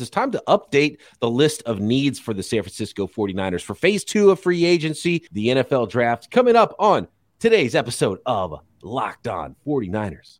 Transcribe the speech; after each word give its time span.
It's 0.00 0.08
time 0.08 0.30
to 0.30 0.42
update 0.48 0.96
the 1.20 1.28
list 1.28 1.62
of 1.66 1.78
needs 1.78 2.18
for 2.18 2.32
the 2.32 2.42
San 2.42 2.62
Francisco 2.62 3.06
49ers 3.06 3.60
for 3.60 3.74
phase 3.74 4.04
two 4.04 4.30
of 4.30 4.40
free 4.40 4.64
agency, 4.64 5.26
the 5.32 5.48
NFL 5.48 5.90
draft, 5.90 6.30
coming 6.30 6.56
up 6.56 6.74
on 6.78 7.08
today's 7.38 7.74
episode 7.74 8.18
of 8.24 8.58
Locked 8.82 9.28
On 9.28 9.54
49ers. 9.66 10.38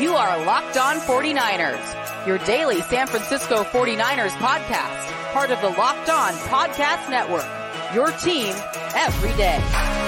You 0.00 0.14
are 0.14 0.44
Locked 0.46 0.76
On 0.76 0.96
49ers, 1.00 2.26
your 2.28 2.38
daily 2.38 2.80
San 2.82 3.08
Francisco 3.08 3.64
49ers 3.64 4.30
podcast, 4.38 5.32
part 5.32 5.50
of 5.50 5.60
the 5.60 5.70
Locked 5.70 6.10
On 6.10 6.32
Podcast 6.32 7.10
Network. 7.10 7.44
Your 7.92 8.12
team 8.18 8.54
every 8.94 9.36
day. 9.36 9.99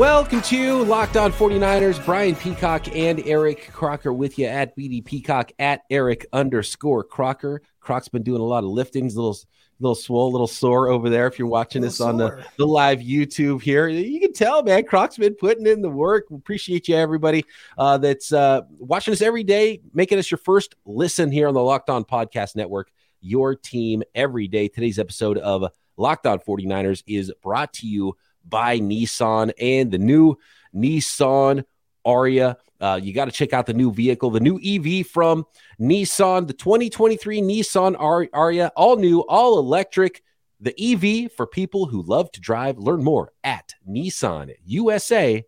Welcome 0.00 0.40
to 0.40 0.82
Locked 0.84 1.18
On 1.18 1.30
49ers. 1.30 2.02
Brian 2.06 2.34
Peacock 2.34 2.96
and 2.96 3.20
Eric 3.26 3.68
Crocker 3.70 4.14
with 4.14 4.38
you 4.38 4.46
at 4.46 4.74
BD 4.74 5.04
Peacock 5.04 5.52
at 5.58 5.82
Eric 5.90 6.24
underscore 6.32 7.04
Crocker. 7.04 7.60
Croc's 7.80 8.08
been 8.08 8.22
doing 8.22 8.40
a 8.40 8.44
lot 8.44 8.64
of 8.64 8.70
liftings, 8.70 9.14
little 9.14 9.36
little 9.78 9.94
swole, 9.94 10.32
little 10.32 10.46
sore 10.46 10.88
over 10.88 11.10
there. 11.10 11.26
If 11.26 11.38
you're 11.38 11.48
watching 11.48 11.82
this 11.82 12.00
on 12.00 12.16
the, 12.16 12.42
the 12.56 12.66
live 12.66 13.00
YouTube 13.00 13.60
here, 13.60 13.88
you 13.88 14.20
can 14.20 14.32
tell, 14.32 14.62
man, 14.62 14.84
Croc's 14.84 15.18
been 15.18 15.34
putting 15.34 15.66
in 15.66 15.82
the 15.82 15.90
work. 15.90 16.28
We 16.30 16.38
Appreciate 16.38 16.88
you, 16.88 16.96
everybody 16.96 17.44
uh, 17.76 17.98
that's 17.98 18.32
uh, 18.32 18.62
watching 18.78 19.12
us 19.12 19.20
every 19.20 19.44
day, 19.44 19.82
making 19.92 20.18
us 20.18 20.30
your 20.30 20.38
first 20.38 20.76
listen 20.86 21.30
here 21.30 21.46
on 21.46 21.52
the 21.52 21.62
Locked 21.62 21.90
On 21.90 22.06
Podcast 22.06 22.56
Network. 22.56 22.90
Your 23.20 23.54
team 23.54 24.02
every 24.14 24.48
day. 24.48 24.68
Today's 24.68 24.98
episode 24.98 25.36
of 25.36 25.70
Locked 25.98 26.26
On 26.26 26.38
49ers 26.38 27.02
is 27.06 27.30
brought 27.42 27.74
to 27.74 27.86
you 27.86 28.16
by 28.48 28.78
Nissan 28.78 29.52
and 29.60 29.90
the 29.90 29.98
new 29.98 30.36
Nissan 30.74 31.64
Ariya. 32.06 32.56
Uh, 32.80 32.98
you 33.02 33.12
got 33.12 33.26
to 33.26 33.30
check 33.30 33.52
out 33.52 33.66
the 33.66 33.74
new 33.74 33.92
vehicle, 33.92 34.30
the 34.30 34.40
new 34.40 34.58
EV 34.58 35.06
from 35.06 35.44
Nissan, 35.78 36.46
the 36.46 36.54
2023 36.54 37.42
Nissan 37.42 37.94
Ariya, 37.96 38.70
all 38.76 38.96
new, 38.96 39.20
all 39.20 39.58
electric. 39.58 40.22
The 40.62 40.74
EV 40.78 41.32
for 41.32 41.46
people 41.46 41.86
who 41.86 42.02
love 42.02 42.30
to 42.32 42.40
drive. 42.40 42.76
Learn 42.76 43.02
more 43.02 43.32
at 43.42 43.72
nissanusa.com. 43.88 45.44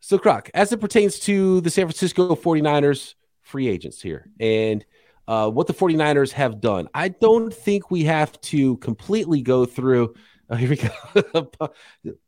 So, 0.00 0.18
Croc, 0.18 0.50
as 0.54 0.72
it 0.72 0.80
pertains 0.80 1.18
to 1.20 1.60
the 1.60 1.68
San 1.68 1.86
Francisco 1.86 2.34
49ers 2.34 3.14
free 3.42 3.68
agents 3.68 4.00
here 4.00 4.30
and 4.40 4.84
uh, 5.28 5.50
what 5.50 5.66
the 5.66 5.74
49ers 5.74 6.30
have 6.32 6.60
done, 6.60 6.88
I 6.94 7.08
don't 7.08 7.52
think 7.52 7.90
we 7.90 8.04
have 8.04 8.40
to 8.42 8.76
completely 8.78 9.42
go 9.42 9.66
through 9.66 10.14
Oh, 10.48 10.56
here 10.56 10.70
we 10.70 10.76
go. 10.76 11.50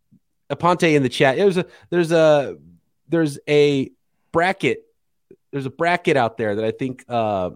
Aponte 0.51 0.95
in 0.95 1.03
the 1.03 1.09
chat. 1.09 1.37
There's 1.37 1.57
a 1.57 1.67
there's 1.91 2.13
a 2.13 2.57
there's 3.09 3.39
a 3.49 3.91
bracket. 4.33 4.85
There's 5.53 5.67
a 5.67 5.71
bracket 5.71 6.17
out 6.17 6.37
there 6.37 6.57
that 6.57 6.65
I 6.65 6.71
think 6.71 7.05
uh, 7.09 7.51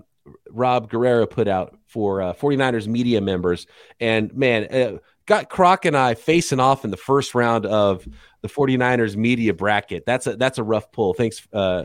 Rob 0.51 0.91
Guerrero 0.91 1.27
put 1.27 1.49
out 1.49 1.79
for 1.87 2.23
uh, 2.23 2.33
49ers 2.33 2.87
media 2.87 3.21
members. 3.21 3.67
And 4.01 4.35
man, 4.35 4.65
uh, 4.65 4.99
got 5.27 5.49
Croc 5.49 5.85
and 5.85 5.97
I 5.97 6.15
facing 6.15 6.61
off 6.61 6.85
in 6.85 6.91
the 6.91 6.97
first 6.97 7.35
round 7.35 7.67
of 7.67 8.07
the 8.41 8.49
49ers 8.49 9.17
media 9.17 9.55
bracket. 9.55 10.05
That's 10.07 10.27
a 10.27 10.37
that's 10.37 10.59
a 10.59 10.63
rough 10.63 10.93
pull. 10.93 11.15
Thanks 11.15 11.47
uh, 11.53 11.85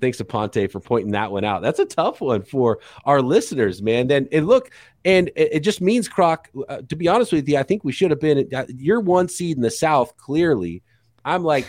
thanks 0.00 0.18
to 0.18 0.24
Ponte 0.24 0.70
for 0.70 0.80
pointing 0.80 1.12
that 1.12 1.32
one 1.32 1.44
out. 1.44 1.62
That's 1.62 1.78
a 1.78 1.84
tough 1.84 2.20
one 2.20 2.42
for 2.42 2.80
our 3.04 3.20
listeners, 3.22 3.82
man. 3.82 4.10
And, 4.10 4.28
and 4.32 4.46
look, 4.46 4.70
and 5.04 5.28
it, 5.36 5.54
it 5.54 5.60
just 5.60 5.80
means 5.80 6.08
Croc. 6.08 6.48
Uh, 6.68 6.82
to 6.88 6.96
be 6.96 7.08
honest 7.08 7.32
with 7.32 7.48
you, 7.48 7.56
I 7.56 7.62
think 7.62 7.84
we 7.84 7.92
should 7.92 8.10
have 8.10 8.20
been. 8.20 8.48
Uh, 8.54 8.66
you're 8.68 9.00
one 9.00 9.28
seed 9.28 9.56
in 9.56 9.62
the 9.62 9.70
South. 9.70 10.16
Clearly, 10.16 10.82
I'm 11.24 11.44
like, 11.44 11.66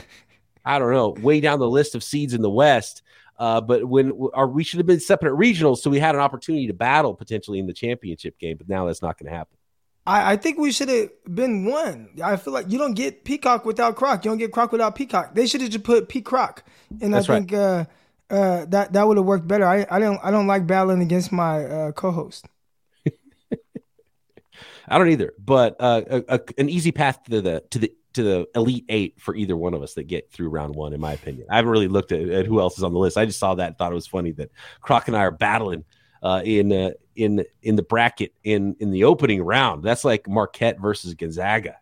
I 0.63 0.79
don't 0.79 0.93
know, 0.93 1.09
way 1.09 1.39
down 1.39 1.59
the 1.59 1.69
list 1.69 1.95
of 1.95 2.03
seeds 2.03 2.33
in 2.33 2.41
the 2.41 2.49
West. 2.49 3.03
Uh, 3.37 3.59
but 3.59 3.85
when 3.85 4.29
our, 4.33 4.47
we 4.47 4.63
should 4.63 4.77
have 4.77 4.87
been 4.87 4.99
separate 4.99 5.33
regionals, 5.33 5.79
so 5.79 5.89
we 5.89 5.99
had 5.99 6.15
an 6.15 6.21
opportunity 6.21 6.67
to 6.67 6.73
battle 6.73 7.13
potentially 7.13 7.59
in 7.59 7.67
the 7.67 7.73
championship 7.73 8.39
game. 8.39 8.57
But 8.57 8.69
now 8.69 8.85
that's 8.85 9.01
not 9.01 9.17
going 9.19 9.29
to 9.29 9.37
happen. 9.37 9.57
I, 10.07 10.33
I, 10.33 10.37
think 10.37 10.57
we 10.57 10.71
should 10.71 10.89
have 10.89 11.09
been 11.27 11.65
one. 11.65 12.09
I 12.23 12.37
feel 12.37 12.53
like 12.53 12.71
you 12.71 12.77
don't 12.77 12.93
get 12.93 13.23
Peacock 13.23 13.65
without 13.65 13.95
Croc. 13.95 14.23
You 14.23 14.31
don't 14.31 14.37
get 14.37 14.51
Croc 14.51 14.71
without 14.71 14.95
Peacock. 14.95 15.33
They 15.33 15.47
should 15.47 15.61
have 15.61 15.71
just 15.71 15.83
put 15.83 16.07
Pete 16.07 16.25
Croc. 16.25 16.63
And 17.01 17.13
That's 17.13 17.27
I 17.27 17.39
think 17.39 17.51
right. 17.51 17.87
Uh, 18.29 18.65
that 18.65 18.93
that 18.93 19.07
would 19.07 19.17
have 19.17 19.25
worked 19.25 19.47
better. 19.47 19.65
I, 19.65 19.85
I 19.89 19.99
don't 19.99 20.19
I 20.23 20.31
don't 20.31 20.47
like 20.47 20.65
battling 20.67 21.01
against 21.01 21.31
my 21.31 21.65
uh, 21.65 21.91
co-host. 21.91 22.47
I 24.87 24.97
don't 24.97 25.09
either, 25.09 25.33
but 25.37 25.75
uh, 25.79 26.01
a, 26.09 26.23
a, 26.27 26.39
an 26.57 26.69
easy 26.69 26.91
path 26.91 27.23
to 27.25 27.41
the 27.41 27.63
to 27.71 27.79
the 27.79 27.91
to 28.13 28.23
the 28.23 28.47
elite 28.55 28.85
eight 28.89 29.19
for 29.19 29.35
either 29.35 29.55
one 29.57 29.73
of 29.73 29.83
us 29.83 29.93
that 29.95 30.05
get 30.05 30.31
through 30.31 30.49
round 30.49 30.73
one, 30.73 30.93
in 30.93 31.01
my 31.01 31.13
opinion. 31.13 31.45
I 31.49 31.57
haven't 31.57 31.71
really 31.71 31.87
looked 31.89 32.11
at, 32.11 32.27
at 32.29 32.45
who 32.45 32.59
else 32.59 32.77
is 32.77 32.83
on 32.83 32.93
the 32.93 32.99
list. 32.99 33.17
I 33.17 33.25
just 33.25 33.39
saw 33.39 33.55
that 33.55 33.67
and 33.67 33.77
thought 33.77 33.91
it 33.91 33.95
was 33.95 34.07
funny 34.07 34.31
that 34.33 34.51
Croc 34.81 35.07
and 35.07 35.17
I 35.17 35.21
are 35.21 35.31
battling 35.31 35.83
uh, 36.23 36.41
in 36.43 36.71
uh, 36.71 36.91
in 37.15 37.45
in 37.61 37.75
the 37.75 37.83
bracket 37.83 38.33
in 38.43 38.75
in 38.79 38.91
the 38.91 39.03
opening 39.03 39.43
round. 39.43 39.83
That's 39.83 40.03
like 40.03 40.27
Marquette 40.27 40.79
versus 40.79 41.13
Gonzaga. 41.13 41.77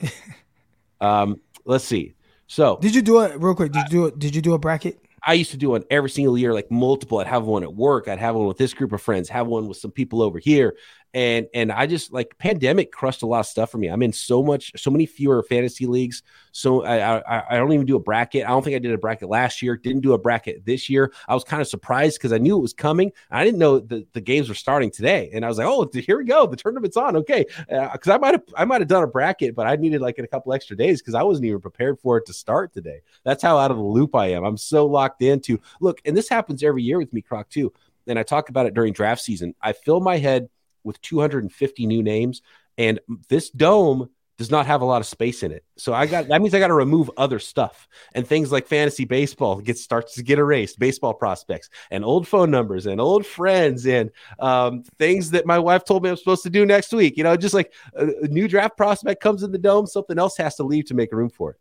um, 1.00 1.40
let's 1.64 1.84
see. 1.84 2.14
So, 2.46 2.78
did 2.80 2.94
you 2.94 3.02
do 3.02 3.20
it 3.22 3.40
real 3.40 3.54
quick? 3.54 3.72
Did 3.72 3.84
you 3.84 3.88
do 3.88 4.06
it? 4.06 4.18
Did 4.18 4.34
you 4.34 4.42
do 4.42 4.54
a 4.54 4.58
bracket? 4.58 5.00
I 5.26 5.34
used 5.34 5.50
to 5.50 5.56
do 5.56 5.70
one 5.70 5.82
every 5.90 6.08
single 6.08 6.38
year, 6.38 6.54
like 6.54 6.70
multiple. 6.70 7.18
I'd 7.18 7.26
have 7.26 7.44
one 7.44 7.64
at 7.64 7.74
work. 7.74 8.06
I'd 8.06 8.20
have 8.20 8.36
one 8.36 8.46
with 8.46 8.58
this 8.58 8.72
group 8.72 8.92
of 8.92 9.02
friends. 9.02 9.28
Have 9.28 9.48
one 9.48 9.66
with 9.66 9.76
some 9.76 9.90
people 9.90 10.22
over 10.22 10.38
here 10.38 10.76
and 11.14 11.46
and 11.54 11.72
I 11.72 11.86
just 11.86 12.12
like 12.12 12.36
pandemic 12.38 12.92
crushed 12.92 13.22
a 13.22 13.26
lot 13.26 13.40
of 13.40 13.46
stuff 13.46 13.70
for 13.70 13.78
me. 13.78 13.88
I'm 13.88 14.02
in 14.02 14.12
so 14.12 14.42
much, 14.42 14.72
so 14.76 14.90
many 14.90 15.06
fewer 15.06 15.42
fantasy 15.42 15.86
leagues. 15.86 16.22
So 16.52 16.84
I, 16.84 17.18
I, 17.18 17.44
I 17.50 17.56
don't 17.56 17.72
even 17.72 17.86
do 17.86 17.96
a 17.96 18.00
bracket. 18.00 18.44
I 18.44 18.48
don't 18.48 18.62
think 18.62 18.76
I 18.76 18.78
did 18.78 18.92
a 18.92 18.98
bracket 18.98 19.28
last 19.28 19.62
year. 19.62 19.76
Didn't 19.76 20.02
do 20.02 20.14
a 20.14 20.18
bracket 20.18 20.64
this 20.64 20.88
year. 20.88 21.12
I 21.28 21.34
was 21.34 21.44
kind 21.44 21.60
of 21.60 21.68
surprised 21.68 22.18
because 22.18 22.32
I 22.32 22.38
knew 22.38 22.56
it 22.56 22.62
was 22.62 22.72
coming. 22.72 23.12
I 23.30 23.44
didn't 23.44 23.58
know 23.58 23.78
the, 23.78 24.06
the 24.12 24.20
games 24.20 24.48
were 24.48 24.54
starting 24.54 24.90
today, 24.90 25.30
and 25.32 25.44
I 25.44 25.48
was 25.48 25.58
like, 25.58 25.66
oh, 25.66 25.88
here 25.92 26.18
we 26.18 26.24
go, 26.24 26.46
the 26.46 26.56
tournament's 26.56 26.96
on. 26.96 27.16
Okay, 27.16 27.46
because 27.68 28.08
uh, 28.08 28.14
I 28.14 28.18
might 28.18 28.34
have 28.34 28.44
I 28.56 28.64
might 28.64 28.80
have 28.80 28.88
done 28.88 29.02
a 29.02 29.08
bracket, 29.08 29.54
but 29.54 29.66
I 29.66 29.76
needed 29.76 30.00
like 30.00 30.18
a 30.18 30.26
couple 30.26 30.52
extra 30.52 30.76
days 30.76 31.00
because 31.00 31.14
I 31.14 31.22
wasn't 31.22 31.46
even 31.46 31.60
prepared 31.60 31.98
for 32.00 32.18
it 32.18 32.26
to 32.26 32.32
start 32.32 32.72
today. 32.72 33.00
That's 33.24 33.42
how 33.42 33.58
out 33.58 33.70
of 33.70 33.76
the 33.76 33.82
loop 33.82 34.14
I 34.14 34.28
am. 34.28 34.44
I'm 34.44 34.56
so 34.56 34.86
locked 34.86 35.22
into 35.22 35.60
look, 35.80 36.00
and 36.04 36.16
this 36.16 36.28
happens 36.28 36.62
every 36.62 36.82
year 36.82 36.98
with 36.98 37.12
me, 37.12 37.22
Croc 37.22 37.48
too. 37.48 37.72
And 38.06 38.18
I 38.18 38.22
talk 38.22 38.48
about 38.48 38.66
it 38.66 38.74
during 38.74 38.92
draft 38.92 39.20
season. 39.20 39.54
I 39.60 39.72
fill 39.72 40.00
my 40.00 40.18
head 40.18 40.48
with 40.86 41.00
250 41.02 41.86
new 41.86 42.02
names, 42.02 42.40
and 42.78 43.00
this 43.28 43.50
dome 43.50 44.08
does 44.38 44.50
not 44.50 44.66
have 44.66 44.82
a 44.82 44.84
lot 44.84 45.00
of 45.00 45.06
space 45.06 45.42
in 45.42 45.50
it. 45.50 45.64
So 45.76 45.94
I 45.94 46.06
got 46.06 46.28
that 46.28 46.42
means 46.42 46.54
I 46.54 46.58
got 46.58 46.68
to 46.68 46.74
remove 46.74 47.10
other 47.16 47.38
stuff 47.38 47.88
and 48.14 48.26
things 48.26 48.52
like 48.52 48.66
fantasy 48.66 49.04
baseball 49.04 49.60
gets 49.60 49.82
starts 49.82 50.14
to 50.14 50.22
get 50.22 50.38
erased, 50.38 50.78
baseball 50.78 51.14
prospects 51.14 51.70
and 51.90 52.04
old 52.04 52.28
phone 52.28 52.50
numbers 52.50 52.86
and 52.86 53.00
old 53.00 53.24
friends 53.24 53.86
and 53.86 54.10
um, 54.38 54.82
things 54.98 55.30
that 55.30 55.46
my 55.46 55.58
wife 55.58 55.84
told 55.84 56.02
me 56.02 56.10
I'm 56.10 56.16
supposed 56.16 56.42
to 56.42 56.50
do 56.50 56.66
next 56.66 56.92
week. 56.92 57.16
You 57.16 57.24
know, 57.24 57.36
just 57.36 57.54
like 57.54 57.72
a, 57.94 58.08
a 58.22 58.28
new 58.28 58.46
draft 58.46 58.76
prospect 58.76 59.22
comes 59.22 59.42
in 59.42 59.52
the 59.52 59.58
dome, 59.58 59.86
something 59.86 60.18
else 60.18 60.36
has 60.36 60.56
to 60.56 60.64
leave 60.64 60.86
to 60.86 60.94
make 60.94 61.12
room 61.12 61.30
for 61.30 61.52
it. 61.52 61.56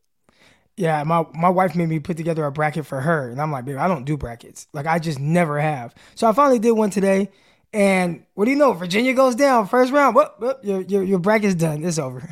Yeah, 0.78 1.02
my 1.04 1.26
my 1.34 1.50
wife 1.50 1.74
made 1.76 1.88
me 1.88 2.00
put 2.00 2.18
together 2.18 2.44
a 2.44 2.52
bracket 2.52 2.86
for 2.86 3.00
her, 3.00 3.30
and 3.30 3.42
I'm 3.42 3.50
like, 3.50 3.64
babe, 3.64 3.78
I 3.78 3.88
don't 3.88 4.04
do 4.04 4.18
brackets. 4.18 4.68
Like 4.74 4.86
I 4.86 5.00
just 5.00 5.20
never 5.20 5.62
have. 5.62 5.96
So 6.16 6.28
I 6.28 6.34
finally 6.34 6.60
did 6.60 6.74
one 6.74 6.90
today, 6.90 7.30
and 7.76 8.24
what 8.36 8.46
do 8.46 8.52
you 8.52 8.58
know? 8.58 8.72
Virginia 8.72 9.14
goes 9.14 9.36
down 9.36 9.68
first 9.68 9.92
round. 9.92 10.16
Whoop, 10.16 10.36
whoop, 10.40 10.60
your, 10.64 10.82
your, 10.84 11.04
your 11.04 11.20
bracket's 11.20 11.56
done. 11.56 11.84
It's 11.84 12.00
over. 12.00 12.28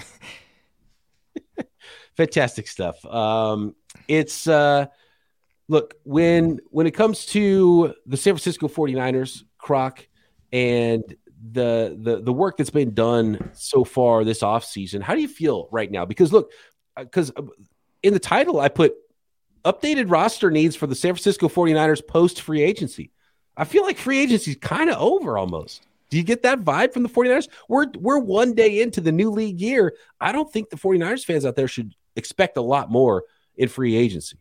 Fantastic 2.17 2.65
stuff. 2.65 3.03
Um, 3.05 3.75
it's 4.07 4.47
uh, 4.47 4.85
look 5.67 5.95
when 6.05 6.59
when 6.69 6.87
it 6.87 6.91
comes 6.91 7.25
to 7.27 7.93
the 8.05 8.15
San 8.15 8.35
Francisco 8.35 8.69
49ers, 8.69 9.43
Croc, 9.57 10.07
and 10.53 11.03
the 11.51 11.97
the 11.99 12.21
the 12.21 12.31
work 12.31 12.55
that's 12.55 12.69
been 12.69 12.93
done 12.93 13.51
so 13.53 13.83
far 13.83 14.23
this 14.23 14.39
offseason, 14.39 15.01
how 15.01 15.13
do 15.13 15.21
you 15.21 15.27
feel 15.27 15.67
right 15.71 15.91
now? 15.91 16.05
Because 16.05 16.31
look, 16.31 16.53
because 16.97 17.31
uh, 17.31 17.41
uh, 17.41 17.47
in 18.01 18.13
the 18.13 18.19
title 18.19 18.61
I 18.61 18.69
put 18.69 18.93
updated 19.65 20.09
roster 20.09 20.49
needs 20.51 20.77
for 20.77 20.87
the 20.87 20.95
San 20.95 21.13
Francisco 21.13 21.49
49ers 21.49 22.05
post 22.07 22.41
free 22.41 22.61
agency. 22.61 23.11
I 23.55 23.65
feel 23.65 23.83
like 23.83 23.97
free 23.97 24.19
agency 24.19 24.51
is 24.51 24.57
kind 24.57 24.89
of 24.89 24.97
over 24.97 25.37
almost. 25.37 25.85
Do 26.09 26.17
you 26.17 26.23
get 26.23 26.43
that 26.43 26.61
vibe 26.61 26.93
from 26.93 27.03
the 27.03 27.09
49ers? 27.09 27.47
We're 27.67 27.87
we're 27.99 28.19
one 28.19 28.53
day 28.53 28.81
into 28.81 29.01
the 29.01 29.11
new 29.11 29.31
league 29.31 29.59
year. 29.59 29.95
I 30.21 30.31
don't 30.31 30.51
think 30.51 30.69
the 30.69 30.77
49ers 30.77 31.25
fans 31.25 31.45
out 31.45 31.55
there 31.55 31.67
should 31.67 31.95
expect 32.15 32.57
a 32.57 32.61
lot 32.61 32.91
more 32.91 33.23
in 33.55 33.67
free 33.67 33.95
agency. 33.95 34.37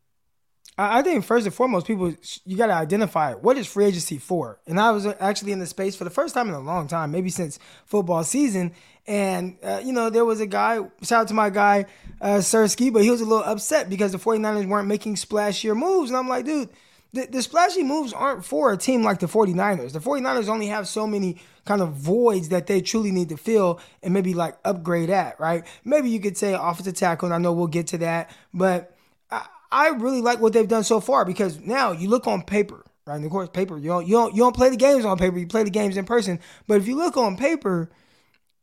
I 0.79 1.03
think 1.03 1.25
first 1.25 1.47
and 1.47 1.55
foremost, 1.55 1.87
people 1.87 2.15
you 2.45 2.57
got 2.57 2.67
to 2.67 2.75
identify 2.75 3.35
what 3.35 3.59
is 3.59 3.67
free 3.67 3.85
agency 3.85 4.19
for. 4.19 4.59
And 4.67 4.81
I 4.81 4.91
was 4.91 5.07
actually 5.07 5.53
in 5.53 5.59
the 5.59 5.67
space 5.67 5.95
for 5.95 6.05
the 6.05 6.11
first 6.11 6.35
time 6.35 6.49
in 6.49 6.55
a 6.55 6.61
long 6.61 6.89
time, 6.89 7.11
maybe 7.11 7.29
since 7.29 7.59
football 7.85 8.25
season. 8.25 8.73
And 9.07 9.57
uh, 9.63 9.81
you 9.85 9.93
know, 9.93 10.11
there 10.11 10.25
was 10.25 10.41
a 10.41 10.47
guy. 10.47 10.79
Shout 11.03 11.23
out 11.23 11.29
to 11.29 11.35
my 11.35 11.51
guy 11.51 11.87
uh, 12.21 12.41
but 12.41 13.03
he 13.03 13.11
was 13.11 13.21
a 13.21 13.25
little 13.25 13.45
upset 13.45 13.91
because 13.91 14.13
the 14.13 14.19
49ers 14.19 14.67
weren't 14.67 14.89
making 14.89 15.17
splashier 15.17 15.77
moves. 15.77 16.11
And 16.11 16.17
I'm 16.17 16.29
like, 16.29 16.45
dude 16.45 16.71
the, 17.13 17.27
the 17.27 17.43
splashy 17.43 17.83
moves 17.83 18.13
aren't 18.13 18.45
for 18.45 18.73
a 18.73 18.77
team 18.77 19.03
like 19.03 19.21
the 19.21 19.27
49ers. 19.27 19.93
The 19.93 19.99
49ers 19.99 20.49
only 20.49 20.69
have 20.69 20.89
so 20.89 21.07
many 21.07 21.39
kind 21.65 21.83
of 21.83 21.93
voids 21.93 22.49
that 22.49 22.67
they 22.67 22.81
truly 22.81 23.11
need 23.11 23.29
to 23.29 23.37
fill 23.37 23.81
and 24.03 24.15
maybe 24.15 24.35
like 24.35 24.57
upgrade 24.65 25.11
at, 25.11 25.39
right? 25.39 25.65
Maybe 25.85 26.09
you 26.09 26.21
could 26.21 26.37
say 26.37 26.55
offensive 26.55 26.95
tackle, 26.95 27.27
and 27.27 27.35
I 27.35 27.39
know 27.39 27.53
we'll 27.53 27.67
get 27.67 27.89
to 27.89 27.99
that, 27.99 28.35
but 28.55 28.97
I, 29.31 29.47
I 29.71 29.89
really 29.89 30.23
like 30.23 30.41
what 30.41 30.55
they've 30.55 30.67
done 30.67 30.85
so 30.85 31.01
far 31.01 31.25
because 31.25 31.61
now 31.61 31.93
you 31.93 32.09
look 32.09 32.27
on 32.27 32.43
paper, 32.43 32.85
right? 33.07 33.17
And 33.17 33.25
of 33.25 33.31
course, 33.31 33.51
paper 33.51 33.77
you 33.79 33.89
don't 33.89 34.07
you 34.07 34.15
don't 34.15 34.35
you 34.35 34.41
don't 34.41 34.57
play 34.57 34.71
the 34.71 34.77
games 34.77 35.05
on 35.05 35.19
paper. 35.19 35.39
You 35.39 35.47
play 35.47 35.65
the 35.65 35.71
games 35.71 35.99
in 35.99 36.07
person. 36.07 36.41
But 36.67 36.79
if 36.81 36.87
you 36.87 36.97
look 36.97 37.19
on 37.19 37.37
paper, 37.37 37.91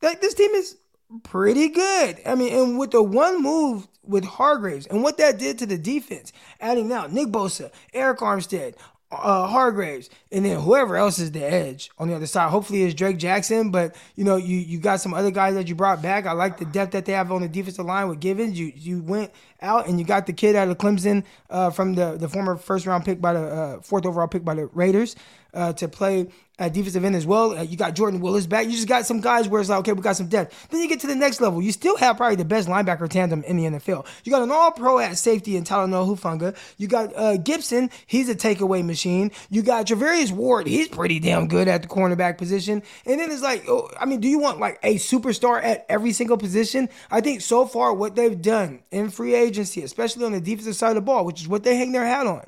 like 0.01 0.21
this 0.21 0.33
team 0.33 0.51
is 0.51 0.75
pretty 1.23 1.69
good. 1.69 2.19
I 2.25 2.35
mean, 2.35 2.53
and 2.53 2.79
with 2.79 2.91
the 2.91 3.03
one 3.03 3.41
move 3.41 3.87
with 4.03 4.25
Hargreaves 4.25 4.87
and 4.87 5.03
what 5.03 5.17
that 5.17 5.37
did 5.37 5.59
to 5.59 5.65
the 5.65 5.77
defense, 5.77 6.31
adding 6.59 6.87
now 6.87 7.07
Nick 7.07 7.27
Bosa, 7.27 7.71
Arik 7.93 8.17
Armstead, 8.17 8.75
uh, 9.11 9.47
Hargreaves, 9.47 10.09
and 10.31 10.45
then 10.45 10.59
whoever 10.59 10.95
else 10.95 11.17
is 11.17 11.31
the 11.31 11.43
edge 11.43 11.89
on 11.97 12.07
the 12.07 12.15
other 12.15 12.27
side. 12.27 12.49
Hopefully, 12.49 12.83
it's 12.83 12.93
Drake 12.93 13.17
Jackson, 13.17 13.71
but 13.71 13.95
you 14.15 14.23
know, 14.23 14.35
you 14.35 14.57
you 14.57 14.79
got 14.79 15.01
some 15.01 15.13
other 15.13 15.31
guys 15.31 15.55
that 15.55 15.67
you 15.67 15.75
brought 15.75 16.01
back. 16.01 16.25
I 16.27 16.33
like 16.33 16.57
the 16.57 16.65
depth 16.65 16.91
that 16.91 17.05
they 17.05 17.13
have 17.13 17.31
on 17.31 17.41
the 17.41 17.49
defensive 17.49 17.85
line 17.85 18.07
with 18.07 18.19
Givens. 18.19 18.59
You 18.59 18.71
you 18.75 19.01
went 19.01 19.31
out 19.61 19.87
and 19.87 19.99
you 19.99 20.05
got 20.05 20.25
the 20.25 20.33
kid 20.33 20.55
out 20.55 20.67
of 20.67 20.77
Clemson 20.77 21.23
uh, 21.49 21.69
from 21.69 21.95
the 21.95 22.17
the 22.17 22.29
former 22.29 22.55
first 22.55 22.85
round 22.85 23.05
pick 23.05 23.21
by 23.21 23.33
the 23.33 23.39
uh, 23.39 23.81
fourth 23.81 24.05
overall 24.05 24.27
pick 24.27 24.43
by 24.45 24.53
the 24.53 24.67
Raiders 24.67 25.15
uh, 25.53 25.73
to 25.73 25.87
play 25.87 26.27
at 26.59 26.73
defensive 26.73 27.05
end 27.05 27.15
as 27.15 27.25
well. 27.25 27.57
Uh, 27.57 27.61
you 27.61 27.77
got 27.77 27.95
Jordan 27.95 28.19
Willis 28.19 28.45
back. 28.45 28.65
You 28.65 28.73
just 28.73 28.87
got 28.87 29.05
some 29.05 29.21
guys 29.21 29.47
where 29.47 29.61
it's 29.61 29.69
like, 29.69 29.79
okay, 29.79 29.93
we 29.93 30.01
got 30.01 30.17
some 30.17 30.27
depth. 30.27 30.67
Then 30.69 30.81
you 30.81 30.89
get 30.89 30.99
to 30.99 31.07
the 31.07 31.15
next 31.15 31.39
level. 31.39 31.61
You 31.61 31.71
still 31.71 31.95
have 31.97 32.17
probably 32.17 32.35
the 32.35 32.45
best 32.45 32.67
linebacker 32.67 33.07
tandem 33.09 33.43
in 33.43 33.55
the 33.55 33.63
NFL. 33.63 34.05
You 34.25 34.31
got 34.31 34.41
an 34.41 34.51
all 34.51 34.71
pro 34.71 34.99
at 34.99 35.17
safety 35.17 35.55
in 35.55 35.63
Talanoa 35.63 36.17
Hufanga. 36.17 36.55
You 36.77 36.87
got 36.87 37.15
uh, 37.15 37.37
Gipson. 37.37 37.89
He's 38.05 38.27
a 38.27 38.35
takeaway 38.35 38.85
machine. 38.85 39.31
You 39.49 39.63
got 39.63 39.87
Charvarius 39.87 40.31
Ward. 40.31 40.67
He's 40.67 40.89
pretty 40.89 41.19
damn 41.19 41.47
good 41.47 41.69
at 41.69 41.81
the 41.81 41.87
cornerback 41.87 42.37
position. 42.37 42.83
And 43.05 43.19
then 43.19 43.31
it's 43.31 43.41
like, 43.41 43.63
oh, 43.69 43.89
I 43.97 44.05
mean, 44.05 44.19
do 44.19 44.27
you 44.27 44.39
want 44.39 44.59
like 44.59 44.79
a 44.83 44.95
superstar 44.95 45.63
at 45.63 45.85
every 45.87 46.11
single 46.11 46.37
position? 46.37 46.89
I 47.09 47.21
think 47.21 47.39
so 47.39 47.65
far 47.65 47.93
what 47.93 48.15
they've 48.15 48.39
done 48.39 48.81
in 48.91 49.09
free 49.09 49.33
agency, 49.33 49.48
especially 49.57 50.25
on 50.25 50.31
the 50.33 50.41
defensive 50.41 50.75
side 50.75 50.89
of 50.89 50.95
the 50.95 51.01
ball, 51.01 51.25
which 51.25 51.41
is 51.41 51.47
what 51.47 51.63
they 51.63 51.75
hang 51.75 51.91
their 51.91 52.05
hat 52.05 52.27
on. 52.27 52.45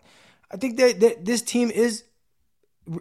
I 0.52 0.58
think 0.58 0.78
that, 0.78 1.00
that 1.00 1.26
this 1.26 1.42
team 1.42 1.72
is 1.72 2.04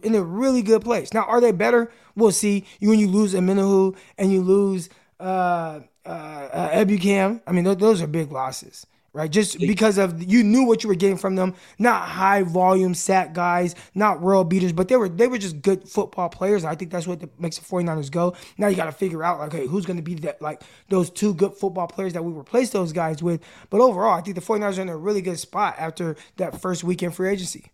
in 0.02 0.14
a 0.14 0.22
really 0.22 0.62
good 0.62 0.82
place. 0.82 1.12
Now, 1.12 1.24
are 1.24 1.40
they 1.40 1.52
better? 1.52 1.90
We'll 2.14 2.32
see. 2.32 2.64
You 2.78 2.90
when 2.90 2.98
you 2.98 3.08
lose 3.08 3.34
Omenihu 3.34 3.96
and 4.18 4.32
you 4.32 4.40
lose 4.42 4.88
uh, 5.18 5.80
uh, 6.04 6.08
uh, 6.08 6.70
Ebukam, 6.70 7.40
I 7.46 7.52
mean, 7.52 7.64
th- 7.64 7.78
those 7.78 8.02
are 8.02 8.06
big 8.06 8.30
losses, 8.30 8.86
right? 9.12 9.30
Just 9.30 9.58
because 9.58 9.98
of 9.98 10.22
you 10.22 10.42
knew 10.44 10.64
what 10.64 10.82
you 10.82 10.88
were 10.88 10.94
getting 10.94 11.16
from 11.16 11.34
them. 11.34 11.54
Not 11.78 12.08
high 12.08 12.42
volume 12.42 12.94
sack 12.94 13.32
guys, 13.32 13.74
not 13.94 14.20
world 14.20 14.48
beaters, 14.48 14.72
but 14.72 14.88
they 14.88 14.96
were 14.96 15.08
they 15.08 15.26
were 15.26 15.38
just 15.38 15.62
good 15.62 15.88
football 15.88 16.28
players. 16.28 16.64
I 16.64 16.74
think 16.74 16.90
that's 16.90 17.06
what 17.06 17.20
the, 17.20 17.28
makes 17.38 17.58
the 17.58 17.64
49ers 17.64 18.10
go. 18.10 18.34
Now 18.58 18.68
you 18.68 18.76
got 18.76 18.86
to 18.86 18.92
figure 18.92 19.22
out 19.22 19.38
like, 19.38 19.52
hey, 19.52 19.66
who's 19.66 19.86
going 19.86 19.96
to 19.96 20.02
be 20.02 20.14
that 20.16 20.40
like 20.40 20.62
those 20.88 21.10
two 21.10 21.34
good 21.34 21.54
football 21.54 21.86
players 21.86 22.12
that 22.12 22.24
we 22.24 22.32
replace 22.32 22.70
those 22.70 22.92
guys 22.92 23.22
with. 23.22 23.40
But 23.70 23.80
overall, 23.80 24.14
I 24.14 24.20
think 24.20 24.36
the 24.36 24.42
49ers 24.42 24.78
are 24.78 24.82
in 24.82 24.88
a 24.88 24.96
really 24.96 25.22
good 25.22 25.38
spot 25.38 25.76
after 25.78 26.16
that 26.36 26.60
first 26.60 26.84
weekend 26.84 27.14
free 27.14 27.30
agency. 27.30 27.72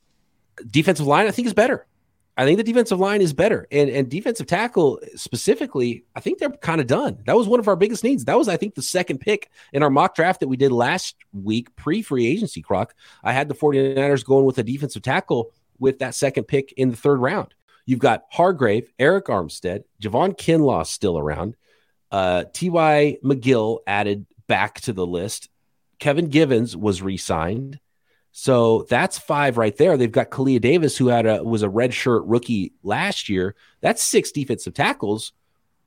Defensive 0.71 1.07
line, 1.07 1.27
I 1.27 1.31
think, 1.33 1.47
is 1.47 1.55
better. 1.55 1.87
I 2.37 2.45
think 2.45 2.59
the 2.59 2.65
defensive 2.65 3.01
line 3.01 3.23
is 3.23 3.33
better, 3.33 3.67
and 3.71 3.89
and 3.89 4.11
defensive 4.11 4.47
tackle 4.47 5.01
specifically, 5.15 6.05
I 6.15 6.21
think 6.21 6.39
they're 6.39 6.51
kind 6.51 6.81
of 6.83 6.87
done. 6.87 7.23
That 7.25 7.37
was 7.37 7.49
one 7.49 7.61
of 7.61 7.69
our 7.69 7.77
biggest 7.77 8.05
needs. 8.05 8.27
That 8.27 8.37
was, 8.37 8.49
I 8.49 8.59
think, 8.59 8.75
the 8.75 8.83
second 8.83 9.21
pick 9.21 9.51
in 9.73 9.83
our 9.83 9.89
mock 9.89 10.15
draft 10.15 10.41
that 10.41 10.49
we 10.49 10.59
did 10.59 10.71
last 10.71 11.17
week, 11.33 11.75
pre 11.77 12.03
free 12.03 12.27
agency. 12.27 12.61
Croc, 12.61 12.95
I 13.25 13.33
had 13.33 13.49
the 13.49 13.55
49ers 13.55 14.25
going 14.25 14.45
with 14.45 14.59
a 14.59 14.63
defensive 14.63 15.03
tackle 15.03 15.53
with 15.79 15.99
that 16.01 16.15
second 16.15 16.45
pick 16.45 16.73
in 16.73 16.91
the 16.91 16.97
third 16.97 17.21
round. 17.21 17.55
You've 17.87 18.01
got 18.01 18.25
Hargrave, 18.31 18.91
Arik 18.99 19.25
Armstead, 19.25 19.85
Javon 20.03 20.37
Kinlaw 20.37 20.87
still 20.87 21.19
around, 21.19 21.57
uh, 22.11 22.45
T.Y. 22.53 23.19
McGill 23.25 23.79
added 23.87 24.27
back 24.47 24.81
to 24.83 24.93
the 24.93 25.07
list. 25.07 25.49
Kevin 25.99 26.29
Givens 26.29 26.77
was 26.77 27.01
re-signed. 27.01 27.81
So 28.39 28.83
that's 28.91 29.19
five 29.19 29.57
right 29.57 29.75
there. 29.79 29.97
They've 29.97 30.13
got 30.13 30.29
Kalia 30.31 30.61
Davis, 30.61 30.95
who 30.95 31.07
had 31.07 31.25
a 31.25 31.43
was 31.43 31.63
a 31.63 31.71
red 31.71 31.95
shirt 31.95 32.23
rookie 32.27 32.75
last 32.83 33.31
year. 33.31 33.55
That's 33.81 34.03
six 34.05 34.31
defensive 34.31 34.75
tackles. 34.75 35.33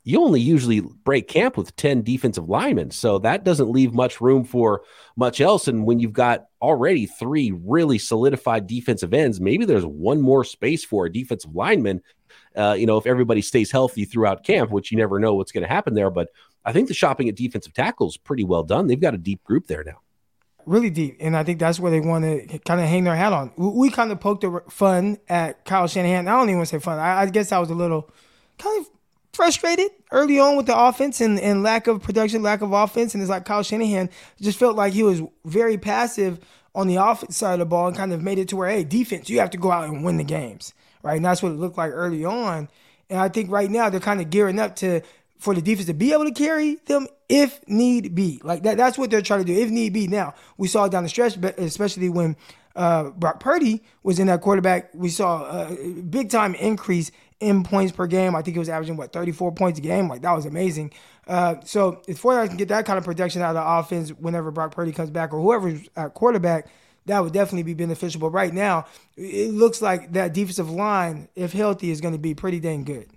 You 0.04 0.24
only 0.24 0.42
usually 0.42 0.80
break 0.80 1.28
camp 1.28 1.58
with 1.58 1.76
10 1.76 2.02
defensive 2.02 2.50
linemen. 2.50 2.90
So 2.90 3.20
that 3.20 3.44
doesn't 3.44 3.70
leave 3.70 3.94
much 3.94 4.20
room 4.20 4.44
for 4.44 4.82
much 5.16 5.42
else. 5.42 5.68
And 5.68 5.86
when 5.86 6.00
you've 6.00 6.12
got 6.12 6.48
already 6.60 7.06
three 7.06 7.52
really 7.52 8.00
solidified 8.00 8.66
defensive 8.66 9.14
ends, 9.14 9.40
maybe 9.40 9.64
there's 9.66 9.86
one 9.86 10.20
more 10.20 10.44
space 10.44 10.84
for 10.84 11.06
a 11.06 11.14
defensive 11.14 11.54
lineman. 11.54 12.02
Uh, 12.56 12.76
you 12.76 12.88
know, 12.88 12.98
if 12.98 13.06
everybody 13.06 13.44
stays 13.44 13.70
healthy 13.70 14.06
throughout 14.06 14.44
camp, 14.44 14.72
which 14.72 14.92
you 14.92 14.98
never 14.98 15.20
know 15.20 15.36
what's 15.36 15.52
going 15.52 15.62
to 15.62 15.70
happen 15.70 15.94
there. 15.94 16.10
But 16.10 16.30
I 16.66 16.74
think 16.74 16.88
the 16.88 16.96
shopping 16.96 17.30
at 17.30 17.36
defensive 17.36 17.74
tackles 17.76 18.18
pretty 18.18 18.44
well 18.44 18.64
done. 18.64 18.88
They've 18.88 19.00
got 19.00 19.14
a 19.14 19.20
deep 19.20 19.44
group 19.44 19.68
there 19.68 19.84
now 19.84 20.02
really 20.70 20.92
deep, 20.92 21.18
and 21.20 21.36
I 21.36 21.44
think 21.44 21.60
that's 21.60 21.80
where 21.80 21.92
they 21.92 22.00
want 22.00 22.24
to 22.24 22.60
kind 22.60 22.80
of 22.80 22.88
hang 22.88 23.04
their 23.04 23.16
hat 23.16 23.34
on. 23.34 23.52
We, 23.58 23.90
kind 23.90 24.12
of 24.12 24.20
poked 24.20 24.42
the 24.42 24.62
fun 24.70 25.18
at 25.28 25.66
Kyle 25.66 25.88
Shanahan. 25.88 26.28
I 26.28 26.32
don't 26.34 26.44
even 26.44 26.58
want 26.58 26.70
to 26.70 26.76
say 26.76 26.80
fun. 26.80 27.00
I, 27.00 27.22
I, 27.22 27.26
guess 27.26 27.52
I 27.52 27.58
was 27.58 27.72
a 27.72 27.76
little 27.76 28.10
kind 28.60 28.80
of 28.80 28.90
frustrated 29.34 29.90
early 30.12 30.40
on 30.40 30.56
with 30.56 30.68
the 30.68 30.80
offense 30.80 31.22
and, 31.22 31.40
and 31.40 31.64
lack 31.64 31.88
of 31.88 32.04
production, 32.04 32.44
lack 32.44 32.62
of 32.62 32.72
offense, 32.72 33.16
and 33.16 33.24
it's 33.24 33.32
like 33.32 33.46
Kyle 33.46 33.64
Shanahan 33.64 34.10
just 34.40 34.60
felt 34.60 34.76
like 34.76 34.94
he 34.94 35.02
was 35.02 35.24
very 35.44 35.78
passive 35.78 36.40
on 36.76 36.88
the 36.88 36.98
offense 36.98 37.36
side 37.36 37.54
of 37.54 37.60
the 37.60 37.66
ball 37.66 37.88
and 37.88 37.98
kind 37.98 38.14
of 38.14 38.22
made 38.22 38.38
it 38.38 38.48
to 38.50 38.56
where, 38.56 38.70
hey, 38.70 38.84
defense, 38.84 39.28
you 39.28 39.40
have 39.40 39.50
to 39.50 39.58
go 39.58 39.72
out 39.72 39.90
and 39.90 40.04
win 40.04 40.18
the 40.18 40.24
games, 40.24 40.74
right? 41.02 41.16
And 41.16 41.26
that's 41.26 41.42
what 41.42 41.52
it 41.52 41.58
looked 41.58 41.78
like 41.78 41.92
early 41.92 42.24
on. 42.24 42.70
And 43.10 43.20
I 43.20 43.28
think 43.28 43.50
right 43.50 43.72
now 43.72 43.90
they're 43.90 44.00
kind 44.00 44.22
of 44.22 44.30
gearing 44.30 44.60
up 44.60 44.76
to 44.78 45.02
for 45.40 45.56
the 45.56 45.62
defense 45.62 45.88
to 45.88 45.94
be 45.94 46.14
able 46.14 46.26
to 46.26 46.32
carry 46.32 46.76
them 46.86 47.08
if 47.30 47.60
need 47.68 48.14
be. 48.14 48.42
Like 48.44 48.64
that, 48.64 48.78
that's 48.78 48.98
what 48.98 49.10
they're 49.10 49.22
trying 49.22 49.40
to 49.40 49.46
do, 49.46 49.60
if 49.60 49.70
need 49.70 49.94
be. 49.94 50.08
Now, 50.08 50.36
we 50.58 50.68
saw 50.68 50.88
down 50.88 51.04
the 51.04 51.10
stretch, 51.10 51.38
especially 51.38 52.10
when 52.10 52.36
uh, 52.76 53.10
Brock 53.12 53.40
Purdy 53.40 53.82
was 54.04 54.20
in 54.20 54.28
that 54.28 54.42
quarterback. 54.42 54.92
We 54.94 55.10
saw 55.10 55.68
a 55.68 55.76
big 56.02 56.30
time 56.30 56.56
increase 56.56 57.12
in 57.40 57.64
points 57.64 57.94
per 57.94 58.06
game. 58.06 58.36
I 58.36 58.42
think 58.42 58.58
it 58.58 58.60
was 58.60 58.70
averaging, 58.70 58.98
what, 58.98 59.14
34 59.14 59.54
points 59.54 59.80
a 59.80 59.82
game? 59.82 60.10
Like, 60.10 60.22
that 60.22 60.34
was 60.34 60.46
amazing. 60.46 60.92
Uh, 61.26 61.56
so 61.64 62.02
if 62.08 62.22
49ers 62.22 62.48
can 62.50 62.58
get 62.58 62.68
that 62.68 62.86
kind 62.86 62.98
of 62.98 63.06
protection 63.06 63.42
out 63.42 63.56
of 63.56 63.56
the 63.56 63.66
offense 63.66 64.10
whenever 64.10 64.52
Brock 64.52 64.74
Purdy 64.74 64.92
comes 64.92 65.10
back 65.10 65.34
or 65.34 65.40
whoever's 65.40 65.88
at 65.96 66.14
quarterback, 66.14 66.68
that 67.06 67.24
would 67.24 67.34
definitely 67.34 67.64
be 67.64 67.74
beneficial. 67.74 68.20
But 68.20 68.32
right 68.32 68.54
now, 68.54 68.86
it 69.16 69.54
looks 69.54 69.82
like 69.82 70.14
that 70.14 70.34
defensive 70.34 70.70
line, 70.70 71.30
if 71.36 71.54
healthy, 71.54 71.92
is 71.92 72.02
going 72.02 72.14
to 72.14 72.20
be 72.20 72.34
pretty 72.34 72.60
dang 72.60 72.84
good. 72.84 73.10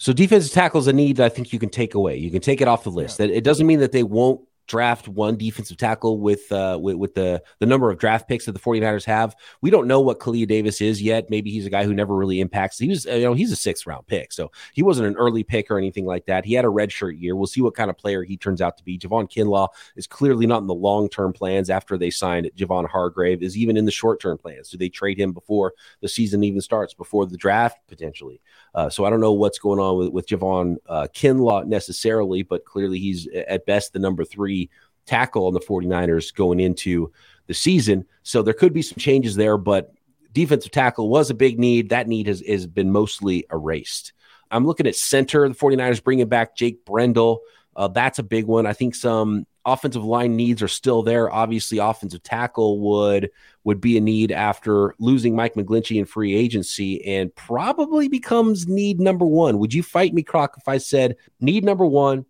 So 0.00 0.14
defensive 0.14 0.52
tackle 0.52 0.80
is 0.80 0.86
a 0.86 0.94
need 0.94 1.18
that 1.18 1.26
I 1.26 1.28
think 1.28 1.52
you 1.52 1.58
can 1.58 1.68
take 1.68 1.94
away. 1.94 2.16
You 2.16 2.30
can 2.30 2.40
take 2.40 2.62
it 2.62 2.68
off 2.68 2.84
the 2.84 2.90
list. 2.90 3.20
Yeah. 3.20 3.26
It 3.26 3.44
doesn't 3.44 3.66
mean 3.66 3.80
that 3.80 3.92
they 3.92 4.02
won't 4.02 4.40
draft 4.70 5.08
one 5.08 5.36
defensive 5.36 5.76
tackle 5.76 6.20
with 6.20 6.50
uh, 6.52 6.78
with, 6.80 6.96
with, 6.96 7.14
the 7.14 7.42
the 7.58 7.66
number 7.66 7.90
of 7.90 7.98
draft 7.98 8.28
picks 8.28 8.46
that 8.46 8.52
the 8.52 8.60
49ers 8.60 9.04
have. 9.04 9.34
We 9.60 9.68
don't 9.68 9.88
know 9.88 10.00
what 10.00 10.20
Kalia 10.20 10.46
Davis 10.46 10.80
is 10.80 11.02
yet. 11.02 11.28
Maybe 11.28 11.50
he's 11.50 11.66
a 11.66 11.70
guy 11.70 11.84
who 11.84 11.92
never 11.92 12.14
really 12.14 12.40
impacts. 12.40 12.78
He 12.78 12.88
was 12.88 13.04
you 13.04 13.22
know 13.22 13.34
he's 13.34 13.50
a 13.50 13.56
sixth 13.56 13.86
round 13.86 14.06
pick, 14.06 14.32
so 14.32 14.52
he 14.72 14.82
wasn't 14.82 15.08
an 15.08 15.16
early 15.16 15.42
pick 15.42 15.70
or 15.70 15.78
anything 15.78 16.06
like 16.06 16.26
that. 16.26 16.44
He 16.44 16.54
had 16.54 16.64
a 16.64 16.68
red 16.68 16.92
shirt 16.92 17.16
year. 17.16 17.34
We'll 17.34 17.48
see 17.48 17.60
what 17.60 17.74
kind 17.74 17.90
of 17.90 17.98
player 17.98 18.22
he 18.22 18.36
turns 18.36 18.62
out 18.62 18.76
to 18.78 18.84
be. 18.84 18.96
Javon 18.96 19.30
Kinlaw 19.30 19.68
is 19.96 20.06
clearly 20.06 20.46
not 20.46 20.60
in 20.60 20.68
the 20.68 20.74
long 20.74 21.08
term 21.08 21.32
plans 21.32 21.68
after 21.68 21.98
they 21.98 22.10
signed 22.10 22.50
Javon 22.56 22.88
Hargrave. 22.88 23.42
Is 23.42 23.56
even 23.56 23.76
in 23.76 23.86
the 23.86 23.90
short 23.90 24.20
term 24.20 24.38
plans. 24.38 24.70
Do 24.70 24.78
they 24.78 24.88
trade 24.88 25.18
him 25.18 25.32
before 25.32 25.74
the 26.00 26.08
season 26.08 26.44
even 26.44 26.60
starts? 26.60 26.94
Before 26.94 27.26
the 27.26 27.36
draft 27.36 27.78
potentially? 27.88 28.40
Uh, 28.72 28.88
so 28.88 29.04
I 29.04 29.10
don't 29.10 29.20
know 29.20 29.32
what's 29.32 29.58
going 29.58 29.80
on 29.80 29.98
with 29.98 30.08
with 30.10 30.28
Javon 30.28 30.76
uh, 30.86 31.08
Kinlaw 31.12 31.66
necessarily, 31.66 32.42
but 32.42 32.64
clearly 32.64 33.00
he's 33.00 33.26
at 33.48 33.66
best 33.66 33.92
the 33.92 33.98
number 33.98 34.24
three 34.24 34.59
tackle 35.06 35.46
on 35.46 35.54
the 35.54 35.60
49ers 35.60 36.34
going 36.34 36.60
into 36.60 37.12
the 37.46 37.54
season. 37.54 38.04
So 38.22 38.42
there 38.42 38.54
could 38.54 38.72
be 38.72 38.82
some 38.82 38.98
changes 38.98 39.36
there, 39.36 39.56
but 39.56 39.92
defensive 40.32 40.72
tackle 40.72 41.08
was 41.08 41.30
a 41.30 41.34
big 41.34 41.58
need. 41.58 41.88
That 41.88 42.08
need 42.08 42.26
has, 42.26 42.42
has 42.46 42.66
been 42.66 42.92
mostly 42.92 43.46
erased. 43.52 44.12
I'm 44.50 44.66
looking 44.66 44.86
at 44.86 44.96
center. 44.96 45.48
The 45.48 45.54
49ers 45.54 46.02
bringing 46.02 46.28
back 46.28 46.56
Jake 46.56 46.84
Brendel. 46.84 47.40
Uh, 47.76 47.88
that's 47.88 48.18
a 48.18 48.24
big 48.24 48.46
one. 48.46 48.66
I 48.66 48.72
think 48.72 48.94
some 48.94 49.46
offensive 49.64 50.04
line 50.04 50.36
needs 50.36 50.62
are 50.62 50.68
still 50.68 51.02
there. 51.02 51.32
Obviously, 51.32 51.78
offensive 51.78 52.22
tackle 52.22 52.80
would 52.80 53.30
would 53.64 53.80
be 53.80 53.96
a 53.96 54.00
need 54.00 54.32
after 54.32 54.94
losing 54.98 55.36
Mike 55.36 55.54
McGlinchey 55.54 55.98
in 55.98 56.04
free 56.04 56.34
agency, 56.34 57.04
and 57.04 57.34
probably 57.34 58.08
becomes 58.08 58.66
need 58.66 59.00
number 59.00 59.26
one. 59.26 59.58
Would 59.58 59.74
you 59.74 59.82
fight 59.82 60.14
me, 60.14 60.22
Croc, 60.22 60.54
if 60.56 60.66
I 60.66 60.78
said 60.78 61.16
need 61.40 61.64
number 61.64 61.86
one? 61.86 62.24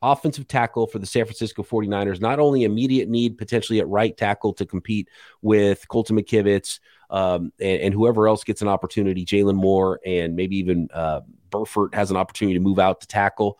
Offensive 0.00 0.46
tackle 0.46 0.86
for 0.86 0.98
the 0.98 1.06
San 1.06 1.24
Francisco 1.24 1.62
49ers. 1.62 2.20
Not 2.20 2.38
only 2.38 2.64
immediate 2.64 3.08
need 3.08 3.36
potentially 3.36 3.80
at 3.80 3.88
right 3.88 4.16
tackle 4.16 4.52
to 4.54 4.66
compete 4.66 5.08
with 5.42 5.88
Colton 5.88 6.16
McKivitz 6.16 6.78
um, 7.10 7.52
and, 7.58 7.80
and, 7.82 7.94
whoever 7.94 8.28
else 8.28 8.44
gets 8.44 8.62
an 8.62 8.68
opportunity, 8.68 9.24
Jaylon 9.24 9.54
Moore, 9.54 9.98
and 10.04 10.36
maybe 10.36 10.56
even 10.58 10.88
uh, 10.92 11.22
Burford 11.50 11.94
has 11.94 12.10
an 12.10 12.16
opportunity 12.16 12.54
to 12.54 12.62
move 12.62 12.78
out 12.78 13.00
to 13.00 13.06
tackle. 13.06 13.58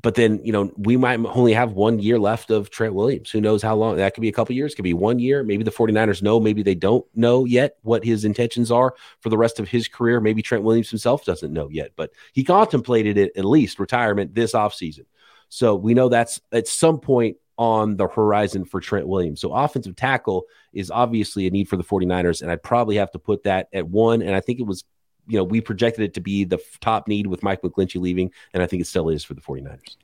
But 0.00 0.14
then, 0.14 0.40
you 0.44 0.52
know, 0.52 0.72
we 0.76 0.96
might 0.96 1.20
only 1.20 1.52
have 1.52 1.72
one 1.72 2.00
year 2.00 2.18
left 2.18 2.50
of 2.50 2.70
Trent 2.70 2.94
Williams. 2.94 3.30
Who 3.30 3.40
knows 3.40 3.62
how 3.62 3.76
long? 3.76 3.96
That 3.96 4.14
could 4.14 4.22
be 4.22 4.28
a 4.28 4.32
couple 4.32 4.54
years, 4.54 4.74
could 4.74 4.82
be 4.82 4.94
one 4.94 5.18
year. 5.18 5.44
Maybe 5.44 5.64
the 5.64 5.70
49ers 5.70 6.22
know, 6.22 6.40
maybe 6.40 6.62
they 6.62 6.74
don't 6.74 7.04
know 7.14 7.44
yet 7.44 7.76
what 7.82 8.04
his 8.04 8.24
intentions 8.24 8.70
are 8.70 8.94
for 9.20 9.28
the 9.28 9.38
rest 9.38 9.60
of 9.60 9.68
his 9.68 9.88
career. 9.88 10.20
Maybe 10.20 10.42
Trent 10.42 10.64
Williams 10.64 10.90
himself 10.90 11.24
doesn't 11.24 11.52
know 11.52 11.68
yet, 11.68 11.92
but 11.94 12.10
he 12.32 12.42
contemplated 12.42 13.16
it 13.16 13.32
at 13.36 13.44
least 13.44 13.78
retirement 13.78 14.34
this 14.34 14.54
offseason. 14.54 15.04
So 15.52 15.74
we 15.74 15.92
know 15.92 16.08
that's 16.08 16.40
at 16.50 16.66
some 16.66 16.98
point 16.98 17.36
on 17.58 17.98
the 17.98 18.08
horizon 18.08 18.64
for 18.64 18.80
Trent 18.80 19.06
Williams. 19.06 19.38
So 19.38 19.52
offensive 19.52 19.94
tackle 19.94 20.46
is 20.72 20.90
obviously 20.90 21.46
a 21.46 21.50
need 21.50 21.68
for 21.68 21.76
the 21.76 21.84
49ers, 21.84 22.40
and 22.40 22.50
I'd 22.50 22.62
probably 22.62 22.96
have 22.96 23.10
to 23.10 23.18
put 23.18 23.42
that 23.42 23.68
at 23.74 23.86
one. 23.86 24.22
And 24.22 24.34
I 24.34 24.40
think 24.40 24.60
it 24.60 24.62
was, 24.62 24.82
you 25.26 25.36
know, 25.36 25.44
we 25.44 25.60
projected 25.60 26.04
it 26.04 26.14
to 26.14 26.22
be 26.22 26.44
the 26.44 26.58
top 26.80 27.06
need 27.06 27.26
with 27.26 27.42
Mike 27.42 27.60
McGlinchey 27.60 28.00
leaving, 28.00 28.30
and 28.54 28.62
I 28.62 28.66
think 28.66 28.80
it 28.80 28.86
still 28.86 29.10
is 29.10 29.24
for 29.24 29.34
the 29.34 29.42
49ers. 29.42 29.96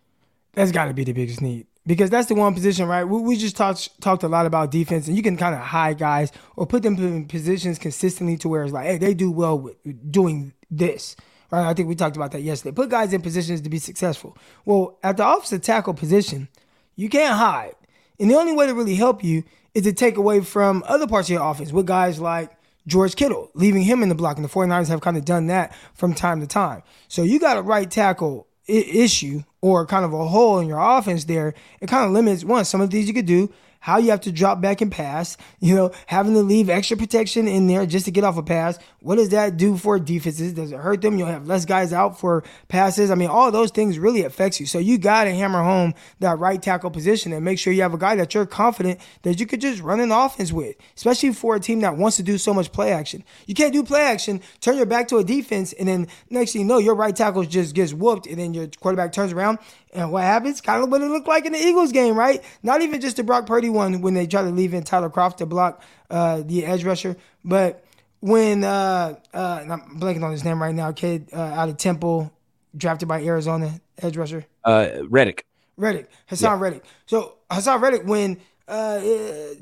That's 0.52 0.70
got 0.70 0.84
to 0.84 0.92
be 0.92 1.04
the 1.04 1.14
biggest 1.14 1.40
need 1.40 1.66
because 1.86 2.10
that's 2.10 2.28
the 2.28 2.34
one 2.34 2.52
position, 2.52 2.86
right? 2.86 3.04
We, 3.04 3.22
we 3.22 3.38
just 3.38 3.56
talked 3.56 4.02
talked 4.02 4.24
a 4.24 4.28
lot 4.28 4.44
about 4.44 4.70
defense, 4.70 5.08
and 5.08 5.16
you 5.16 5.22
can 5.22 5.38
kind 5.38 5.54
of 5.54 5.62
hide 5.62 5.96
guys 5.96 6.30
or 6.56 6.66
put 6.66 6.82
them 6.82 6.96
in 6.96 7.24
positions 7.24 7.78
consistently 7.78 8.36
to 8.36 8.50
where 8.50 8.64
it's 8.64 8.72
like, 8.74 8.84
hey, 8.84 8.98
they 8.98 9.14
do 9.14 9.30
well 9.30 9.58
with 9.58 9.76
doing 10.12 10.52
this. 10.70 11.16
Right? 11.50 11.68
I 11.68 11.74
think 11.74 11.88
we 11.88 11.94
talked 11.94 12.16
about 12.16 12.32
that 12.32 12.42
yesterday. 12.42 12.74
Put 12.74 12.90
guys 12.90 13.12
in 13.12 13.22
positions 13.22 13.62
to 13.62 13.70
be 13.70 13.78
successful. 13.78 14.36
Well, 14.64 14.98
at 15.02 15.16
the 15.16 15.26
offensive 15.26 15.62
tackle 15.62 15.94
position, 15.94 16.48
you 16.96 17.08
can't 17.08 17.36
hide. 17.36 17.74
And 18.20 18.30
the 18.30 18.34
only 18.34 18.52
way 18.52 18.66
to 18.66 18.74
really 18.74 18.96
help 18.96 19.22
you 19.24 19.44
is 19.74 19.84
to 19.84 19.92
take 19.92 20.16
away 20.16 20.40
from 20.40 20.82
other 20.86 21.06
parts 21.06 21.28
of 21.28 21.34
your 21.34 21.48
offense 21.48 21.72
with 21.72 21.86
guys 21.86 22.20
like 22.20 22.50
George 22.86 23.16
Kittle, 23.16 23.50
leaving 23.54 23.82
him 23.82 24.02
in 24.02 24.08
the 24.08 24.14
block. 24.14 24.36
And 24.36 24.44
the 24.44 24.48
49ers 24.50 24.88
have 24.88 25.00
kind 25.00 25.16
of 25.16 25.24
done 25.24 25.46
that 25.46 25.74
from 25.94 26.14
time 26.14 26.40
to 26.40 26.46
time. 26.46 26.82
So 27.06 27.22
you 27.22 27.38
got 27.38 27.56
a 27.56 27.62
right 27.62 27.90
tackle 27.90 28.46
issue 28.66 29.44
or 29.60 29.86
kind 29.86 30.04
of 30.04 30.12
a 30.12 30.28
hole 30.28 30.58
in 30.58 30.68
your 30.68 30.78
offense 30.78 31.24
there. 31.24 31.54
It 31.80 31.88
kind 31.88 32.04
of 32.04 32.12
limits 32.12 32.44
one, 32.44 32.64
some 32.64 32.80
of 32.80 32.90
these 32.90 33.08
you 33.08 33.14
could 33.14 33.26
do 33.26 33.52
how 33.80 33.98
you 33.98 34.10
have 34.10 34.20
to 34.22 34.32
drop 34.32 34.60
back 34.60 34.80
and 34.80 34.90
pass, 34.90 35.36
you 35.60 35.74
know, 35.74 35.92
having 36.06 36.34
to 36.34 36.42
leave 36.42 36.68
extra 36.68 36.96
protection 36.96 37.48
in 37.48 37.66
there 37.66 37.86
just 37.86 38.04
to 38.04 38.10
get 38.10 38.24
off 38.24 38.36
a 38.36 38.42
pass. 38.42 38.78
What 39.00 39.16
does 39.16 39.30
that 39.30 39.56
do 39.56 39.76
for 39.76 39.98
defenses? 39.98 40.52
Does 40.52 40.72
it 40.72 40.78
hurt 40.78 41.00
them? 41.00 41.18
You'll 41.18 41.28
have 41.28 41.46
less 41.46 41.64
guys 41.64 41.92
out 41.92 42.18
for 42.18 42.44
passes. 42.68 43.10
I 43.10 43.14
mean, 43.14 43.28
all 43.28 43.50
those 43.50 43.70
things 43.70 43.98
really 43.98 44.24
affects 44.24 44.60
you. 44.60 44.66
So 44.66 44.78
you 44.78 44.98
got 44.98 45.24
to 45.24 45.30
hammer 45.30 45.62
home 45.62 45.94
that 46.20 46.38
right 46.38 46.60
tackle 46.60 46.90
position 46.90 47.32
and 47.32 47.44
make 47.44 47.58
sure 47.58 47.72
you 47.72 47.82
have 47.82 47.94
a 47.94 47.98
guy 47.98 48.16
that 48.16 48.34
you're 48.34 48.46
confident 48.46 49.00
that 49.22 49.38
you 49.38 49.46
could 49.46 49.60
just 49.60 49.80
run 49.80 50.00
an 50.00 50.12
offense 50.12 50.52
with, 50.52 50.76
especially 50.96 51.32
for 51.32 51.54
a 51.54 51.60
team 51.60 51.80
that 51.80 51.96
wants 51.96 52.16
to 52.16 52.22
do 52.22 52.38
so 52.38 52.52
much 52.52 52.72
play 52.72 52.92
action. 52.92 53.24
You 53.46 53.54
can't 53.54 53.72
do 53.72 53.82
play 53.82 54.02
action, 54.02 54.40
turn 54.60 54.76
your 54.76 54.86
back 54.86 55.08
to 55.08 55.18
a 55.18 55.24
defense, 55.24 55.72
and 55.72 55.88
then 55.88 56.08
next 56.30 56.52
thing 56.52 56.62
you 56.62 56.66
know, 56.66 56.78
your 56.78 56.94
right 56.94 57.14
tackle 57.14 57.44
just 57.44 57.74
gets 57.74 57.92
whooped, 57.92 58.26
and 58.26 58.38
then 58.38 58.54
your 58.54 58.68
quarterback 58.80 59.12
turns 59.12 59.32
around 59.32 59.58
and 59.98 60.12
what 60.12 60.22
happens? 60.22 60.60
Kind 60.60 60.82
of 60.82 60.90
what 60.90 61.02
it 61.02 61.08
looked 61.08 61.28
like 61.28 61.44
in 61.44 61.52
the 61.52 61.58
Eagles 61.58 61.92
game, 61.92 62.14
right? 62.14 62.42
Not 62.62 62.82
even 62.82 63.00
just 63.00 63.16
the 63.16 63.24
Brock 63.24 63.46
Purdy 63.46 63.68
one 63.68 64.00
when 64.00 64.14
they 64.14 64.26
try 64.26 64.42
to 64.42 64.50
leave 64.50 64.74
in 64.74 64.84
Tyler 64.84 65.10
Kroft 65.10 65.38
to 65.38 65.46
block 65.46 65.82
uh, 66.10 66.42
the 66.44 66.64
edge 66.64 66.84
rusher, 66.84 67.16
but 67.44 67.84
when 68.20 68.64
uh, 68.64 69.16
uh, 69.32 69.64
I'm 69.68 70.00
blanking 70.00 70.22
on 70.24 70.32
his 70.32 70.44
name 70.44 70.60
right 70.60 70.74
now, 70.74 70.92
kid 70.92 71.28
uh, 71.32 71.36
out 71.40 71.68
of 71.68 71.76
Temple, 71.76 72.32
drafted 72.76 73.08
by 73.08 73.22
Arizona, 73.22 73.80
edge 73.98 74.16
rusher. 74.16 74.46
Uh, 74.64 74.88
Reddick. 75.08 75.44
Reddick, 75.76 76.10
Haason 76.30 76.42
yeah. 76.42 76.58
Reddick. 76.58 76.84
So 77.06 77.36
Haason 77.50 77.80
Reddick, 77.80 78.04
when 78.04 78.38
uh, 78.66 79.00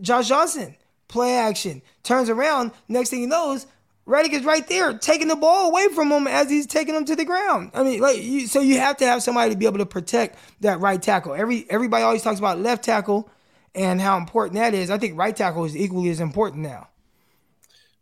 Josh 0.01 0.29
Johnson 0.29 0.77
play 1.09 1.35
action 1.35 1.83
turns 2.03 2.31
around, 2.31 2.73
next 2.89 3.11
thing 3.11 3.21
he 3.21 3.27
knows, 3.27 3.67
Reddick 4.07 4.33
is 4.33 4.45
right 4.45 4.67
there 4.69 4.97
taking 4.97 5.27
the 5.27 5.37
ball 5.37 5.69
away 5.69 5.89
from 5.89 6.13
him 6.13 6.29
as 6.29 6.49
he's 6.49 6.67
taking 6.67 6.95
him 6.95 7.05
to 7.07 7.17
the 7.17 7.25
ground. 7.25 7.73
I 7.75 7.83
mean, 7.83 8.01
like, 8.01 8.23
you, 8.23 8.47
so 8.47 8.61
you 8.61 8.79
have 8.79 8.97
to 8.99 9.05
have 9.05 9.21
somebody 9.23 9.51
to 9.51 9.57
be 9.57 9.67
able 9.67 9.79
to 9.79 9.87
protect 9.87 10.39
that 10.61 10.79
right 10.79 11.03
tackle. 11.03 11.35
Every 11.35 11.67
everybody 11.69 12.05
always 12.05 12.23
talks 12.23 12.39
about 12.39 12.61
left 12.61 12.85
tackle 12.85 13.29
and 13.75 14.01
how 14.01 14.17
important 14.17 14.55
that 14.55 14.75
is. 14.75 14.91
I 14.91 14.99
think 14.99 15.19
right 15.19 15.35
tackle 15.35 15.65
is 15.65 15.77
equally 15.77 16.09
as 16.11 16.21
important 16.21 16.63
now. 16.63 16.89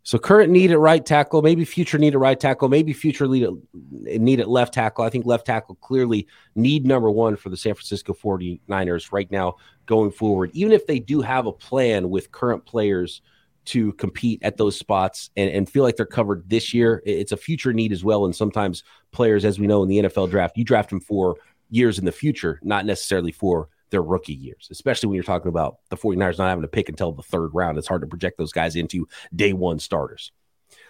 So 0.02 0.18
current 0.18 0.52
need 0.52 0.70
at 0.70 0.78
right 0.78 1.04
tackle, 1.04 1.40
maybe 1.40 1.64
future 1.64 1.96
need 1.96 2.12
at 2.12 2.20
right 2.20 2.38
tackle, 2.38 2.68
maybe 2.68 2.92
future 2.92 3.26
need 3.26 3.44
at, 3.44 4.20
need 4.20 4.38
at 4.38 4.48
left 4.50 4.74
tackle. 4.74 5.06
I 5.06 5.08
think 5.08 5.24
left 5.24 5.46
tackle 5.46 5.76
clearly 5.76 6.28
need 6.54 6.84
number 6.84 7.10
one 7.10 7.36
for 7.36 7.48
the 7.48 7.56
San 7.56 7.72
Francisco 7.72 8.12
49ers 8.12 9.10
right 9.10 9.30
now 9.30 9.56
going 9.86 10.10
forward. 10.10 10.50
Even 10.52 10.72
if 10.72 10.86
they 10.86 10.98
do 10.98 11.22
have 11.22 11.46
a 11.46 11.52
plan 11.52 12.10
with 12.10 12.30
current 12.30 12.66
players– 12.66 13.22
to 13.66 13.92
compete 13.94 14.40
at 14.42 14.56
those 14.56 14.78
spots 14.78 15.30
and, 15.36 15.50
and 15.50 15.68
feel 15.68 15.82
like 15.82 15.96
they're 15.96 16.06
covered 16.06 16.48
this 16.48 16.74
year. 16.74 17.02
It's 17.04 17.32
a 17.32 17.36
future 17.36 17.72
need 17.72 17.92
as 17.92 18.04
well. 18.04 18.24
And 18.24 18.34
sometimes 18.34 18.84
players, 19.12 19.44
as 19.44 19.58
we 19.58 19.66
know 19.66 19.82
in 19.82 19.88
the 19.88 19.98
NFL 19.98 20.30
draft, 20.30 20.56
you 20.56 20.64
draft 20.64 20.90
them 20.90 21.00
for 21.00 21.36
years 21.70 21.98
in 21.98 22.04
the 22.04 22.12
future, 22.12 22.60
not 22.62 22.86
necessarily 22.86 23.32
for 23.32 23.68
their 23.90 24.02
rookie 24.02 24.34
years, 24.34 24.68
especially 24.70 25.08
when 25.08 25.14
you're 25.14 25.24
talking 25.24 25.48
about 25.48 25.78
the 25.88 25.96
49ers 25.96 26.38
not 26.38 26.48
having 26.48 26.62
to 26.62 26.68
pick 26.68 26.88
until 26.88 27.12
the 27.12 27.22
third 27.22 27.50
round. 27.54 27.78
It's 27.78 27.88
hard 27.88 28.00
to 28.02 28.06
project 28.06 28.38
those 28.38 28.52
guys 28.52 28.76
into 28.76 29.08
day 29.34 29.52
one 29.52 29.78
starters. 29.78 30.32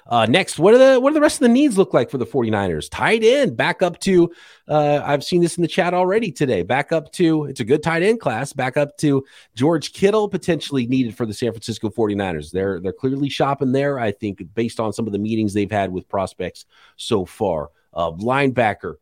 Uh, 0.07 0.27
next, 0.27 0.59
what 0.59 0.75
are 0.75 0.79
the 0.79 1.01
what 1.01 1.11
are 1.11 1.15
the 1.15 1.21
rest 1.21 1.37
of 1.37 1.41
the 1.41 1.49
needs 1.49 1.79
look 1.79 1.95
like 1.95 2.11
for 2.11 2.19
the 2.19 2.27
49ers? 2.27 2.91
Tight 2.91 3.25
end, 3.25 3.57
back 3.57 3.83
up 3.83 3.99
to 4.01 4.31
uh, 4.69 5.01
I've 5.03 5.25
seen 5.25 5.41
this 5.41 5.57
in 5.57 5.63
the 5.63 5.69
chat 5.69 5.95
already 5.95 6.31
today. 6.31 6.63
Back 6.63 6.93
up 6.93 7.11
to 7.13 7.45
it's 7.47 7.61
a 7.61 7.65
good 7.65 7.83
tight 7.83 8.03
end 8.03 8.21
class, 8.21 8.53
back 8.53 8.77
up 8.77 8.99
to 8.99 9.25
George 9.55 9.93
Kittle 9.93 10.29
potentially 10.29 10.87
needed 10.87 11.17
for 11.17 11.25
the 11.25 11.33
San 11.33 11.53
Francisco 11.53 11.89
49ers. 11.89 12.51
They're 12.51 12.81
they're 12.81 12.93
clearly 12.93 13.31
shopping 13.31 13.73
there, 13.73 13.99
I 13.99 14.13
think, 14.13 14.43
based 14.55 14.79
on 14.79 14.93
some 14.93 15.07
of 15.07 15.13
the 15.13 15.19
meetings 15.19 15.55
they've 15.55 15.71
had 15.71 15.91
with 15.91 16.09
prospects 16.09 16.67
so 16.97 17.25
far. 17.25 17.71
Uh, 17.95 18.11
linebacker, 18.13 18.97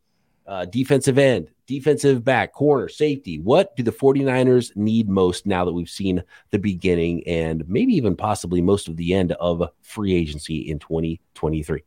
uh, 0.53 0.67
defensive 0.67 1.17
end, 1.17 1.49
defensive 1.67 2.23
back, 2.23 2.53
corner, 2.53 2.87
safety. 2.87 3.39
What 3.39 3.75
do 3.75 3.83
the 3.83 3.91
49ers 3.91 4.77
need 4.77 5.09
most 5.09 5.47
now 5.47 5.65
that 5.65 5.73
we've 5.73 5.89
seen 5.89 6.23
the 6.51 6.59
beginning 6.59 7.27
and 7.27 7.67
maybe 7.67 7.95
even 7.95 8.15
possibly 8.15 8.61
most 8.61 8.87
of 8.87 8.99
the 8.99 9.15
end 9.15 9.33
of 9.33 9.67
free 9.81 10.15
agency 10.15 10.59
in 10.59 10.79
2023? 10.79 11.83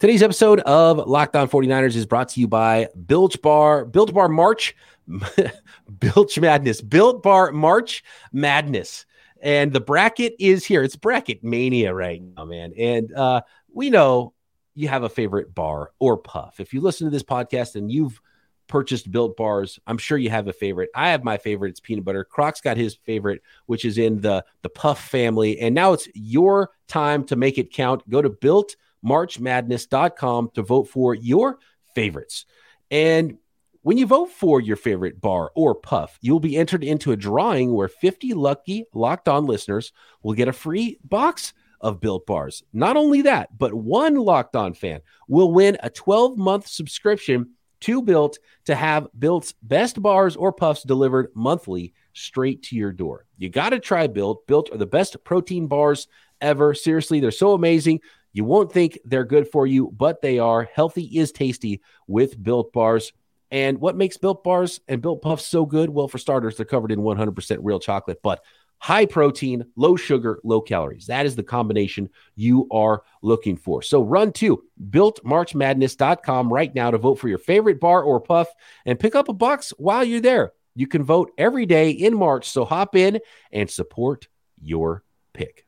Today's 0.00 0.20
episode 0.20 0.58
of 0.60 0.98
Locked 1.06 1.36
On 1.36 1.48
49ers 1.48 1.94
is 1.94 2.06
brought 2.06 2.30
to 2.30 2.40
you 2.40 2.48
by 2.48 2.88
Built 3.06 3.40
Bar, 3.40 3.84
Built 3.84 4.12
Bar 4.12 4.28
March, 4.28 4.74
Built 6.00 6.36
Madness, 6.38 6.80
Built 6.80 7.22
Bar 7.22 7.52
March 7.52 8.02
Madness. 8.32 9.06
And 9.42 9.72
the 9.72 9.80
bracket 9.80 10.34
is 10.40 10.64
here. 10.64 10.82
It's 10.82 10.96
bracket 10.96 11.44
mania 11.44 11.94
right 11.94 12.20
now, 12.20 12.46
man. 12.46 12.72
And 12.76 13.14
uh, 13.14 13.42
we 13.72 13.90
know 13.90 14.32
you 14.80 14.88
have 14.88 15.02
a 15.02 15.08
favorite 15.08 15.54
bar 15.54 15.92
or 15.98 16.16
puff. 16.16 16.60
If 16.60 16.74
you 16.74 16.80
listen 16.80 17.06
to 17.06 17.10
this 17.10 17.22
podcast 17.22 17.76
and 17.76 17.92
you've 17.92 18.20
purchased 18.66 19.10
built 19.10 19.36
bars, 19.36 19.78
I'm 19.86 19.98
sure 19.98 20.16
you 20.16 20.30
have 20.30 20.48
a 20.48 20.52
favorite. 20.52 20.90
I 20.94 21.10
have 21.10 21.24
my 21.24 21.36
favorite. 21.38 21.70
It's 21.70 21.80
peanut 21.80 22.04
butter. 22.04 22.22
Croc's 22.24 22.60
got 22.60 22.76
his 22.76 22.94
favorite, 22.94 23.42
which 23.66 23.84
is 23.84 23.98
in 23.98 24.20
the 24.20 24.44
the 24.62 24.68
puff 24.68 25.08
family. 25.08 25.58
And 25.60 25.74
now 25.74 25.92
it's 25.92 26.08
your 26.14 26.70
time 26.88 27.24
to 27.24 27.36
make 27.36 27.58
it 27.58 27.72
count. 27.72 28.08
Go 28.08 28.22
to 28.22 28.30
builtmarchmadness.com 28.30 30.50
to 30.54 30.62
vote 30.62 30.88
for 30.88 31.14
your 31.14 31.58
favorites. 31.94 32.46
And 32.90 33.38
when 33.82 33.96
you 33.96 34.06
vote 34.06 34.30
for 34.30 34.60
your 34.60 34.76
favorite 34.76 35.20
bar 35.20 35.50
or 35.54 35.74
puff, 35.74 36.18
you'll 36.20 36.40
be 36.40 36.56
entered 36.56 36.84
into 36.84 37.12
a 37.12 37.16
drawing 37.16 37.72
where 37.72 37.88
50 37.88 38.34
lucky 38.34 38.84
locked 38.92 39.28
on 39.28 39.46
listeners 39.46 39.92
will 40.22 40.34
get 40.34 40.48
a 40.48 40.52
free 40.52 40.98
box 41.02 41.54
of 41.80 42.00
Built 42.00 42.26
Bars. 42.26 42.62
Not 42.72 42.96
only 42.96 43.22
that, 43.22 43.56
but 43.56 43.72
one 43.74 44.16
Locked 44.16 44.56
On 44.56 44.74
fan 44.74 45.00
will 45.28 45.52
win 45.52 45.76
a 45.82 45.90
12 45.90 46.36
month 46.36 46.66
subscription 46.66 47.50
to 47.80 48.02
Built 48.02 48.38
to 48.66 48.74
have 48.74 49.08
Built's 49.18 49.54
best 49.62 50.00
bars 50.00 50.36
or 50.36 50.52
puffs 50.52 50.82
delivered 50.82 51.28
monthly 51.34 51.94
straight 52.12 52.62
to 52.64 52.76
your 52.76 52.92
door. 52.92 53.26
You 53.38 53.48
got 53.48 53.70
to 53.70 53.80
try 53.80 54.06
Built. 54.06 54.46
Built 54.46 54.70
are 54.72 54.78
the 54.78 54.86
best 54.86 55.22
protein 55.24 55.66
bars 55.66 56.08
ever. 56.40 56.74
Seriously, 56.74 57.20
they're 57.20 57.30
so 57.30 57.54
amazing. 57.54 58.00
You 58.32 58.44
won't 58.44 58.72
think 58.72 58.98
they're 59.04 59.24
good 59.24 59.48
for 59.50 59.66
you, 59.66 59.90
but 59.96 60.22
they 60.22 60.38
are. 60.38 60.68
Healthy 60.72 61.04
is 61.18 61.32
tasty 61.32 61.80
with 62.06 62.40
Built 62.40 62.72
Bars. 62.72 63.12
And 63.50 63.78
what 63.80 63.96
makes 63.96 64.16
Built 64.16 64.44
Bars 64.44 64.80
and 64.86 65.02
Built 65.02 65.22
Puffs 65.22 65.44
so 65.44 65.66
good? 65.66 65.90
Well, 65.90 66.06
for 66.06 66.18
starters, 66.18 66.56
they're 66.56 66.66
covered 66.66 66.92
in 66.92 67.00
100% 67.00 67.58
real 67.62 67.80
chocolate, 67.80 68.20
but 68.22 68.40
high 68.80 69.06
protein, 69.06 69.64
low 69.76 69.94
sugar, 69.94 70.40
low 70.42 70.60
calories. 70.60 71.06
That 71.06 71.26
is 71.26 71.36
the 71.36 71.42
combination 71.42 72.08
you 72.34 72.66
are 72.72 73.02
looking 73.22 73.56
for. 73.56 73.82
So 73.82 74.02
run 74.02 74.32
to 74.34 74.64
builtmarchmadness.com 74.88 76.52
right 76.52 76.74
now 76.74 76.90
to 76.90 76.98
vote 76.98 77.16
for 77.16 77.28
your 77.28 77.38
favorite 77.38 77.78
bar 77.78 78.02
or 78.02 78.20
puff 78.20 78.48
and 78.86 78.98
pick 78.98 79.14
up 79.14 79.28
a 79.28 79.34
box 79.34 79.72
while 79.76 80.02
you're 80.02 80.20
there. 80.20 80.52
You 80.74 80.86
can 80.86 81.02
vote 81.02 81.30
every 81.36 81.66
day 81.66 81.90
in 81.90 82.16
March, 82.16 82.48
so 82.48 82.64
hop 82.64 82.96
in 82.96 83.20
and 83.52 83.70
support 83.70 84.28
your 84.62 85.04
pick. 85.34 85.66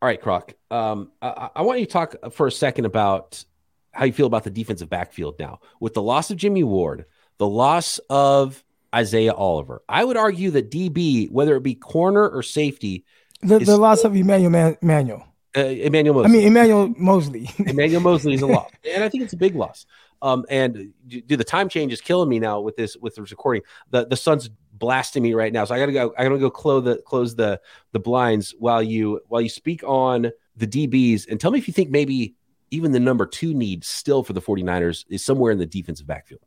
All 0.00 0.06
right, 0.06 0.20
Croc. 0.20 0.54
Um, 0.70 1.12
I, 1.20 1.50
I 1.56 1.62
want 1.62 1.80
you 1.80 1.86
to 1.86 1.92
talk 1.92 2.32
for 2.32 2.46
a 2.46 2.52
second 2.52 2.86
about 2.86 3.44
how 3.92 4.06
you 4.06 4.12
feel 4.14 4.26
about 4.26 4.44
the 4.44 4.50
defensive 4.50 4.88
backfield 4.88 5.38
now 5.38 5.60
with 5.78 5.92
the 5.92 6.02
loss 6.02 6.30
of 6.30 6.38
Jimmy 6.38 6.64
Ward, 6.64 7.04
the 7.36 7.46
loss 7.46 7.98
of 8.08 8.64
Isaiah 8.94 9.32
Oliver. 9.32 9.82
I 9.88 10.04
would 10.04 10.16
argue 10.16 10.50
that 10.52 10.70
DB, 10.70 11.30
whether 11.30 11.56
it 11.56 11.62
be 11.62 11.74
corner 11.74 12.28
or 12.28 12.42
safety, 12.42 13.04
the, 13.42 13.58
the 13.58 13.76
loss 13.76 14.04
of 14.04 14.14
Emmanuel 14.14 14.50
Man- 14.50 14.76
Manuel. 14.82 15.26
Uh, 15.56 15.60
Emmanuel 15.62 16.14
Moseley. 16.14 16.28
I 16.28 16.38
mean, 16.38 16.46
Emmanuel 16.46 16.94
Moseley. 16.96 17.50
Emmanuel 17.58 18.00
Moseley 18.00 18.34
is 18.34 18.42
a 18.42 18.46
loss. 18.46 18.70
And 18.94 19.02
I 19.02 19.08
think 19.08 19.24
it's 19.24 19.32
a 19.32 19.38
big 19.38 19.56
loss. 19.56 19.86
Um, 20.22 20.44
and 20.50 20.92
do 21.08 21.36
the 21.36 21.44
time 21.44 21.68
change 21.68 21.92
is 21.92 22.00
killing 22.00 22.28
me 22.28 22.38
now 22.38 22.60
with 22.60 22.76
this 22.76 22.96
with 22.96 23.16
this 23.16 23.30
recording. 23.30 23.62
The 23.90 24.06
the 24.06 24.16
sun's 24.16 24.50
blasting 24.72 25.22
me 25.22 25.32
right 25.32 25.52
now, 25.52 25.64
so 25.64 25.74
I 25.74 25.78
gotta 25.78 25.92
go. 25.92 26.14
I 26.16 26.24
gotta 26.24 26.38
go 26.38 26.50
close 26.50 26.84
the 26.84 26.96
close 26.98 27.34
the 27.34 27.58
the 27.92 27.98
blinds 27.98 28.54
while 28.58 28.82
you 28.82 29.20
while 29.28 29.40
you 29.40 29.48
speak 29.48 29.82
on 29.82 30.30
the 30.56 30.66
DBs 30.66 31.26
and 31.28 31.40
tell 31.40 31.50
me 31.50 31.58
if 31.58 31.66
you 31.66 31.72
think 31.72 31.88
maybe 31.88 32.34
even 32.70 32.92
the 32.92 33.00
number 33.00 33.24
two 33.24 33.54
need 33.54 33.82
still 33.82 34.22
for 34.22 34.34
the 34.34 34.42
49ers 34.42 35.04
is 35.08 35.24
somewhere 35.24 35.52
in 35.52 35.58
the 35.58 35.66
defensive 35.66 36.06
backfield. 36.06 36.42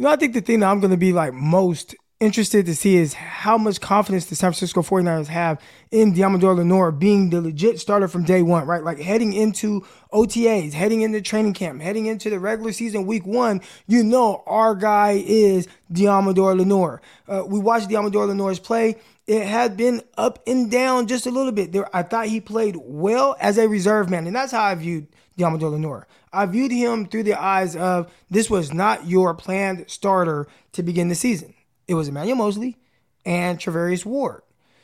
You 0.00 0.04
know, 0.04 0.12
I 0.12 0.16
think 0.16 0.32
the 0.32 0.40
thing 0.40 0.60
that 0.60 0.70
I'm 0.70 0.80
going 0.80 0.92
to 0.92 0.96
be 0.96 1.12
like 1.12 1.34
most 1.34 1.94
interested 2.20 2.64
to 2.64 2.74
see 2.74 2.96
is 2.96 3.12
how 3.12 3.58
much 3.58 3.82
confidence 3.82 4.24
the 4.24 4.34
San 4.34 4.50
Francisco 4.50 4.80
49ers 4.80 5.26
have 5.26 5.60
in 5.90 6.14
Deommodore 6.14 6.56
Lenoir 6.56 6.90
being 6.90 7.28
the 7.28 7.42
legit 7.42 7.78
starter 7.78 8.08
from 8.08 8.24
day 8.24 8.40
one, 8.40 8.66
right? 8.66 8.82
Like 8.82 8.98
heading 8.98 9.34
into 9.34 9.86
OTAs, 10.10 10.72
heading 10.72 11.02
into 11.02 11.20
training 11.20 11.52
camp, 11.52 11.82
heading 11.82 12.06
into 12.06 12.30
the 12.30 12.40
regular 12.40 12.72
season 12.72 13.04
week 13.04 13.26
one, 13.26 13.60
you 13.86 14.02
know 14.02 14.42
our 14.46 14.74
guy 14.74 15.22
is 15.22 15.68
Deommodore 15.92 16.56
Lenoir. 16.56 17.02
Uh, 17.28 17.44
we 17.46 17.58
watched 17.58 17.90
Deommodore 17.90 18.26
Lenoir's 18.26 18.58
play. 18.58 18.96
It 19.26 19.46
had 19.46 19.76
been 19.76 20.00
up 20.16 20.42
and 20.46 20.70
down 20.70 21.08
just 21.08 21.26
a 21.26 21.30
little 21.30 21.52
bit. 21.52 21.72
There, 21.72 21.94
I 21.94 22.04
thought 22.04 22.28
he 22.28 22.40
played 22.40 22.76
well 22.78 23.36
as 23.38 23.58
a 23.58 23.68
reserve 23.68 24.08
man, 24.08 24.26
and 24.26 24.34
that's 24.34 24.52
how 24.52 24.62
I 24.62 24.74
viewed 24.76 25.08
Deommodore 25.38 25.72
Lenoir. 25.72 26.06
I 26.32 26.46
viewed 26.46 26.72
him 26.72 27.06
through 27.06 27.24
the 27.24 27.40
eyes 27.40 27.74
of 27.74 28.12
this 28.30 28.48
was 28.48 28.72
not 28.72 29.06
your 29.06 29.34
planned 29.34 29.90
starter 29.90 30.46
to 30.72 30.82
begin 30.82 31.08
the 31.08 31.14
season 31.14 31.54
it 31.90 31.94
was 31.94 32.06
Emmanuel 32.06 32.36
Moseley 32.36 32.76
and 33.26 33.58
Charvarius 33.58 34.06
Ward. 34.06 34.42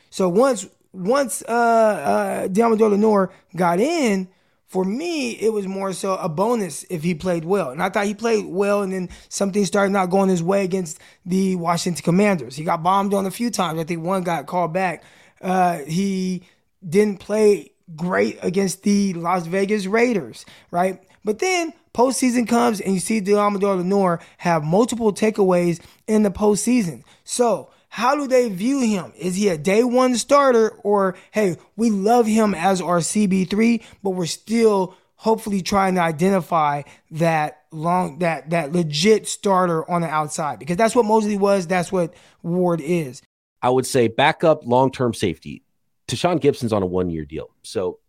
So 0.09 0.27
once 0.27 0.67
once 0.91 1.41
uh, 1.47 1.51
uh, 1.51 2.47
Deommodore 2.49 2.91
Lenoir 2.91 3.31
got 3.55 3.79
in, 3.79 4.27
for 4.67 4.83
me, 4.83 5.31
it 5.31 5.53
was 5.53 5.67
more 5.67 5.93
so 5.93 6.17
a 6.17 6.27
bonus 6.27 6.85
if 6.89 7.03
he 7.03 7.15
played 7.15 7.45
well. 7.45 7.69
And 7.69 7.81
I 7.81 7.89
thought 7.89 8.07
he 8.07 8.13
played 8.13 8.45
well, 8.45 8.81
and 8.81 8.91
then 8.91 9.09
something 9.29 9.65
started 9.65 9.91
not 9.91 10.09
going 10.09 10.29
his 10.29 10.43
way 10.43 10.65
against 10.65 10.99
the 11.25 11.55
Washington 11.55 12.03
Commanders. 12.03 12.57
He 12.57 12.65
got 12.65 12.83
bombed 12.83 13.13
on 13.13 13.25
a 13.25 13.31
few 13.31 13.49
times. 13.49 13.79
I 13.79 13.85
think 13.85 14.03
one 14.03 14.23
got 14.23 14.47
called 14.47 14.73
back. 14.73 15.03
Uh, 15.41 15.77
he 15.87 16.43
didn't 16.87 17.21
play 17.21 17.71
great 17.95 18.39
against 18.41 18.83
the 18.83 19.13
Las 19.13 19.45
Vegas 19.47 19.85
Raiders, 19.85 20.45
right? 20.71 21.01
But 21.23 21.39
then 21.39 21.73
postseason 21.93 22.47
comes 22.47 22.79
and 22.79 22.93
you 22.93 22.99
see 22.99 23.21
Deommodore 23.21 23.77
Lenoir 23.77 24.19
have 24.37 24.63
multiple 24.63 25.13
takeaways 25.13 25.81
in 26.07 26.23
the 26.23 26.31
postseason. 26.31 27.03
So 27.23 27.69
how 27.89 28.15
do 28.15 28.27
they 28.27 28.49
view 28.49 28.81
him? 28.81 29.13
Is 29.17 29.35
he 29.35 29.49
a 29.49 29.57
day 29.57 29.83
one 29.83 30.15
starter 30.15 30.69
or 30.83 31.17
hey, 31.31 31.57
we 31.75 31.89
love 31.89 32.27
him 32.27 32.53
as 32.53 32.81
our 32.81 32.99
CB3, 32.99 33.83
but 34.03 34.11
we're 34.11 34.25
still 34.25 34.95
hopefully 35.15 35.61
trying 35.61 35.95
to 35.95 36.01
identify 36.01 36.83
that 37.11 37.63
long 37.71 38.19
that 38.19 38.51
that 38.51 38.71
legit 38.71 39.27
starter 39.27 39.89
on 39.89 40.01
the 40.01 40.07
outside 40.07 40.59
because 40.59 40.77
that's 40.77 40.95
what 40.95 41.05
Moseley 41.05 41.37
was, 41.37 41.67
that's 41.67 41.91
what 41.91 42.13
Ward 42.43 42.81
is. 42.81 43.21
I 43.61 43.69
would 43.69 43.85
say 43.85 44.07
backup 44.07 44.65
long-term 44.65 45.15
safety. 45.15 45.63
Tashaun 46.07 46.39
Gipson's 46.39 46.71
on 46.71 46.83
a 46.83 46.85
one-year 46.85 47.25
deal. 47.25 47.49
So 47.63 47.99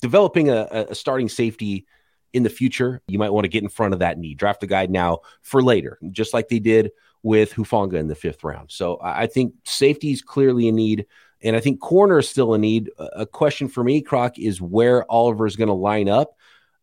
developing 0.00 0.48
a, 0.48 0.86
a 0.90 0.94
starting 0.94 1.28
safety 1.28 1.86
in 2.32 2.42
the 2.42 2.50
future, 2.50 3.00
you 3.08 3.18
might 3.18 3.32
want 3.32 3.44
to 3.44 3.48
get 3.48 3.62
in 3.62 3.68
front 3.68 3.94
of 3.94 4.00
that 4.00 4.18
need. 4.18 4.38
Draft 4.38 4.62
a 4.62 4.66
guy 4.66 4.86
now 4.86 5.20
for 5.42 5.62
later, 5.62 5.98
just 6.10 6.34
like 6.34 6.48
they 6.48 6.58
did 6.58 6.90
with 7.22 7.52
Hufanga 7.52 7.94
in 7.94 8.08
the 8.08 8.14
fifth 8.14 8.44
round. 8.44 8.70
So 8.70 8.98
I 9.02 9.26
think 9.26 9.54
safety 9.64 10.12
is 10.12 10.22
clearly 10.22 10.68
a 10.68 10.72
need. 10.72 11.06
And 11.40 11.54
I 11.54 11.60
think 11.60 11.80
corner 11.80 12.18
is 12.18 12.28
still 12.28 12.54
a 12.54 12.58
need. 12.58 12.90
A 12.98 13.24
question 13.24 13.68
for 13.68 13.84
me, 13.84 14.02
Croc, 14.02 14.38
is 14.38 14.60
where 14.60 15.10
Oliver 15.10 15.46
is 15.46 15.56
going 15.56 15.68
to 15.68 15.74
line 15.74 16.08
up. 16.08 16.36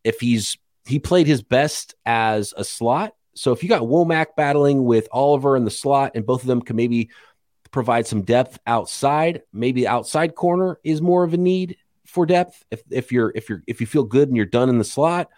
If 0.03 0.19
he's 0.19 0.57
he 0.85 0.99
played 0.99 1.27
his 1.27 1.41
best 1.41 1.95
as 2.05 2.53
a 2.55 2.63
slot. 2.63 3.15
So 3.33 3.51
if 3.51 3.63
you 3.63 3.69
got 3.69 3.81
Womack 3.81 4.27
battling 4.37 4.85
with 4.85 5.07
Oliver 5.11 5.57
in 5.57 5.65
the 5.65 5.71
slot, 5.71 6.11
and 6.15 6.25
both 6.25 6.41
of 6.41 6.47
them 6.47 6.61
can 6.61 6.75
maybe 6.75 7.09
provide 7.71 8.07
some 8.07 8.21
depth 8.21 8.59
outside, 8.65 9.41
maybe 9.51 9.87
outside 9.87 10.35
corner 10.35 10.79
is 10.83 11.01
more 11.01 11.23
of 11.23 11.33
a 11.33 11.37
need 11.37 11.77
for 12.15 12.25
depth. 12.25 12.65
If 12.72 12.81
if 12.89 13.12
you're 13.12 13.31
if 13.36 13.50
you're 13.50 13.62
if 13.67 13.79
you 13.79 13.86
feel 13.86 14.03
good 14.03 14.29
and 14.29 14.36
you're 14.36 14.48
done 14.48 14.69
in 14.69 14.79
the 14.79 14.84
slot, 14.84 15.29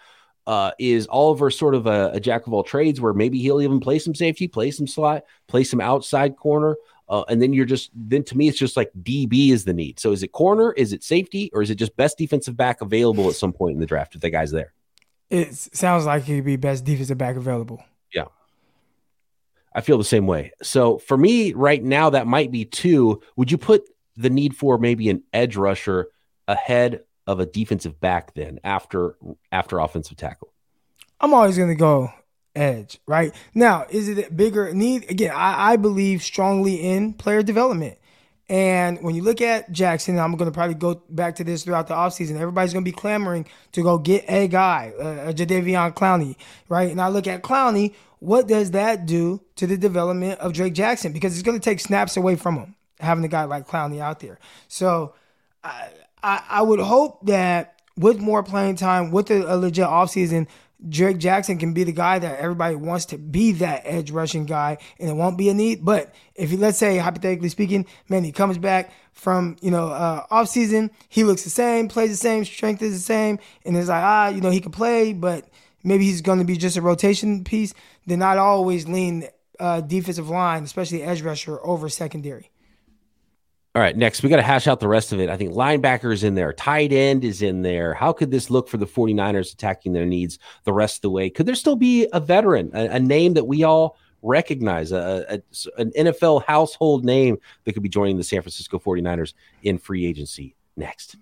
uh, 0.48 0.72
is 0.79 1.07
Oliver 1.07 1.51
sort 1.51 1.75
of 1.75 1.88
a, 1.88 2.12
a, 2.13 2.19
jack 2.22 2.48
of 2.48 2.53
all 2.53 2.63
trades 2.63 3.01
where 3.01 3.13
maybe 3.13 3.38
he'll 3.38 3.62
even 3.62 3.81
play 3.81 4.00
some 4.00 4.15
safety, 4.15 4.48
play 4.48 4.72
some 4.72 4.88
slot, 4.88 5.24
play 5.48 5.65
some 5.65 5.81
outside 5.81 6.38
corner. 6.38 6.77
Uh, 7.10 7.24
and 7.27 7.41
then 7.41 7.51
you're 7.51 7.65
just, 7.65 7.91
then 7.93 8.24
to 8.24 8.38
me, 8.38 8.48
it's 8.48 8.57
just 8.57 8.77
like 8.77 8.89
DB 9.03 9.50
is 9.50 9.65
the 9.65 9.74
need. 9.74 10.00
So 10.00 10.13
is 10.13 10.24
it 10.24 10.31
corner? 10.31 10.72
Is 10.72 10.93
it 10.93 11.03
safety? 11.03 11.51
Or 11.53 11.62
is 11.62 11.69
it 11.69 11.75
just 11.75 11.98
best 11.98 12.17
defensive 12.17 12.55
back 12.55 12.79
available 12.79 13.27
at 13.27 13.36
some 13.36 13.51
point 13.51 13.74
in 13.74 13.81
the 13.81 13.86
draft 13.86 14.15
if 14.15 14.22
the 14.22 14.29
guy's 14.29 14.51
there? 14.51 14.72
It 15.29 15.53
sounds 15.53 16.05
like 16.05 16.24
he'd 16.24 16.46
be 16.46 16.55
best 16.55 16.86
defensive 16.86 17.17
back 17.17 17.36
available. 17.36 17.84
Yeah. 18.13 18.25
I 19.75 19.82
feel 19.82 19.97
the 19.97 20.06
same 20.06 20.28
way. 20.28 20.54
So 20.63 20.97
for 20.97 21.17
me 21.17 21.51
right 21.51 21.84
now, 21.84 22.10
that 22.12 22.25
might 22.25 22.51
be 22.51 22.63
two. 22.63 23.21
Would 23.36 23.51
you 23.51 23.58
put 23.58 23.84
the 24.15 24.30
need 24.30 24.56
for 24.56 24.78
maybe 24.78 25.10
an 25.10 25.23
edge 25.34 25.58
rusher 25.58 26.08
ahead 26.47 27.03
of 27.25 27.39
a 27.39 27.45
defensive 27.45 27.99
back 27.99 28.33
then 28.33 28.60
after 28.63 29.15
after 29.51 29.79
offensive 29.79 30.17
tackle? 30.17 30.53
I'm 31.19 31.33
always 31.33 31.57
going 31.57 31.69
to 31.69 31.75
go 31.75 32.12
edge, 32.55 32.99
right? 33.07 33.33
Now, 33.53 33.86
is 33.89 34.10
it 34.10 34.27
a 34.27 34.31
bigger 34.31 34.73
need? 34.73 35.10
Again, 35.10 35.31
I, 35.36 35.73
I 35.73 35.75
believe 35.77 36.23
strongly 36.23 36.75
in 36.75 37.13
player 37.13 37.43
development. 37.43 37.97
And 38.49 39.01
when 39.03 39.13
you 39.13 39.23
look 39.23 39.41
at 39.41 39.71
Jackson, 39.71 40.17
I'm 40.17 40.36
going 40.38 40.49
to 40.49 40.53
probably 40.53 40.75
go 40.75 41.01
back 41.10 41.36
to 41.36 41.43
this 41.43 41.63
throughout 41.63 41.88
the 41.88 41.95
offseason. 41.95 42.39
Everybody's 42.39 42.71
going 42.71 42.86
to 42.86 42.89
be 42.89 42.95
clamoring 42.95 43.45
to 43.73 43.83
go 43.83 43.97
get 43.97 44.23
a 44.29 44.47
guy, 44.47 44.93
uh, 44.97 45.29
a 45.29 45.33
Jadeveon 45.33 45.93
Clowney, 45.93 46.38
right? 46.69 46.89
And 46.89 47.01
I 47.01 47.10
look 47.10 47.27
at 47.27 47.43
Clowney, 47.43 47.93
what 48.19 48.47
does 48.47 48.71
that 48.71 49.05
do 49.05 49.41
to 49.57 49.67
the 49.67 49.77
development 49.77 50.39
of 50.39 50.53
Drake 50.53 50.73
Jackson? 50.73 51.12
Because 51.12 51.33
it's 51.33 51.43
going 51.43 51.60
to 51.60 51.63
take 51.63 51.81
snaps 51.81 52.15
away 52.15 52.38
from 52.38 52.55
him, 52.57 52.75
having 52.99 53.25
a 53.25 53.27
guy 53.27 53.43
like 53.43 53.67
Clowney 53.67 53.99
out 53.99 54.21
there. 54.21 54.39
So 54.69 55.13
I, 55.62 55.89
I, 56.27 56.43
I 56.49 56.61
would 56.61 56.81
hope 56.81 57.25
that 57.27 57.79
with 57.95 58.19
more 58.19 58.43
playing 58.43 58.75
time, 58.75 59.11
with 59.11 59.31
a, 59.31 59.53
a 59.53 59.55
legit 59.55 59.85
offseason, 59.85 60.47
Drake 60.87 61.17
Jackson 61.17 61.57
can 61.57 61.73
be 61.73 61.85
the 61.85 61.93
guy 61.93 62.19
that 62.19 62.39
everybody 62.39 62.75
wants 62.75 63.05
to 63.05 63.17
be 63.17 63.53
that 63.53 63.81
edge 63.85 64.11
rushing 64.11 64.45
guy, 64.45 64.77
and 64.99 65.09
it 65.09 65.13
won't 65.13 65.37
be 65.37 65.47
a 65.49 65.53
need. 65.53 65.85
But 65.85 66.13
if 66.35 66.51
you 66.51 66.57
let's 66.57 66.77
say 66.77 66.97
hypothetically 66.97 67.49
speaking, 67.49 67.85
man, 68.09 68.25
he 68.25 68.33
comes 68.33 68.57
back 68.57 68.91
from 69.13 69.55
you 69.61 69.71
know 69.71 69.87
uh, 69.87 70.25
off 70.29 70.49
season, 70.49 70.91
he 71.07 71.23
looks 71.23 71.43
the 71.43 71.49
same, 71.49 71.87
plays 71.87 72.11
the 72.11 72.17
same, 72.17 72.43
strength 72.43 72.81
is 72.81 72.93
the 72.93 72.99
same, 72.99 73.39
and 73.65 73.77
it's 73.77 73.87
like 73.87 74.03
ah, 74.03 74.27
you 74.27 74.41
know 74.41 74.51
he 74.51 74.59
can 74.59 74.73
play, 74.73 75.13
but 75.13 75.47
maybe 75.83 76.03
he's 76.03 76.21
going 76.21 76.39
to 76.39 76.45
be 76.45 76.57
just 76.57 76.77
a 76.77 76.81
rotation 76.81 77.45
piece. 77.45 77.73
Then 78.05 78.21
I'd 78.21 78.37
always 78.37 78.87
lean 78.87 79.29
uh, 79.59 79.81
defensive 79.81 80.29
line, 80.29 80.63
especially 80.63 81.01
edge 81.01 81.21
rusher, 81.21 81.65
over 81.65 81.87
secondary. 81.89 82.51
All 83.77 83.83
right, 83.83 83.95
next 83.95 84.23
we 84.23 84.29
got 84.29 84.37
to 84.37 84.41
hash 84.41 84.65
out 84.65 84.79
the 84.79 84.87
rest 84.87 85.13
of 85.13 85.19
it. 85.19 85.29
I 85.29 85.37
think 85.37 85.53
linebacker 85.53 86.11
is 86.11 86.23
in 86.23 86.33
there, 86.33 86.51
tight 86.51 86.91
end 86.91 87.23
is 87.23 87.43
in 87.43 87.61
there. 87.61 87.93
How 87.93 88.11
could 88.11 88.31
this 88.31 88.49
look 88.49 88.67
for 88.67 88.77
the 88.77 88.87
49ers 88.87 89.53
attacking 89.53 89.93
their 89.93 90.07
needs 90.07 90.39
the 90.63 90.73
rest 90.73 90.95
of 90.95 91.01
the 91.03 91.11
way? 91.11 91.29
Could 91.29 91.45
there 91.45 91.53
still 91.53 91.75
be 91.75 92.07
a 92.11 92.19
veteran, 92.19 92.71
a, 92.73 92.87
a 92.95 92.99
name 92.99 93.35
that 93.35 93.45
we 93.45 93.63
all 93.63 93.95
recognize, 94.23 94.91
a, 94.91 95.25
a, 95.29 95.79
an 95.79 95.91
NFL 95.91 96.43
household 96.45 97.05
name 97.05 97.37
that 97.65 97.73
could 97.73 97.83
be 97.83 97.87
joining 97.87 98.17
the 98.17 98.23
San 98.23 98.41
Francisco 98.41 98.79
49ers 98.79 99.35
in 99.61 99.77
free 99.77 100.07
agency 100.07 100.55
next? 100.75 101.17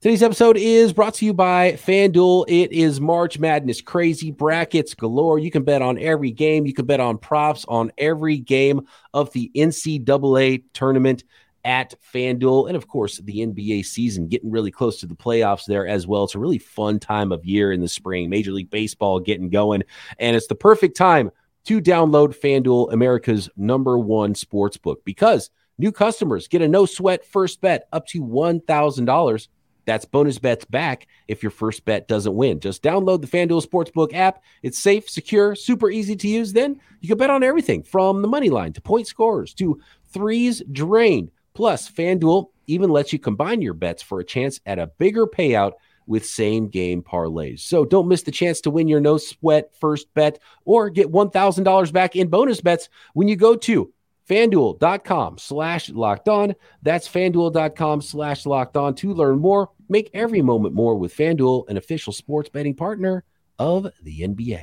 Today's 0.00 0.22
episode 0.22 0.56
is 0.56 0.94
brought 0.94 1.12
to 1.12 1.26
you 1.26 1.34
by 1.34 1.72
FanDuel. 1.72 2.46
It 2.48 2.72
is 2.72 3.02
March 3.02 3.38
Madness 3.38 3.82
crazy 3.82 4.30
brackets 4.30 4.94
galore. 4.94 5.38
You 5.38 5.50
can 5.50 5.62
bet 5.62 5.82
on 5.82 5.98
every 5.98 6.30
game. 6.30 6.64
You 6.64 6.72
can 6.72 6.86
bet 6.86 7.00
on 7.00 7.18
props 7.18 7.66
on 7.68 7.92
every 7.98 8.38
game 8.38 8.86
of 9.12 9.30
the 9.34 9.50
NCAA 9.54 10.62
tournament 10.72 11.24
at 11.66 11.92
FanDuel. 12.14 12.68
And 12.68 12.78
of 12.78 12.88
course, 12.88 13.18
the 13.18 13.40
NBA 13.40 13.84
season 13.84 14.26
getting 14.26 14.50
really 14.50 14.70
close 14.70 15.00
to 15.00 15.06
the 15.06 15.14
playoffs 15.14 15.66
there 15.66 15.86
as 15.86 16.06
well. 16.06 16.24
It's 16.24 16.34
a 16.34 16.38
really 16.38 16.56
fun 16.56 16.98
time 16.98 17.30
of 17.30 17.44
year 17.44 17.70
in 17.70 17.82
the 17.82 17.86
spring. 17.86 18.30
Major 18.30 18.52
League 18.52 18.70
Baseball 18.70 19.20
getting 19.20 19.50
going. 19.50 19.82
And 20.18 20.34
it's 20.34 20.46
the 20.46 20.54
perfect 20.54 20.96
time 20.96 21.30
to 21.66 21.78
download 21.78 22.34
FanDuel, 22.34 22.90
America's 22.94 23.50
number 23.54 23.98
one 23.98 24.34
sports 24.34 24.78
book, 24.78 25.04
because 25.04 25.50
new 25.76 25.92
customers 25.92 26.48
get 26.48 26.62
a 26.62 26.68
no 26.68 26.86
sweat 26.86 27.26
first 27.26 27.60
bet 27.60 27.86
up 27.92 28.06
to 28.06 28.22
$1,000 28.22 29.48
that's 29.84 30.04
bonus 30.04 30.38
bets 30.38 30.64
back 30.64 31.06
if 31.28 31.42
your 31.42 31.50
first 31.50 31.84
bet 31.84 32.08
doesn't 32.08 32.34
win. 32.34 32.60
Just 32.60 32.82
download 32.82 33.20
the 33.20 33.26
FanDuel 33.26 33.66
Sportsbook 33.66 34.14
app. 34.14 34.42
It's 34.62 34.78
safe, 34.78 35.08
secure, 35.08 35.54
super 35.54 35.90
easy 35.90 36.16
to 36.16 36.28
use. 36.28 36.52
Then 36.52 36.80
you 37.00 37.08
can 37.08 37.18
bet 37.18 37.30
on 37.30 37.42
everything 37.42 37.82
from 37.82 38.22
the 38.22 38.28
money 38.28 38.50
line 38.50 38.72
to 38.74 38.80
point 38.80 39.06
scores 39.06 39.54
to 39.54 39.80
threes 40.08 40.62
drained. 40.70 41.30
Plus, 41.54 41.90
FanDuel 41.90 42.50
even 42.66 42.90
lets 42.90 43.12
you 43.12 43.18
combine 43.18 43.62
your 43.62 43.74
bets 43.74 44.02
for 44.02 44.20
a 44.20 44.24
chance 44.24 44.60
at 44.66 44.78
a 44.78 44.86
bigger 44.86 45.26
payout 45.26 45.72
with 46.06 46.26
same 46.26 46.68
game 46.68 47.02
parlays. 47.02 47.60
So 47.60 47.84
don't 47.84 48.08
miss 48.08 48.22
the 48.22 48.30
chance 48.30 48.60
to 48.62 48.70
win 48.70 48.88
your 48.88 49.00
no 49.00 49.16
sweat 49.16 49.70
first 49.78 50.12
bet 50.14 50.40
or 50.64 50.90
get 50.90 51.12
$1,000 51.12 51.92
back 51.92 52.16
in 52.16 52.28
bonus 52.28 52.60
bets 52.60 52.88
when 53.14 53.28
you 53.28 53.36
go 53.36 53.54
to 53.56 53.92
fanduel.com 54.30 55.38
slash 55.38 55.90
locked 55.90 56.28
on. 56.28 56.54
That's 56.82 57.08
fanduel.com 57.08 58.00
slash 58.00 58.46
locked 58.46 58.76
on 58.76 58.94
to 58.96 59.12
learn 59.12 59.40
more. 59.40 59.70
Make 59.88 60.10
every 60.14 60.40
moment 60.40 60.74
more 60.74 60.94
with 60.94 61.14
Fanduel, 61.14 61.68
an 61.68 61.76
official 61.76 62.12
sports 62.12 62.48
betting 62.48 62.76
partner 62.76 63.24
of 63.58 63.88
the 64.02 64.20
NBA. 64.20 64.60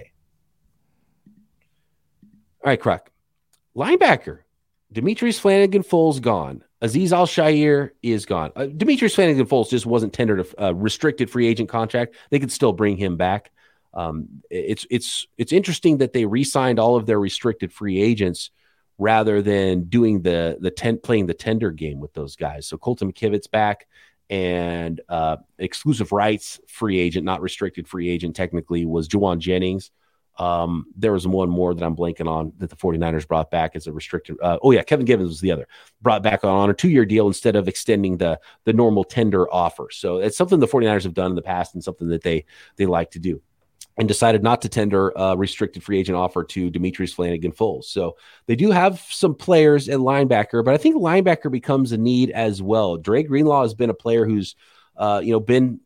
All 2.63 2.71
right, 2.71 2.79
Croc. 2.79 3.11
Linebacker. 3.75 4.39
Demetrius 4.91 5.37
Flannigan-Fowles 5.37 6.21
gone. 6.21 6.63
Azeez 6.81 7.11
Al-Shaair 7.11 7.91
is 8.01 8.25
gone. 8.25 8.53
Uh, 8.55 8.67
Demetrius 8.67 9.15
Flannigan-Fowles 9.15 9.69
just 9.69 9.85
wasn't 9.85 10.13
tendered 10.13 10.39
a, 10.57 10.67
a, 10.67 10.73
restricted 10.73 11.29
free 11.29 11.45
agent 11.45 11.67
contract. 11.67 12.15
They 12.29 12.39
could 12.39 12.51
still 12.51 12.71
bring 12.71 12.95
him 12.95 13.17
back. 13.17 13.51
Um, 13.93 14.27
it's 14.49 14.85
it's 14.89 15.25
it's 15.37 15.51
interesting 15.51 15.97
that 15.97 16.13
they 16.13 16.25
re-signed 16.25 16.79
all 16.79 16.95
of 16.95 17.05
their 17.05 17.19
restricted 17.19 17.73
free 17.73 17.99
agents 17.99 18.51
rather 18.97 19.41
than 19.41 19.83
doing 19.83 20.21
the 20.21 20.57
the 20.59 20.71
ten, 20.71 20.97
playing 20.97 21.27
the 21.27 21.33
tender 21.33 21.71
game 21.71 21.99
with 21.99 22.13
those 22.13 22.35
guys. 22.35 22.67
So 22.67 22.77
Colton 22.77 23.11
McKivitz 23.11 23.49
back 23.49 23.87
and 24.29 24.99
uh, 25.07 25.37
exclusive 25.57 26.11
rights 26.11 26.59
free 26.67 26.99
agent, 26.99 27.25
not 27.25 27.41
restricted 27.41 27.87
free 27.87 28.09
agent 28.09 28.35
technically, 28.35 28.85
was 28.85 29.07
Jauan 29.07 29.39
Jennings. 29.39 29.91
Um, 30.37 30.85
there 30.95 31.13
was 31.13 31.27
one 31.27 31.49
more 31.49 31.73
that 31.73 31.83
I'm 31.83 31.95
blanking 31.95 32.27
on 32.27 32.53
that 32.59 32.69
the 32.69 32.75
49ers 32.75 33.27
brought 33.27 33.49
back 33.49 33.75
as 33.75 33.87
a 33.87 33.91
restricted. 33.91 34.37
Uh, 34.41 34.59
oh 34.61 34.71
yeah, 34.71 34.83
Kevin 34.83 35.05
Givens 35.05 35.29
was 35.29 35.41
the 35.41 35.51
other 35.51 35.67
brought 36.01 36.21
back 36.21 36.43
on, 36.43 36.51
on 36.51 36.69
a 36.69 36.73
two 36.73 36.89
year 36.89 37.05
deal 37.05 37.27
instead 37.27 37.55
of 37.55 37.67
extending 37.67 38.17
the 38.17 38.39
the 38.65 38.73
normal 38.73 39.03
tender 39.03 39.51
offer. 39.51 39.87
So 39.91 40.17
it's 40.17 40.37
something 40.37 40.59
the 40.59 40.67
49ers 40.67 41.03
have 41.03 41.13
done 41.13 41.31
in 41.31 41.35
the 41.35 41.41
past 41.41 41.73
and 41.73 41.83
something 41.83 42.09
that 42.09 42.21
they 42.21 42.45
they 42.75 42.85
like 42.85 43.11
to 43.11 43.19
do. 43.19 43.41
And 43.99 44.07
decided 44.07 44.43
not 44.43 44.61
to 44.61 44.69
tender 44.69 45.11
a 45.15 45.35
restricted 45.35 45.83
free 45.83 45.97
agent 45.97 46.15
offer 46.15 46.43
to 46.43 46.69
Demetrius 46.69 47.13
Flannigan-Fowles. 47.13 47.89
So 47.89 48.15
they 48.45 48.55
do 48.55 48.69
have 48.69 48.99
some 49.09 49.33
players 49.33 49.89
at 49.89 49.97
linebacker, 49.97 50.63
but 50.63 50.75
I 50.75 50.77
think 50.77 50.97
linebacker 50.97 51.51
becomes 51.51 51.91
a 51.91 51.97
need 51.97 52.29
as 52.29 52.61
well. 52.61 52.97
Dre 52.97 53.23
Greenlaw 53.23 53.63
has 53.63 53.73
been 53.73 53.89
a 53.89 53.95
player 53.95 54.23
who's, 54.23 54.55
uh, 54.97 55.21
you 55.23 55.31
know, 55.31 55.39
been 55.39 55.79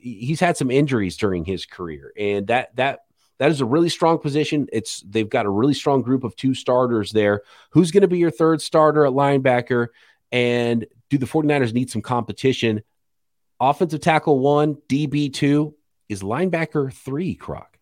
he's 0.00 0.40
had 0.40 0.56
some 0.56 0.70
injuries 0.70 1.16
during 1.16 1.44
his 1.44 1.66
career, 1.66 2.12
and 2.18 2.46
that 2.46 2.74
that 2.76 3.00
that 3.38 3.50
is 3.50 3.60
a 3.60 3.66
really 3.66 3.88
strong 3.88 4.18
position. 4.18 4.68
It's 4.72 5.00
they've 5.02 5.28
got 5.28 5.46
a 5.46 5.50
really 5.50 5.74
strong 5.74 6.02
group 6.02 6.24
of 6.24 6.36
two 6.36 6.54
starters 6.54 7.12
there. 7.12 7.42
Who's 7.70 7.90
going 7.90 8.02
to 8.02 8.08
be 8.08 8.18
your 8.18 8.30
third 8.30 8.60
starter 8.62 9.06
at 9.06 9.12
linebacker? 9.12 9.88
And 10.32 10.86
do 11.08 11.18
the 11.18 11.26
49ers 11.26 11.72
need 11.72 11.90
some 11.90 12.02
competition? 12.02 12.82
Offensive 13.58 14.00
tackle 14.00 14.38
one, 14.38 14.76
DB 14.88 15.32
two, 15.32 15.74
is 16.10 16.22
linebacker 16.22 16.92
three, 16.92 17.34
Croc? 17.34 17.78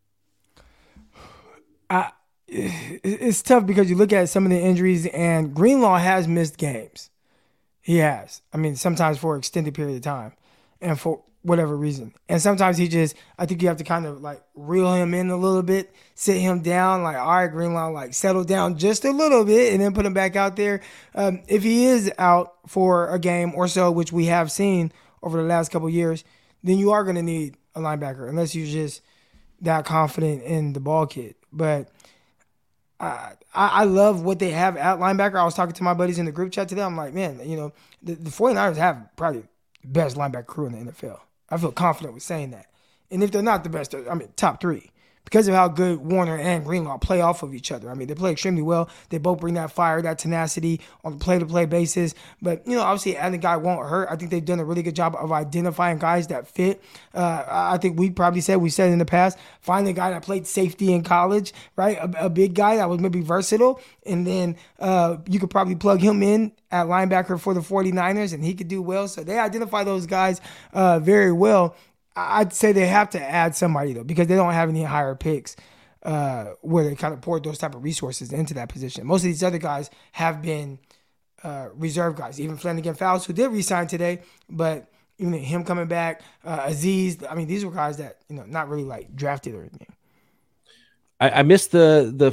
It's 2.46 3.42
tough 3.42 3.66
because 3.66 3.90
you 3.90 3.96
look 3.96 4.12
at 4.12 4.28
some 4.28 4.44
of 4.44 4.50
the 4.50 4.60
injuries, 4.60 5.06
and 5.06 5.54
Greenlaw 5.54 5.98
has 5.98 6.28
missed 6.28 6.56
games. 6.56 7.10
He 7.80 7.96
has. 7.98 8.42
I 8.52 8.58
mean, 8.58 8.76
sometimes 8.76 9.18
for 9.18 9.34
an 9.34 9.40
extended 9.40 9.74
period 9.74 9.96
of 9.96 10.02
time. 10.02 10.32
And 10.80 10.98
for 10.98 11.22
whatever 11.42 11.76
reason. 11.76 12.14
And 12.28 12.40
sometimes 12.40 12.78
he 12.78 12.86
just, 12.88 13.16
I 13.38 13.46
think 13.46 13.62
you 13.62 13.68
have 13.68 13.78
to 13.78 13.84
kind 13.84 14.06
of 14.06 14.20
like 14.20 14.42
reel 14.54 14.92
him 14.94 15.14
in 15.14 15.30
a 15.30 15.36
little 15.36 15.62
bit, 15.62 15.92
sit 16.14 16.38
him 16.38 16.60
down, 16.62 17.02
like, 17.02 17.16
all 17.16 17.26
right, 17.26 17.46
Greenlaw, 17.46 17.88
like 17.88 18.14
settle 18.14 18.44
down 18.44 18.78
just 18.78 19.04
a 19.04 19.10
little 19.10 19.44
bit 19.44 19.72
and 19.72 19.82
then 19.82 19.92
put 19.92 20.06
him 20.06 20.14
back 20.14 20.36
out 20.36 20.56
there. 20.56 20.80
Um, 21.14 21.42
if 21.48 21.62
he 21.62 21.86
is 21.86 22.12
out 22.18 22.54
for 22.66 23.10
a 23.10 23.18
game 23.18 23.52
or 23.54 23.66
so, 23.68 23.90
which 23.90 24.12
we 24.12 24.26
have 24.26 24.52
seen 24.52 24.92
over 25.22 25.40
the 25.40 25.48
last 25.48 25.70
couple 25.70 25.88
years, 25.90 26.22
then 26.62 26.78
you 26.78 26.92
are 26.92 27.04
going 27.04 27.16
to 27.16 27.22
need 27.22 27.56
a 27.78 27.80
linebacker 27.80 28.28
unless 28.28 28.54
you're 28.54 28.66
just 28.66 29.02
that 29.60 29.84
confident 29.84 30.42
in 30.42 30.72
the 30.72 30.80
ball 30.80 31.06
kid. 31.06 31.34
But 31.52 31.88
I, 33.00 33.34
I 33.54 33.84
love 33.84 34.22
what 34.22 34.38
they 34.38 34.50
have 34.50 34.76
at 34.76 34.98
linebacker. 34.98 35.36
I 35.36 35.44
was 35.44 35.54
talking 35.54 35.74
to 35.74 35.82
my 35.82 35.94
buddies 35.94 36.18
in 36.18 36.26
the 36.26 36.32
group 36.32 36.52
chat 36.52 36.68
today. 36.68 36.82
I'm 36.82 36.96
like, 36.96 37.14
man, 37.14 37.40
you 37.48 37.56
know, 37.56 37.72
the, 38.02 38.14
the 38.14 38.30
49ers 38.30 38.76
have 38.76 39.08
probably 39.16 39.42
the 39.82 39.88
best 39.88 40.16
linebacker 40.16 40.46
crew 40.46 40.66
in 40.66 40.84
the 40.84 40.92
NFL. 40.92 41.20
I 41.48 41.56
feel 41.56 41.72
confident 41.72 42.14
with 42.14 42.22
saying 42.22 42.50
that. 42.50 42.66
And 43.10 43.22
if 43.22 43.30
they're 43.30 43.42
not 43.42 43.64
the 43.64 43.70
best, 43.70 43.94
I 43.94 44.14
mean, 44.14 44.28
top 44.36 44.60
three 44.60 44.90
because 45.28 45.46
of 45.46 45.54
how 45.54 45.68
good 45.68 45.98
Warner 45.98 46.38
and 46.38 46.64
Greenlaw 46.64 46.96
play 46.96 47.20
off 47.20 47.42
of 47.42 47.54
each 47.54 47.70
other. 47.70 47.90
I 47.90 47.94
mean, 47.94 48.08
they 48.08 48.14
play 48.14 48.32
extremely 48.32 48.62
well. 48.62 48.88
They 49.10 49.18
both 49.18 49.40
bring 49.40 49.54
that 49.54 49.70
fire, 49.70 50.00
that 50.00 50.18
tenacity 50.18 50.80
on 51.04 51.12
the 51.12 51.18
play 51.18 51.38
to 51.38 51.44
play 51.44 51.66
basis. 51.66 52.14
But, 52.40 52.66
you 52.66 52.74
know, 52.74 52.82
obviously, 52.82 53.14
adding 53.14 53.38
a 53.38 53.42
guy 53.42 53.58
won't 53.58 53.86
hurt. 53.86 54.08
I 54.10 54.16
think 54.16 54.30
they've 54.30 54.44
done 54.44 54.58
a 54.58 54.64
really 54.64 54.82
good 54.82 54.96
job 54.96 55.14
of 55.16 55.30
identifying 55.30 55.98
guys 55.98 56.28
that 56.28 56.48
fit. 56.48 56.82
Uh, 57.12 57.44
I 57.46 57.76
think 57.76 57.98
we 57.98 58.08
probably 58.08 58.40
said, 58.40 58.56
we 58.56 58.70
said 58.70 58.90
in 58.90 58.98
the 58.98 59.04
past, 59.04 59.38
find 59.60 59.86
a 59.86 59.92
guy 59.92 60.10
that 60.10 60.22
played 60.22 60.46
safety 60.46 60.94
in 60.94 61.02
college, 61.02 61.52
right? 61.76 61.98
A, 61.98 62.24
a 62.24 62.30
big 62.30 62.54
guy 62.54 62.76
that 62.76 62.88
was 62.88 62.98
maybe 62.98 63.20
versatile. 63.20 63.82
And 64.06 64.26
then 64.26 64.56
uh, 64.78 65.18
you 65.28 65.38
could 65.38 65.50
probably 65.50 65.74
plug 65.74 66.00
him 66.00 66.22
in 66.22 66.52
at 66.70 66.86
linebacker 66.86 67.38
for 67.40 67.54
the 67.54 67.60
49ers 67.60 68.32
and 68.32 68.44
he 68.44 68.54
could 68.54 68.68
do 68.68 68.82
well. 68.82 69.08
So 69.08 69.22
they 69.22 69.38
identify 69.38 69.84
those 69.84 70.06
guys 70.06 70.40
uh, 70.72 70.98
very 70.98 71.32
well. 71.32 71.76
I'd 72.18 72.52
say 72.52 72.72
they 72.72 72.86
have 72.86 73.10
to 73.10 73.22
add 73.22 73.54
somebody 73.54 73.92
though 73.92 74.04
because 74.04 74.26
they 74.26 74.36
don't 74.36 74.52
have 74.52 74.68
any 74.68 74.82
higher 74.82 75.14
picks 75.14 75.56
uh, 76.02 76.46
where 76.60 76.84
they 76.84 76.94
kind 76.94 77.14
of 77.14 77.20
poured 77.20 77.44
those 77.44 77.58
type 77.58 77.74
of 77.74 77.82
resources 77.84 78.32
into 78.32 78.54
that 78.54 78.68
position. 78.68 79.06
Most 79.06 79.20
of 79.20 79.26
these 79.26 79.42
other 79.42 79.58
guys 79.58 79.90
have 80.12 80.42
been 80.42 80.78
uh, 81.42 81.68
reserve 81.74 82.16
guys, 82.16 82.40
even 82.40 82.56
Flannigan 82.56 82.94
Fowles, 82.94 83.26
who 83.26 83.32
did 83.32 83.50
resign 83.50 83.86
today, 83.86 84.22
but 84.48 84.90
even 85.18 85.32
him 85.32 85.64
coming 85.64 85.86
back, 85.86 86.22
uh, 86.44 86.68
Azeez. 86.68 87.24
I 87.28 87.34
mean, 87.34 87.48
these 87.48 87.64
were 87.64 87.72
guys 87.72 87.96
that 87.98 88.18
you 88.28 88.36
know 88.36 88.44
not 88.46 88.68
really 88.68 88.84
like 88.84 89.14
drafted 89.14 89.54
or 89.54 89.60
anything. 89.60 89.92
I, 91.20 91.30
I 91.30 91.42
missed 91.42 91.72
the 91.72 92.12
the 92.14 92.32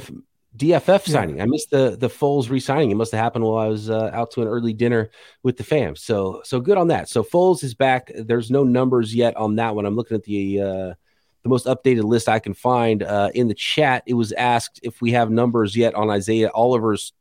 DFF 0.56 1.06
signing. 1.06 1.36
Yeah. 1.36 1.42
I 1.42 1.46
missed 1.46 1.70
the 1.70 1.96
the 1.98 2.08
Fowles 2.08 2.48
re-signing. 2.48 2.90
It 2.90 2.96
must 2.96 3.12
have 3.12 3.20
happened 3.20 3.44
while 3.44 3.64
I 3.64 3.68
was 3.68 3.90
uh, 3.90 4.10
out 4.12 4.30
to 4.32 4.42
an 4.42 4.48
early 4.48 4.72
dinner 4.72 5.10
with 5.42 5.56
the 5.56 5.64
fam. 5.64 5.96
So 5.96 6.40
so 6.44 6.60
good 6.60 6.78
on 6.78 6.88
that. 6.88 7.08
So 7.08 7.22
Fowles 7.22 7.62
is 7.62 7.74
back. 7.74 8.10
There's 8.14 8.50
no 8.50 8.64
numbers 8.64 9.14
yet 9.14 9.36
on 9.36 9.56
that 9.56 9.74
one. 9.74 9.86
I'm 9.86 9.96
looking 9.96 10.16
at 10.16 10.24
the 10.24 10.60
uh, 10.60 10.94
the 11.42 11.48
most 11.48 11.66
updated 11.66 12.04
list 12.04 12.28
I 12.28 12.38
can 12.38 12.54
find 12.54 13.02
uh, 13.02 13.30
in 13.34 13.48
the 13.48 13.54
chat. 13.54 14.02
It 14.06 14.14
was 14.14 14.32
asked 14.32 14.80
if 14.82 15.00
we 15.00 15.12
have 15.12 15.30
numbers 15.30 15.76
yet 15.76 15.94
on 15.94 16.10
Isaiah 16.10 16.50
Oliver's 16.50 17.12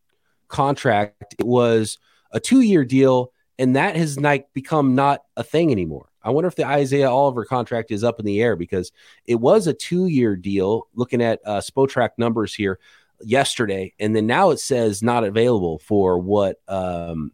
contract. 0.48 1.36
It 1.38 1.46
was 1.46 1.98
a 2.32 2.40
two 2.40 2.62
year 2.62 2.86
deal, 2.86 3.34
and 3.60 3.76
that 3.76 3.96
has 3.96 4.20
like 4.20 4.52
become 4.54 4.96
not 4.96 5.24
a 5.36 5.44
thing 5.44 5.72
anymore. 5.72 6.10
I 6.24 6.32
wonder 6.32 6.48
if 6.48 6.56
the 6.56 6.66
Isaiah 6.66 7.10
Oliver 7.12 7.46
contract 7.46 7.92
is 7.92 8.04
up 8.04 8.20
in 8.20 8.26
the 8.26 8.42
air 8.42 8.56
because 8.56 8.92
it 9.26 9.36
was 9.36 9.68
a 9.68 9.74
two 9.74 10.08
year 10.08 10.36
deal. 10.36 10.88
Looking 10.96 11.22
at 11.22 11.40
uh, 11.46 11.60
Spotrac 11.60 12.12
numbers 12.18 12.54
here 12.54 12.80
yesterday, 13.22 13.94
and 14.00 14.16
then 14.16 14.28
now 14.28 14.52
it 14.52 14.60
says 14.60 15.04
not 15.04 15.24
available 15.24 15.80
for 15.80 16.20
what 16.20 16.60
um, 16.68 17.32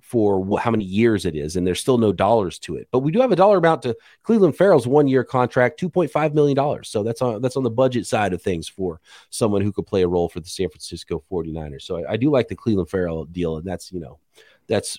for 0.00 0.44
wh- 0.44 0.60
how 0.60 0.70
many 0.70 0.84
years 0.84 1.24
it 1.24 1.34
is, 1.34 1.56
and 1.56 1.66
there's 1.66 1.80
still 1.80 1.96
no 1.96 2.12
dollars 2.12 2.58
to 2.58 2.76
it. 2.76 2.86
But 2.90 2.98
we 2.98 3.12
do 3.12 3.20
have 3.20 3.32
a 3.32 3.36
dollar 3.36 3.58
amount 3.58 3.82
to 3.82 3.96
Clelin 4.24 4.54
Ferrell's 4.54 4.86
one 4.86 5.08
year 5.08 5.24
contract, 5.24 5.80
two 5.80 5.88
point 5.88 6.10
five 6.10 6.34
million 6.34 6.54
dollars. 6.54 6.88
So 6.88 7.02
that's 7.02 7.22
on 7.22 7.40
that's 7.40 7.56
on 7.56 7.62
the 7.62 7.70
budget 7.70 8.06
side 8.06 8.32
of 8.32 8.42
things 8.42 8.68
for 8.68 9.00
someone 9.30 9.62
who 9.62 9.72
could 9.72 9.86
play 9.86 10.02
a 10.02 10.08
role 10.08 10.28
for 10.28 10.40
the 10.40 10.48
San 10.48 10.68
Francisco 10.68 11.22
49ers. 11.30 11.82
So 11.82 12.04
I, 12.04 12.12
I 12.12 12.16
do 12.16 12.30
like 12.30 12.48
the 12.48 12.56
Cleveland 12.56 12.90
Farrell 12.90 13.24
deal, 13.24 13.56
and 13.56 13.66
that's 13.66 13.90
you 13.90 14.00
know 14.00 14.18
that's 14.66 14.98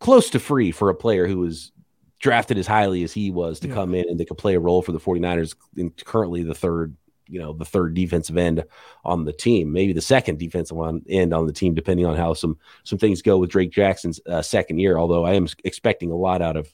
close 0.00 0.30
to 0.30 0.40
free 0.40 0.72
for 0.72 0.90
a 0.90 0.94
player 0.94 1.28
who 1.28 1.38
was 1.38 1.70
drafted 2.18 2.58
as 2.58 2.66
highly 2.66 3.02
as 3.02 3.12
he 3.12 3.30
was 3.30 3.60
to 3.60 3.68
yeah. 3.68 3.74
come 3.74 3.94
in 3.94 4.08
and 4.08 4.18
they 4.18 4.24
could 4.24 4.38
play 4.38 4.54
a 4.54 4.60
role 4.60 4.82
for 4.82 4.92
the 4.92 4.98
49ers 4.98 5.54
in 5.76 5.90
currently 6.04 6.42
the 6.42 6.54
third 6.54 6.94
you 7.30 7.40
know 7.40 7.52
the 7.52 7.64
third 7.64 7.94
defensive 7.94 8.36
end 8.36 8.64
on 9.04 9.24
the 9.24 9.32
team, 9.32 9.72
maybe 9.72 9.92
the 9.92 10.00
second 10.00 10.38
defensive 10.38 10.76
end 11.08 11.32
on 11.32 11.46
the 11.46 11.52
team, 11.52 11.74
depending 11.74 12.06
on 12.06 12.16
how 12.16 12.34
some 12.34 12.58
some 12.84 12.98
things 12.98 13.22
go 13.22 13.38
with 13.38 13.50
Drake 13.50 13.70
Jackson's 13.70 14.20
uh, 14.26 14.42
second 14.42 14.78
year. 14.78 14.98
Although 14.98 15.24
I 15.24 15.34
am 15.34 15.46
expecting 15.64 16.10
a 16.10 16.16
lot 16.16 16.42
out 16.42 16.56
of 16.56 16.72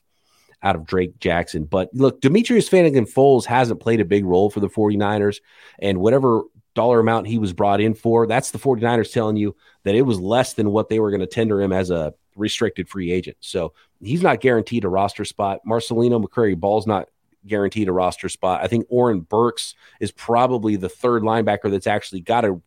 out 0.62 0.76
of 0.76 0.86
Drake 0.86 1.18
Jackson. 1.18 1.64
But 1.64 1.90
look, 1.92 2.20
Demetrius 2.20 2.68
Flannigan-Fowles 2.68 3.46
hasn't 3.46 3.80
played 3.80 4.00
a 4.00 4.04
big 4.04 4.24
role 4.24 4.50
for 4.50 4.60
the 4.60 4.68
49ers, 4.68 5.40
and 5.78 5.98
whatever 5.98 6.42
dollar 6.74 7.00
amount 7.00 7.26
he 7.26 7.38
was 7.38 7.52
brought 7.52 7.80
in 7.80 7.94
for, 7.94 8.26
that's 8.26 8.50
the 8.50 8.58
49ers 8.58 9.12
telling 9.12 9.36
you 9.36 9.56
that 9.84 9.94
it 9.94 10.02
was 10.02 10.20
less 10.20 10.54
than 10.54 10.70
what 10.70 10.88
they 10.88 11.00
were 11.00 11.10
going 11.10 11.20
to 11.20 11.26
tender 11.26 11.60
him 11.60 11.72
as 11.72 11.90
a 11.90 12.14
restricted 12.36 12.88
free 12.88 13.10
agent. 13.10 13.36
So 13.40 13.72
he's 14.00 14.22
not 14.22 14.40
guaranteed 14.40 14.84
a 14.84 14.88
roster 14.88 15.24
spot. 15.24 15.60
Marcelino 15.66 16.22
McCrary-Ball's 16.22 16.86
not 16.86 17.08
guaranteed 17.46 17.88
a 17.88 17.92
roster 17.92 18.28
spot. 18.28 18.62
I 18.62 18.66
think 18.66 18.86
Oren 18.88 19.20
Burks 19.20 19.74
is 20.00 20.12
probably 20.12 20.76
the 20.76 20.88
third 20.88 21.22
linebacker 21.22 21.70
that's 21.70 21.86
actually 21.86 22.20
got 22.20 22.44
a 22.44 22.60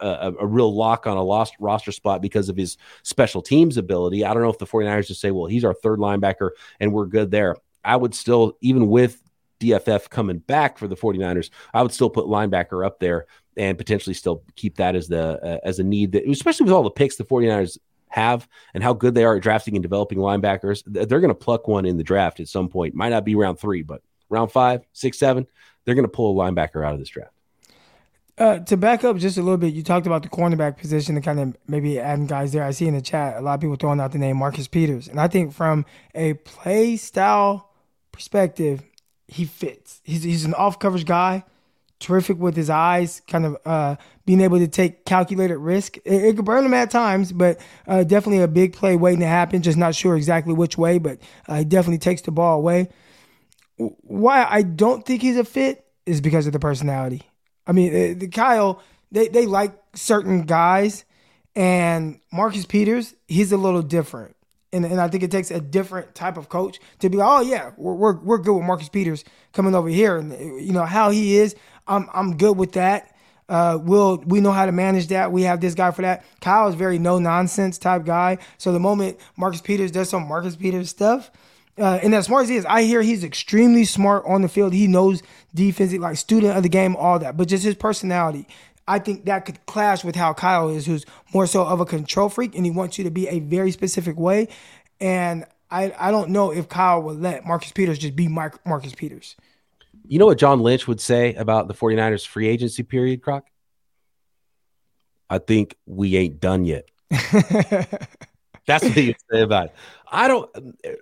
a, 0.00 0.34
a, 0.40 0.46
real 0.46 0.74
lock 0.74 1.06
on 1.06 1.16
a 1.16 1.22
lost 1.22 1.54
roster 1.60 1.92
spot 1.92 2.20
because 2.20 2.48
of 2.48 2.56
his 2.56 2.76
special 3.04 3.40
teams 3.40 3.76
ability. 3.76 4.24
I 4.24 4.34
don't 4.34 4.42
know 4.42 4.50
if 4.50 4.58
the 4.58 4.66
49ers 4.66 5.06
just 5.06 5.20
say, 5.20 5.30
well, 5.30 5.46
he's 5.46 5.64
our 5.64 5.72
third 5.72 5.98
linebacker 5.98 6.50
and 6.80 6.92
we're 6.92 7.06
good 7.06 7.30
there. 7.30 7.56
I 7.84 7.96
would 7.96 8.14
still, 8.14 8.58
even 8.60 8.88
with 8.88 9.22
DFF 9.60 10.10
coming 10.10 10.38
back 10.38 10.78
for 10.78 10.88
the 10.88 10.96
49ers, 10.96 11.50
I 11.72 11.82
would 11.82 11.92
still 11.92 12.10
put 12.10 12.26
linebacker 12.26 12.84
up 12.84 12.98
there 12.98 13.26
and 13.56 13.78
potentially 13.78 14.14
still 14.14 14.42
keep 14.56 14.76
that 14.76 14.96
as 14.96 15.08
the 15.08 15.40
uh, 15.42 15.58
as 15.62 15.78
a 15.78 15.84
need 15.84 16.12
that 16.12 16.28
especially 16.28 16.64
with 16.64 16.72
all 16.72 16.82
the 16.82 16.90
picks 16.90 17.16
the 17.16 17.24
49ers 17.24 17.78
have 18.08 18.48
and 18.74 18.82
how 18.82 18.92
good 18.92 19.14
they 19.14 19.24
are 19.24 19.36
at 19.36 19.42
drafting 19.42 19.76
and 19.76 19.82
developing 19.82 20.18
linebackers. 20.18 20.82
They're 20.86 21.20
going 21.20 21.28
to 21.28 21.34
pluck 21.34 21.66
one 21.66 21.84
in 21.84 21.96
the 21.96 22.04
draft 22.04 22.40
at 22.40 22.48
some 22.48 22.68
point. 22.68 22.94
Might 22.94 23.08
not 23.10 23.24
be 23.24 23.34
round 23.34 23.58
3, 23.58 23.82
but 23.82 24.02
round 24.34 24.52
five, 24.52 24.84
six, 24.92 25.18
seven, 25.18 25.46
they're 25.84 25.94
going 25.94 26.04
to 26.04 26.10
pull 26.10 26.38
a 26.38 26.44
linebacker 26.44 26.86
out 26.86 26.92
of 26.92 26.98
this 26.98 27.08
draft. 27.08 27.34
Uh, 28.36 28.58
to 28.58 28.76
back 28.76 29.04
up 29.04 29.16
just 29.16 29.38
a 29.38 29.42
little 29.42 29.56
bit, 29.56 29.72
you 29.72 29.82
talked 29.82 30.08
about 30.08 30.24
the 30.24 30.28
cornerback 30.28 30.76
position 30.76 31.14
and 31.14 31.24
kind 31.24 31.38
of 31.38 31.56
maybe 31.68 32.00
adding 32.00 32.26
guys 32.26 32.52
there. 32.52 32.64
I 32.64 32.72
see 32.72 32.88
in 32.88 32.94
the 32.94 33.00
chat 33.00 33.36
a 33.36 33.40
lot 33.40 33.54
of 33.54 33.60
people 33.60 33.76
throwing 33.76 34.00
out 34.00 34.10
the 34.10 34.18
name 34.18 34.38
Marcus 34.38 34.66
Peters, 34.66 35.06
and 35.06 35.20
I 35.20 35.28
think 35.28 35.52
from 35.52 35.86
a 36.16 36.34
play 36.34 36.96
style 36.96 37.70
perspective, 38.10 38.82
he 39.28 39.44
fits. 39.44 40.00
He's 40.02 40.24
he's 40.24 40.44
an 40.44 40.54
off 40.54 40.80
coverage 40.80 41.06
guy, 41.06 41.44
terrific 42.00 42.36
with 42.36 42.56
his 42.56 42.70
eyes, 42.70 43.22
kind 43.28 43.46
of 43.46 43.56
uh, 43.64 43.96
being 44.26 44.40
able 44.40 44.58
to 44.58 44.66
take 44.66 45.04
calculated 45.04 45.58
risk. 45.58 45.96
It, 45.98 46.24
it 46.24 46.36
could 46.36 46.44
burn 46.44 46.64
him 46.64 46.74
at 46.74 46.90
times, 46.90 47.30
but 47.30 47.60
uh, 47.86 48.02
definitely 48.02 48.42
a 48.42 48.48
big 48.48 48.72
play 48.72 48.96
waiting 48.96 49.20
to 49.20 49.26
happen. 49.26 49.62
Just 49.62 49.78
not 49.78 49.94
sure 49.94 50.16
exactly 50.16 50.54
which 50.54 50.76
way, 50.76 50.98
but 50.98 51.20
uh, 51.46 51.58
he 51.58 51.64
definitely 51.64 51.98
takes 51.98 52.22
the 52.22 52.32
ball 52.32 52.58
away 52.58 52.88
why 53.76 54.46
I 54.48 54.62
don't 54.62 55.04
think 55.04 55.22
he's 55.22 55.36
a 55.36 55.44
fit 55.44 55.84
is 56.06 56.20
because 56.20 56.46
of 56.46 56.52
the 56.52 56.58
personality. 56.58 57.22
I 57.66 57.72
mean, 57.72 57.90
uh, 57.90 58.18
the 58.18 58.28
Kyle, 58.28 58.82
they, 59.10 59.28
they 59.28 59.46
like 59.46 59.72
certain 59.94 60.42
guys, 60.42 61.04
And 61.56 62.20
Marcus 62.32 62.66
Peters, 62.66 63.14
he's 63.28 63.52
a 63.52 63.56
little 63.56 63.82
different. 63.82 64.36
And, 64.72 64.84
and 64.84 65.00
I 65.00 65.08
think 65.08 65.22
it 65.22 65.30
takes 65.30 65.52
a 65.52 65.60
different 65.60 66.14
type 66.16 66.36
of 66.36 66.48
coach 66.48 66.80
to 66.98 67.08
be 67.08 67.16
like, 67.16 67.28
oh 67.28 67.40
yeah, 67.42 67.70
we're, 67.76 67.94
we're, 67.94 68.16
we're 68.18 68.38
good 68.38 68.54
with 68.54 68.64
Marcus 68.64 68.88
Peters 68.88 69.24
coming 69.52 69.74
over 69.74 69.88
here, 69.88 70.16
and 70.16 70.32
you 70.60 70.72
know 70.72 70.84
how 70.84 71.10
he 71.10 71.36
is. 71.36 71.54
I'm 71.86 72.08
I'm 72.12 72.36
good 72.36 72.56
with 72.56 72.72
that. 72.72 73.14
Uh, 73.48 73.78
we'll 73.80 74.16
we 74.26 74.40
know 74.40 74.50
how 74.50 74.66
to 74.66 74.72
manage 74.72 75.08
that. 75.08 75.30
We 75.30 75.42
have 75.42 75.60
this 75.60 75.74
guy 75.74 75.92
for 75.92 76.02
that. 76.02 76.24
Kyle 76.40 76.66
is 76.66 76.74
very 76.74 76.98
no 76.98 77.20
nonsense 77.20 77.78
type 77.78 78.04
guy. 78.04 78.38
So 78.58 78.72
the 78.72 78.80
moment 78.80 79.20
Marcus 79.36 79.60
Peters 79.60 79.92
does 79.92 80.08
some 80.08 80.26
Marcus 80.26 80.56
Peters 80.56 80.90
stuff, 80.90 81.30
uh, 81.78 81.98
and 82.02 82.14
as 82.14 82.26
smart 82.26 82.44
as 82.44 82.48
he 82.48 82.56
is, 82.56 82.64
I 82.66 82.84
hear 82.84 83.02
he's 83.02 83.24
extremely 83.24 83.84
smart 83.84 84.24
on 84.26 84.42
the 84.42 84.48
field. 84.48 84.72
He 84.72 84.86
knows 84.86 85.22
defense, 85.54 85.92
like 85.94 86.16
student 86.16 86.56
of 86.56 86.62
the 86.62 86.68
game, 86.68 86.94
all 86.96 87.18
that. 87.18 87.36
But 87.36 87.48
just 87.48 87.64
his 87.64 87.74
personality, 87.74 88.46
I 88.86 88.98
think 88.98 89.24
that 89.24 89.44
could 89.44 89.64
clash 89.66 90.04
with 90.04 90.14
how 90.14 90.34
Kyle 90.34 90.68
is, 90.68 90.86
who's 90.86 91.04
more 91.32 91.46
so 91.46 91.64
of 91.64 91.80
a 91.80 91.84
control 91.84 92.28
freak 92.28 92.54
and 92.54 92.64
he 92.64 92.70
wants 92.70 92.98
you 92.98 93.04
to 93.04 93.10
be 93.10 93.26
a 93.28 93.40
very 93.40 93.72
specific 93.72 94.16
way. 94.16 94.48
And 95.00 95.46
I, 95.70 95.92
I 95.98 96.10
don't 96.12 96.30
know 96.30 96.52
if 96.52 96.68
Kyle 96.68 97.02
would 97.02 97.20
let 97.20 97.44
Marcus 97.44 97.72
Peters 97.72 97.98
just 97.98 98.14
be 98.14 98.28
Marcus 98.28 98.94
Peters. 98.94 99.34
You 100.06 100.18
know 100.18 100.26
what 100.26 100.38
John 100.38 100.60
Lynch 100.60 100.86
would 100.86 101.00
say 101.00 101.34
about 101.34 101.66
the 101.66 101.74
49ers 101.74 102.26
free 102.26 102.46
agency 102.46 102.82
period, 102.82 103.22
Croc? 103.22 103.46
I 105.28 105.38
think 105.38 105.76
we 105.86 106.16
ain't 106.16 106.40
done 106.40 106.66
yet. 106.66 106.88
That's 108.66 108.84
what 108.84 108.96
you 108.96 109.14
say 109.30 109.42
about 109.42 109.66
it. 109.66 109.74
I 110.14 110.28
don't. 110.28 110.48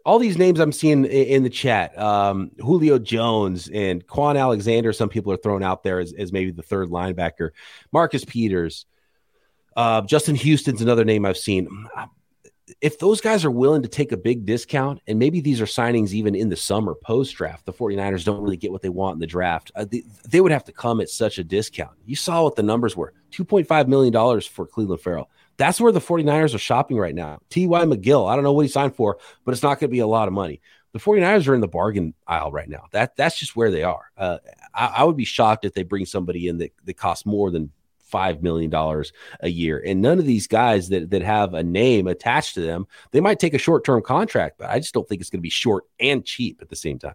All 0.07 0.19
these 0.19 0.39
names 0.39 0.59
I'm 0.59 0.73
seeing 0.73 1.05
in 1.05 1.43
the 1.43 1.51
chat, 1.51 1.97
um, 1.99 2.51
Julio 2.59 2.99
Jones 2.99 3.69
and 3.69 4.07
Kwon 4.07 4.41
Alexander. 4.41 4.93
Some 4.93 5.11
people 5.11 5.33
are 5.33 5.37
throwing 5.37 5.63
out 5.63 5.83
there 5.83 6.01
as, 6.01 6.13
as 6.15 6.33
maybe 6.33 6.51
the 6.51 6.63
third 6.63 6.89
linebacker. 6.89 7.51
Marcus 7.93 8.25
Peters, 8.25 8.87
uh, 9.77 10.01
Justin 10.03 10.35
Houston's 10.37 10.81
another 10.81 11.05
name 11.05 11.27
I've 11.27 11.37
seen. 11.37 11.69
If 12.81 12.99
those 12.99 13.21
guys 13.21 13.45
are 13.45 13.51
willing 13.51 13.83
to 13.83 13.89
take 13.89 14.13
a 14.13 14.17
big 14.17 14.47
discount, 14.47 15.03
and 15.07 15.19
maybe 15.19 15.41
these 15.41 15.61
are 15.61 15.67
signings 15.67 16.13
even 16.13 16.35
in 16.35 16.49
the 16.49 16.57
summer 16.57 16.95
post 16.95 17.37
draft, 17.37 17.67
the 17.67 17.73
49ers 17.73 18.25
don't 18.25 18.41
really 18.41 18.57
get 18.57 18.73
what 18.73 18.81
they 18.81 18.89
want 18.89 19.15
in 19.15 19.21
the 19.21 19.27
draft. 19.27 19.71
Uh, 19.75 19.85
they, 19.85 20.05
they 20.27 20.41
would 20.41 20.53
have 20.53 20.65
to 20.65 20.73
come 20.73 21.01
at 21.03 21.11
such 21.11 21.39
a 21.39 21.45
discount. 21.45 21.93
You 22.07 22.17
saw 22.17 22.45
what 22.45 22.57
the 22.57 22.63
numbers 22.63 22.97
were 22.97 23.13
$2.5 23.31 23.89
million 23.89 24.13
for 24.41 24.67
Clelin 24.67 24.99
Ferrell. 24.99 25.29
That's 25.57 25.81
where 25.81 25.93
the 25.93 26.01
49ers 26.01 26.55
are 26.55 26.59
shopping 26.59 26.97
right 26.97 27.15
now. 27.15 27.41
T.Y. 27.51 27.85
McGill, 27.85 28.31
I 28.31 28.35
don't 28.35 28.45
know 28.45 28.53
what 28.53 28.67
he 28.67 28.69
signed 28.71 28.95
for, 28.95 29.19
but 29.45 29.53
it's 29.53 29.63
not 29.63 29.81
going 29.81 29.89
to 29.91 29.93
be 29.93 29.99
a 30.01 30.07
lot 30.07 30.29
of 30.29 30.35
money. 30.35 30.61
The 30.93 30.99
49ers 30.99 31.49
are 31.49 31.55
in 31.55 31.61
the 31.61 31.69
bargain 31.69 32.15
aisle 32.27 32.53
right 32.53 32.69
now. 32.69 32.87
That 32.93 33.17
That's 33.17 33.39
just 33.39 33.57
where 33.57 33.71
they 33.71 33.83
are. 33.83 34.11
Uh, 34.17 34.39
I, 34.75 34.87
I, 34.99 35.05
would 35.05 35.17
be 35.17 35.25
shocked 35.25 35.65
if 35.65 35.73
they 35.73 35.85
bring 35.85 36.05
somebody 36.05 36.49
in 36.49 36.59
that, 36.59 36.73
that 36.85 36.95
costs 36.95 37.25
more 37.25 37.51
than 37.51 37.71
$5 38.13 38.43
million 38.43 38.73
a 39.41 39.49
year. 39.49 39.83
And 39.85 40.03
none 40.03 40.19
of 40.19 40.27
these 40.27 40.47
guys 40.47 40.91
that, 40.91 41.11
that 41.11 41.23
have 41.23 41.55
a 41.55 41.63
name 41.63 42.07
attached 42.07 42.55
to 42.55 42.61
them, 42.61 42.87
they 43.11 43.21
might 43.21 43.41
take 43.41 43.55
a 43.55 43.59
short 43.59 43.85
term 43.85 44.03
contract, 44.03 44.59
but 44.59 44.69
I 44.69 44.79
just 44.79 44.93
don't 44.93 45.09
think 45.09 45.21
it's 45.21 45.31
going 45.31 45.41
to 45.41 45.43
be 45.43 45.51
short 45.51 45.85
and 45.99 46.25
cheap 46.25 46.61
at 46.61 46.69
the 46.69 46.77
same 46.77 46.99
time. 46.99 47.15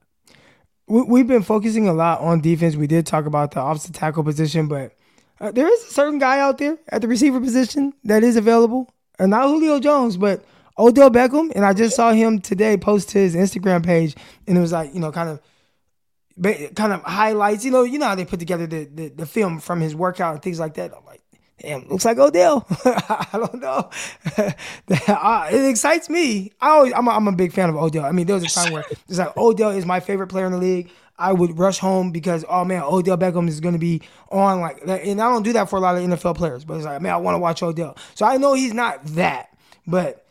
We've 0.87 1.27
been 1.27 1.43
focusing 1.43 1.87
a 1.87 1.93
lot 1.93 2.21
on 2.21 2.39
defense. 2.39 2.77
We 2.77 2.87
did 2.87 3.05
talk 3.05 3.25
about 3.25 3.51
the 3.51 3.61
offensive 3.61 3.93
tackle 3.93 4.23
position, 4.23 4.67
but 4.67 4.93
uh, 5.39 5.51
there 5.51 5.71
is 5.71 5.83
a 5.83 5.93
certain 5.93 6.19
guy 6.19 6.39
out 6.39 6.57
there 6.57 6.77
at 6.89 7.01
the 7.01 7.07
receiver 7.07 7.39
position 7.39 7.93
that 8.03 8.23
is 8.23 8.35
available, 8.35 8.93
and 9.19 9.31
not 9.31 9.47
Julio 9.47 9.79
Jones, 9.79 10.17
but 10.17 10.43
Odell 10.77 11.09
Beckham. 11.09 11.51
And 11.55 11.65
I 11.65 11.73
just 11.73 11.95
saw 11.95 12.11
him 12.11 12.39
today 12.39 12.77
post 12.77 13.11
his 13.11 13.35
Instagram 13.35 13.85
page, 13.85 14.15
and 14.47 14.57
it 14.57 14.61
was 14.61 14.71
like 14.71 14.93
you 14.93 14.99
know, 14.99 15.11
kind 15.11 15.29
of, 15.29 16.75
kind 16.75 16.93
of 16.93 17.03
highlights. 17.03 17.63
You 17.65 17.71
know, 17.71 17.83
you 17.83 17.99
know 17.99 18.07
how 18.07 18.15
they 18.15 18.25
put 18.25 18.39
together 18.39 18.67
the 18.67 18.85
the, 18.85 19.09
the 19.09 19.25
film 19.25 19.59
from 19.59 19.81
his 19.81 19.95
workout 19.95 20.33
and 20.35 20.43
things 20.43 20.59
like 20.59 20.73
that. 20.75 20.91
I'm 20.95 21.05
like, 21.05 21.21
damn, 21.59 21.87
looks 21.87 22.05
like 22.05 22.17
Odell. 22.17 22.65
I 22.85 23.27
don't 23.33 23.61
know. 23.61 23.89
it 24.87 25.69
excites 25.69 26.09
me. 26.09 26.51
I 26.61 26.69
always, 26.69 26.93
I'm 26.93 27.07
a, 27.07 27.11
I'm 27.11 27.27
a 27.27 27.31
big 27.31 27.53
fan 27.53 27.69
of 27.69 27.75
Odell. 27.75 28.05
I 28.05 28.11
mean, 28.11 28.27
there 28.27 28.35
was 28.35 28.43
a 28.43 28.47
time 28.47 28.73
where 28.73 28.85
it's 28.89 29.17
like 29.17 29.35
Odell 29.37 29.71
is 29.71 29.85
my 29.85 29.99
favorite 29.99 30.27
player 30.27 30.45
in 30.45 30.51
the 30.51 30.57
league. 30.57 30.89
I 31.17 31.33
would 31.33 31.57
rush 31.57 31.79
home 31.79 32.11
because 32.11 32.45
oh 32.47 32.63
man, 32.65 32.83
Odell 32.83 33.17
Beckham 33.17 33.47
is 33.47 33.59
going 33.59 33.73
to 33.73 33.79
be 33.79 34.01
on 34.29 34.61
like, 34.61 34.81
and 34.85 35.21
I 35.21 35.31
don't 35.31 35.43
do 35.43 35.53
that 35.53 35.69
for 35.69 35.77
a 35.77 35.79
lot 35.79 35.95
of 35.95 36.03
NFL 36.03 36.35
players, 36.35 36.63
but 36.65 36.75
it's 36.75 36.85
like 36.85 37.01
man, 37.01 37.13
I 37.13 37.17
want 37.17 37.35
to 37.35 37.39
watch 37.39 37.63
Odell. 37.63 37.97
So 38.15 38.25
I 38.25 38.37
know 38.37 38.53
he's 38.53 38.73
not 38.73 39.03
that, 39.15 39.49
but 39.85 40.25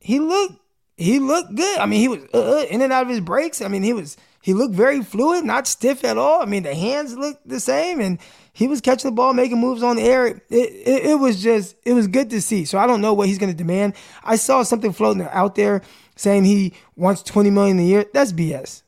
he 0.00 0.20
looked 0.20 0.60
he 0.96 1.18
looked 1.18 1.54
good. 1.54 1.78
I 1.78 1.86
mean, 1.86 2.00
he 2.00 2.08
was 2.08 2.20
uh, 2.32 2.60
uh, 2.60 2.64
in 2.70 2.80
and 2.80 2.92
out 2.92 3.02
of 3.02 3.08
his 3.08 3.20
breaks. 3.20 3.60
I 3.60 3.68
mean, 3.68 3.82
he 3.82 3.92
was 3.92 4.16
he 4.42 4.54
looked 4.54 4.74
very 4.74 5.02
fluid, 5.02 5.44
not 5.44 5.66
stiff 5.66 6.04
at 6.04 6.16
all. 6.16 6.40
I 6.40 6.46
mean, 6.46 6.62
the 6.62 6.74
hands 6.74 7.16
looked 7.16 7.46
the 7.48 7.60
same, 7.60 8.00
and 8.00 8.18
he 8.52 8.68
was 8.68 8.80
catching 8.80 9.10
the 9.10 9.14
ball, 9.14 9.34
making 9.34 9.58
moves 9.58 9.82
on 9.82 9.96
the 9.96 10.02
air. 10.02 10.26
It, 10.26 10.42
it, 10.50 11.06
it 11.06 11.18
was 11.18 11.42
just 11.42 11.76
it 11.84 11.92
was 11.92 12.06
good 12.06 12.30
to 12.30 12.40
see. 12.40 12.64
So 12.64 12.78
I 12.78 12.86
don't 12.86 13.00
know 13.00 13.12
what 13.12 13.28
he's 13.28 13.38
going 13.38 13.52
to 13.52 13.56
demand. 13.56 13.94
I 14.24 14.36
saw 14.36 14.62
something 14.62 14.92
floating 14.92 15.22
out 15.22 15.54
there 15.54 15.82
saying 16.14 16.44
he 16.44 16.72
wants 16.96 17.22
twenty 17.22 17.50
million 17.50 17.78
a 17.78 17.82
year. 17.82 18.06
That's 18.14 18.32
BS. 18.32 18.82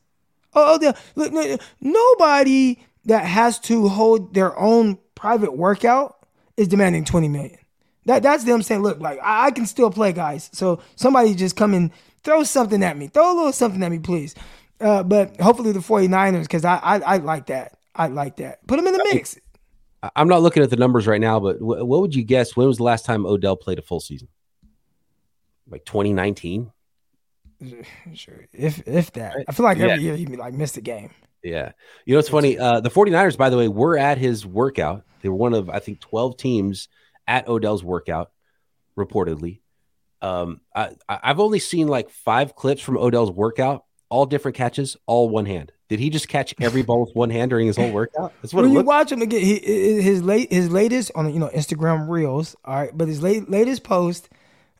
Oh, 0.59 0.93
look, 1.15 1.61
nobody 1.81 2.79
that 3.05 3.25
has 3.25 3.59
to 3.59 3.87
hold 3.87 4.33
their 4.33 4.57
own 4.57 4.97
private 5.15 5.55
workout 5.55 6.25
is 6.57 6.67
demanding 6.67 7.05
20 7.05 7.27
million. 7.27 7.57
That 8.05 8.23
that's 8.23 8.43
them 8.43 8.61
saying, 8.61 8.81
look, 8.81 8.99
like 8.99 9.19
I, 9.21 9.47
I 9.47 9.51
can 9.51 9.65
still 9.65 9.91
play, 9.91 10.13
guys. 10.13 10.49
So 10.53 10.81
somebody 10.95 11.35
just 11.35 11.55
come 11.55 11.73
and 11.73 11.91
throw 12.23 12.43
something 12.43 12.81
at 12.83 12.97
me. 12.97 13.07
Throw 13.07 13.33
a 13.33 13.35
little 13.35 13.53
something 13.53 13.83
at 13.83 13.91
me, 13.91 13.99
please. 13.99 14.35
Uh, 14.81 15.03
but 15.03 15.39
hopefully 15.39 15.71
the 15.73 15.79
49ers, 15.79 16.43
because 16.43 16.65
I, 16.65 16.77
I 16.77 16.99
I 16.99 17.17
like 17.17 17.47
that. 17.47 17.77
I 17.93 18.07
like 18.07 18.37
that. 18.37 18.65
Put 18.65 18.77
them 18.77 18.87
in 18.87 18.93
the 18.93 19.07
mix. 19.11 19.37
I'm 20.15 20.29
not 20.29 20.41
looking 20.41 20.63
at 20.63 20.69
the 20.69 20.77
numbers 20.77 21.07
right 21.07 21.19
now, 21.19 21.39
but 21.39 21.61
what 21.61 22.01
would 22.01 22.15
you 22.15 22.23
guess? 22.23 22.55
When 22.55 22.67
was 22.67 22.77
the 22.77 22.83
last 22.83 23.05
time 23.05 23.25
Odell 23.25 23.57
played 23.57 23.79
a 23.79 23.81
full 23.81 23.99
season? 23.99 24.29
Like 25.67 25.83
2019? 25.83 26.71
Sure. 28.13 28.45
If 28.53 28.87
if 28.87 29.11
that. 29.13 29.43
I 29.47 29.51
feel 29.51 29.65
like 29.65 29.77
every 29.79 30.03
yeah. 30.03 30.13
year 30.13 30.15
he 30.15 30.25
like 30.25 30.53
missed 30.53 30.77
a 30.77 30.81
game. 30.81 31.11
Yeah. 31.43 31.71
You 32.05 32.13
know, 32.15 32.19
it's 32.19 32.29
funny. 32.29 32.57
Uh, 32.57 32.79
the 32.81 32.89
49ers, 32.89 33.37
by 33.37 33.49
the 33.49 33.57
way, 33.57 33.67
were 33.67 33.97
at 33.97 34.17
his 34.17 34.45
workout. 34.45 35.03
They 35.21 35.29
were 35.29 35.35
one 35.35 35.53
of, 35.53 35.69
I 35.69 35.79
think, 35.79 35.99
12 35.99 36.37
teams 36.37 36.87
at 37.27 37.47
Odell's 37.47 37.83
workout, 37.83 38.31
reportedly. 38.97 39.59
Um, 40.21 40.61
I, 40.75 40.95
I've 41.07 41.39
only 41.39 41.59
seen 41.59 41.87
like 41.87 42.09
five 42.09 42.55
clips 42.55 42.81
from 42.81 42.97
Odell's 42.97 43.31
workout, 43.31 43.85
all 44.09 44.25
different 44.25 44.57
catches, 44.57 44.97
all 45.05 45.29
one 45.29 45.45
hand. 45.45 45.71
Did 45.87 45.99
he 45.99 46.09
just 46.09 46.27
catch 46.27 46.53
every 46.59 46.83
ball 46.83 47.01
with 47.01 47.15
one 47.15 47.29
hand 47.29 47.49
during 47.49 47.67
his 47.67 47.77
whole 47.77 47.91
workout? 47.93 48.33
That's 48.41 48.53
what 48.53 48.63
when 48.63 48.73
you 48.73 48.81
watch 48.81 49.11
him 49.11 49.21
again. 49.21 49.41
He, 49.41 50.01
his 50.01 50.21
late 50.21 50.51
his 50.51 50.69
latest 50.69 51.11
on 51.15 51.33
you 51.33 51.39
know 51.39 51.49
Instagram 51.49 52.07
reels. 52.09 52.55
All 52.65 52.75
right, 52.75 52.91
but 52.95 53.07
his 53.07 53.23
late, 53.23 53.49
latest 53.49 53.83
post, 53.83 54.29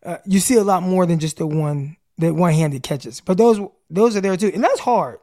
uh, 0.03 0.17
you 0.25 0.39
see 0.39 0.55
a 0.55 0.63
lot 0.63 0.83
more 0.83 1.05
than 1.05 1.19
just 1.19 1.37
the 1.37 1.47
one 1.47 1.97
the 2.19 2.33
one-handed 2.33 2.83
catches. 2.83 3.21
But 3.21 3.37
those 3.37 3.59
those 3.89 4.15
are 4.15 4.21
there 4.21 4.37
too, 4.37 4.51
and 4.53 4.63
that's 4.63 4.79
hard. 4.79 5.19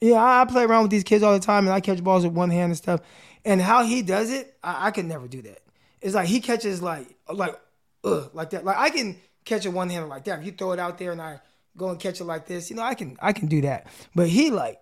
Yeah, 0.00 0.22
I, 0.22 0.42
I, 0.42 0.44
play 0.46 0.64
around 0.64 0.82
with 0.82 0.90
these 0.90 1.04
kids 1.04 1.22
all 1.22 1.32
the 1.32 1.44
time, 1.44 1.66
and 1.66 1.74
I 1.74 1.80
catch 1.80 2.02
balls 2.02 2.24
with 2.24 2.32
one 2.32 2.50
hand 2.50 2.70
and 2.70 2.76
stuff. 2.76 3.00
And 3.44 3.60
how 3.60 3.84
he 3.84 4.02
does 4.02 4.30
it, 4.30 4.54
I, 4.62 4.88
I 4.88 4.90
could 4.90 5.04
never 5.04 5.28
do 5.28 5.42
that. 5.42 5.60
It's 6.00 6.14
like 6.14 6.26
he 6.26 6.40
catches 6.40 6.82
like 6.82 7.06
like 7.28 7.58
ugh, 8.04 8.30
like 8.32 8.50
that. 8.50 8.64
Like 8.64 8.76
I 8.76 8.90
can 8.90 9.16
catch 9.44 9.64
a 9.64 9.70
one 9.70 9.88
hander 9.88 10.08
like 10.08 10.24
that. 10.24 10.40
If 10.40 10.46
you 10.46 10.52
throw 10.52 10.72
it 10.72 10.78
out 10.78 10.98
there 10.98 11.12
and 11.12 11.20
I 11.20 11.40
go 11.76 11.90
and 11.90 12.00
catch 12.00 12.20
it 12.20 12.24
like 12.24 12.46
this, 12.46 12.70
you 12.70 12.76
know, 12.76 12.82
I 12.82 12.94
can 12.94 13.16
I 13.20 13.32
can 13.32 13.46
do 13.46 13.60
that. 13.62 13.86
But 14.14 14.28
he 14.28 14.50
like 14.50 14.80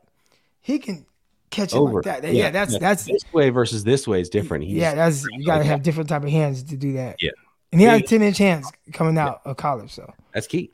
he 0.61 0.78
can 0.78 1.04
catch 1.50 1.72
it 1.72 1.76
Over. 1.76 1.94
like 1.94 2.04
that. 2.04 2.24
Yeah, 2.24 2.44
yeah 2.44 2.50
that's 2.50 2.74
yeah. 2.74 2.78
that's 2.78 3.04
this 3.04 3.24
way 3.33 3.50
versus 3.50 3.85
this 3.85 4.07
way 4.07 4.20
is 4.20 4.28
different. 4.28 4.64
He's, 4.64 4.76
yeah, 4.76 4.94
that's 4.94 5.24
you 5.31 5.44
gotta 5.44 5.64
have 5.64 5.83
different 5.83 6.09
type 6.09 6.22
of 6.22 6.31
hands 6.31 6.62
to 6.64 6.76
do 6.76 6.94
that. 6.94 7.16
Yeah. 7.20 7.31
And 7.72 7.81
he 7.81 7.87
has 7.87 8.02
ten 8.04 8.22
inch 8.22 8.38
hands 8.38 8.70
coming 8.92 9.18
out 9.18 9.42
yeah. 9.44 9.50
of 9.50 9.57
college, 9.57 9.92
so 9.92 10.12
that's 10.33 10.46
key. 10.46 10.70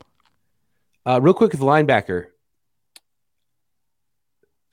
Uh, 1.05 1.21
real 1.21 1.33
quick 1.33 1.51
with 1.51 1.59
the 1.59 1.65
linebacker. 1.65 2.27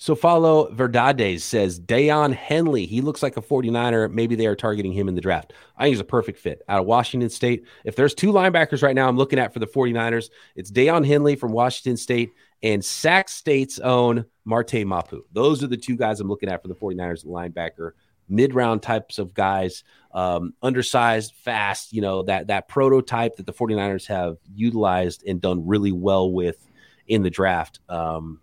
So 0.02 0.16
follow 0.16 0.68
Verdades 0.72 1.42
says 1.42 1.78
Daiyan 1.78 2.34
Henley. 2.34 2.86
He 2.86 3.00
looks 3.00 3.22
like 3.22 3.36
a 3.36 3.40
49er. 3.40 4.12
Maybe 4.12 4.34
they 4.34 4.46
are 4.46 4.56
targeting 4.56 4.92
him 4.92 5.06
in 5.06 5.14
the 5.14 5.20
draft. 5.20 5.52
I 5.76 5.84
think 5.84 5.92
he's 5.92 6.00
a 6.00 6.04
perfect 6.04 6.40
fit 6.40 6.60
out 6.68 6.80
of 6.80 6.86
Washington 6.86 7.30
State. 7.30 7.66
If 7.84 7.94
there's 7.94 8.12
two 8.12 8.32
linebackers 8.32 8.82
right 8.82 8.96
now 8.96 9.08
I'm 9.08 9.16
looking 9.16 9.38
at 9.38 9.52
for 9.52 9.60
the 9.60 9.66
49ers, 9.68 10.30
it's 10.56 10.72
Daiyan 10.72 11.06
Henley 11.06 11.36
from 11.36 11.52
Washington 11.52 11.96
State 11.96 12.32
and 12.64 12.84
Sac 12.84 13.28
State's 13.28 13.78
own 13.78 14.24
Marte 14.44 14.84
Mapu. 14.84 15.22
Those 15.30 15.62
are 15.62 15.68
the 15.68 15.76
two 15.76 15.96
guys 15.96 16.18
I'm 16.18 16.28
looking 16.28 16.48
at 16.48 16.62
for 16.62 16.68
the 16.68 16.74
49ers 16.74 17.24
linebacker 17.24 17.92
mid 18.32 18.54
round 18.54 18.82
types 18.82 19.18
of 19.18 19.34
guys, 19.34 19.84
um, 20.12 20.54
undersized, 20.62 21.34
fast, 21.34 21.92
you 21.92 22.00
know, 22.00 22.22
that 22.24 22.48
that 22.48 22.68
prototype 22.68 23.36
that 23.36 23.46
the 23.46 23.52
49ers 23.52 24.06
have 24.06 24.38
utilized 24.54 25.24
and 25.26 25.40
done 25.40 25.66
really 25.66 25.92
well 25.92 26.32
with 26.32 26.68
in 27.06 27.22
the 27.22 27.30
draft. 27.30 27.80
Um, 27.88 28.40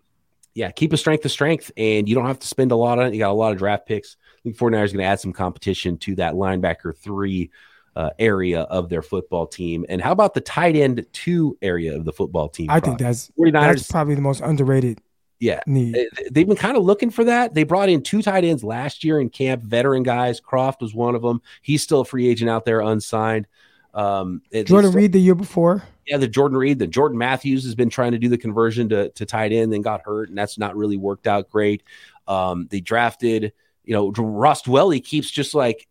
yeah, 0.54 0.70
keep 0.70 0.92
a 0.92 0.96
strength 0.96 1.24
of 1.24 1.30
strength, 1.30 1.70
and 1.76 2.08
you 2.08 2.14
don't 2.14 2.26
have 2.26 2.38
to 2.40 2.46
spend 2.46 2.72
a 2.72 2.76
lot 2.76 2.98
on 2.98 3.06
it. 3.06 3.12
You 3.14 3.20
got 3.20 3.30
a 3.30 3.32
lot 3.32 3.52
of 3.52 3.58
draft 3.58 3.86
picks. 3.86 4.16
I 4.38 4.42
think 4.42 4.56
49ers 4.56 4.72
are 4.72 4.72
going 4.72 4.98
to 4.98 5.04
add 5.04 5.20
some 5.20 5.32
competition 5.32 5.98
to 5.98 6.16
that 6.16 6.34
linebacker 6.34 6.96
three 6.96 7.50
uh, 7.96 8.10
area 8.18 8.62
of 8.62 8.88
their 8.88 9.02
football 9.02 9.46
team. 9.46 9.84
And 9.88 10.00
how 10.00 10.12
about 10.12 10.34
the 10.34 10.40
tight 10.40 10.76
end 10.76 11.06
two 11.12 11.56
area 11.62 11.96
of 11.96 12.04
the 12.04 12.12
football 12.12 12.48
team? 12.48 12.70
I 12.70 12.80
think 12.80 12.98
that's 12.98 13.30
49ers. 13.38 13.52
That's 13.52 13.90
probably 13.90 14.14
the 14.14 14.20
most 14.20 14.40
underrated 14.40 15.00
yeah, 15.40 15.60
Neat. 15.66 15.96
they've 16.30 16.46
been 16.46 16.54
kind 16.54 16.76
of 16.76 16.84
looking 16.84 17.10
for 17.10 17.24
that. 17.24 17.54
They 17.54 17.64
brought 17.64 17.88
in 17.88 18.02
two 18.02 18.20
tight 18.20 18.44
ends 18.44 18.62
last 18.62 19.02
year 19.02 19.18
in 19.18 19.30
camp, 19.30 19.62
veteran 19.62 20.02
guys. 20.02 20.38
Kroft 20.38 20.82
was 20.82 20.94
one 20.94 21.14
of 21.14 21.22
them. 21.22 21.40
He's 21.62 21.82
still 21.82 22.00
a 22.00 22.04
free 22.04 22.28
agent 22.28 22.50
out 22.50 22.66
there, 22.66 22.80
unsigned. 22.80 23.46
Um, 23.94 24.42
Jordan 24.52 24.92
Reed 24.92 25.12
the 25.12 25.18
year 25.18 25.34
before. 25.34 25.82
Yeah, 26.06 26.18
the 26.18 26.28
Jordan 26.28 26.58
Reed, 26.58 26.78
the 26.78 26.86
Jordan 26.86 27.16
Matthews 27.16 27.64
has 27.64 27.74
been 27.74 27.88
trying 27.88 28.12
to 28.12 28.18
do 28.18 28.28
the 28.28 28.36
conversion 28.36 28.90
to 28.90 29.08
to 29.08 29.24
tight 29.24 29.52
end, 29.52 29.72
then 29.72 29.80
got 29.80 30.02
hurt, 30.04 30.28
and 30.28 30.36
that's 30.36 30.58
not 30.58 30.76
really 30.76 30.98
worked 30.98 31.26
out 31.26 31.48
great. 31.48 31.82
Um, 32.28 32.68
they 32.70 32.80
drafted, 32.80 33.52
you 33.84 33.94
know, 33.94 34.10
Ross 34.10 34.62
Dwelley 34.62 35.02
keeps 35.02 35.30
just 35.30 35.54
like 35.54 35.88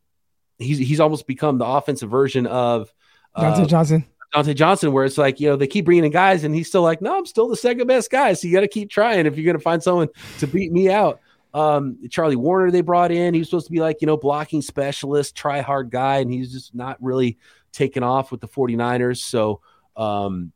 he's 0.59 0.77
he's 0.77 0.99
almost 0.99 1.25
become 1.25 1.57
the 1.57 1.65
offensive 1.65 2.09
version 2.09 2.45
of 2.45 2.93
uh, 3.33 3.43
Diontae 3.43 3.67
Johnson. 3.67 4.05
Diontae 4.33 4.55
Johnson, 4.55 4.91
where 4.91 5.05
it's 5.05 5.17
like, 5.17 5.39
you 5.39 5.49
know, 5.49 5.55
they 5.55 5.67
keep 5.67 5.85
bringing 5.85 6.05
in 6.05 6.11
guys 6.11 6.43
and 6.43 6.53
he's 6.53 6.67
still 6.67 6.83
like, 6.83 7.01
no, 7.01 7.17
I'm 7.17 7.25
still 7.25 7.47
the 7.47 7.55
second 7.55 7.87
best 7.87 8.11
guy. 8.11 8.33
So 8.33 8.47
you 8.47 8.53
got 8.53 8.61
to 8.61 8.67
keep 8.67 8.89
trying 8.89 9.25
if 9.25 9.35
you're 9.35 9.45
going 9.45 9.57
to 9.57 9.63
find 9.63 9.81
someone 9.81 10.09
to 10.39 10.47
beat 10.47 10.71
me 10.71 10.89
out. 10.89 11.19
Um, 11.53 11.97
Charlie 12.11 12.35
Woerner, 12.35 12.71
they 12.71 12.81
brought 12.81 13.11
in, 13.11 13.33
he 13.33 13.39
was 13.39 13.49
supposed 13.49 13.65
to 13.65 13.71
be 13.71 13.79
like, 13.79 14.01
you 14.01 14.05
know, 14.05 14.17
blocking 14.17 14.61
specialist, 14.61 15.35
try 15.35 15.61
hard 15.61 15.89
guy, 15.89 16.17
and 16.17 16.31
he's 16.31 16.53
just 16.53 16.75
not 16.75 17.01
really 17.01 17.39
taken 17.71 18.03
off 18.03 18.31
with 18.31 18.41
the 18.41 18.47
49ers. 18.47 19.17
So, 19.17 19.61
um, 19.97 20.51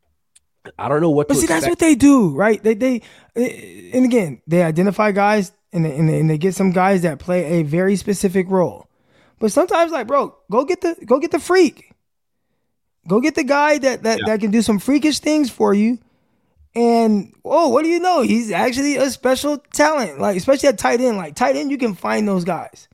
I 0.78 0.88
don't 0.88 1.02
know 1.02 1.10
what. 1.10 1.28
But 1.28 1.38
see, 1.38 1.44
expect. 1.44 1.62
that's 1.62 1.70
what 1.70 1.80
they 1.80 1.96
do, 1.96 2.30
right? 2.30 2.62
They 2.64 2.74
they, 2.76 3.02
and 3.36 4.06
again, 4.06 4.42
they 4.48 4.64
identify 4.64 5.12
guys 5.12 5.52
and 5.74 5.84
they, 5.84 5.96
and 5.98 6.08
they, 6.08 6.20
and 6.20 6.30
they 6.30 6.38
get 6.38 6.56
some 6.56 6.72
guys 6.72 7.02
that 7.02 7.20
play 7.20 7.60
a 7.60 7.64
very 7.64 7.96
specific 7.96 8.50
role. 8.50 8.88
But 9.40 9.52
sometimes, 9.52 9.92
like, 9.92 10.08
bro, 10.08 10.36
go 10.50 10.64
get 10.64 10.82
the 10.82 10.96
go 11.06 11.20
get 11.20 11.32
the 11.32 11.40
freak. 11.40 11.93
Go 13.08 13.20
get 13.20 13.36
the 13.36 13.44
guy 13.44 13.78
that 13.80 14.04
that, 14.04 14.20
yeah. 14.20 14.26
that 14.28 14.40
can 14.40 14.52
do 14.52 14.62
some 14.62 14.80
freakish 14.80 15.20
things 15.20 15.50
for 15.50 15.74
you. 15.74 16.00
And 16.76 17.34
oh, 17.46 17.70
what 17.70 17.84
do 17.84 17.90
you 17.90 18.00
know? 18.00 18.22
He's 18.22 18.52
actually 18.52 18.96
a 18.96 19.10
special 19.10 19.58
talent. 19.74 20.20
Like, 20.20 20.38
especially 20.38 20.70
at 20.70 20.78
tight 20.78 21.02
end. 21.02 21.18
Like 21.18 21.36
tight 21.36 21.56
end, 21.56 21.70
you 21.72 21.78
can 21.78 21.96
find 21.96 22.28
those 22.28 22.46
guys. 22.46 22.88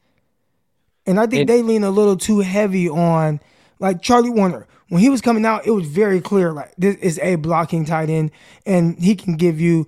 And 1.05 1.19
I 1.19 1.27
think 1.27 1.41
and, 1.41 1.49
they 1.49 1.61
lean 1.61 1.83
a 1.83 1.89
little 1.89 2.17
too 2.17 2.39
heavy 2.39 2.89
on 2.89 3.39
like 3.79 4.01
Charlie 4.01 4.29
Woerner. 4.29 4.65
When 4.89 5.01
he 5.01 5.09
was 5.09 5.21
coming 5.21 5.45
out, 5.45 5.67
it 5.67 5.71
was 5.71 5.87
very 5.87 6.19
clear 6.19 6.51
like 6.51 6.73
this 6.77 6.95
is 6.95 7.19
a 7.19 7.35
blocking 7.35 7.85
tight 7.85 8.09
end, 8.09 8.31
and 8.65 8.97
he 8.99 9.15
can 9.15 9.37
give 9.37 9.61
you 9.61 9.85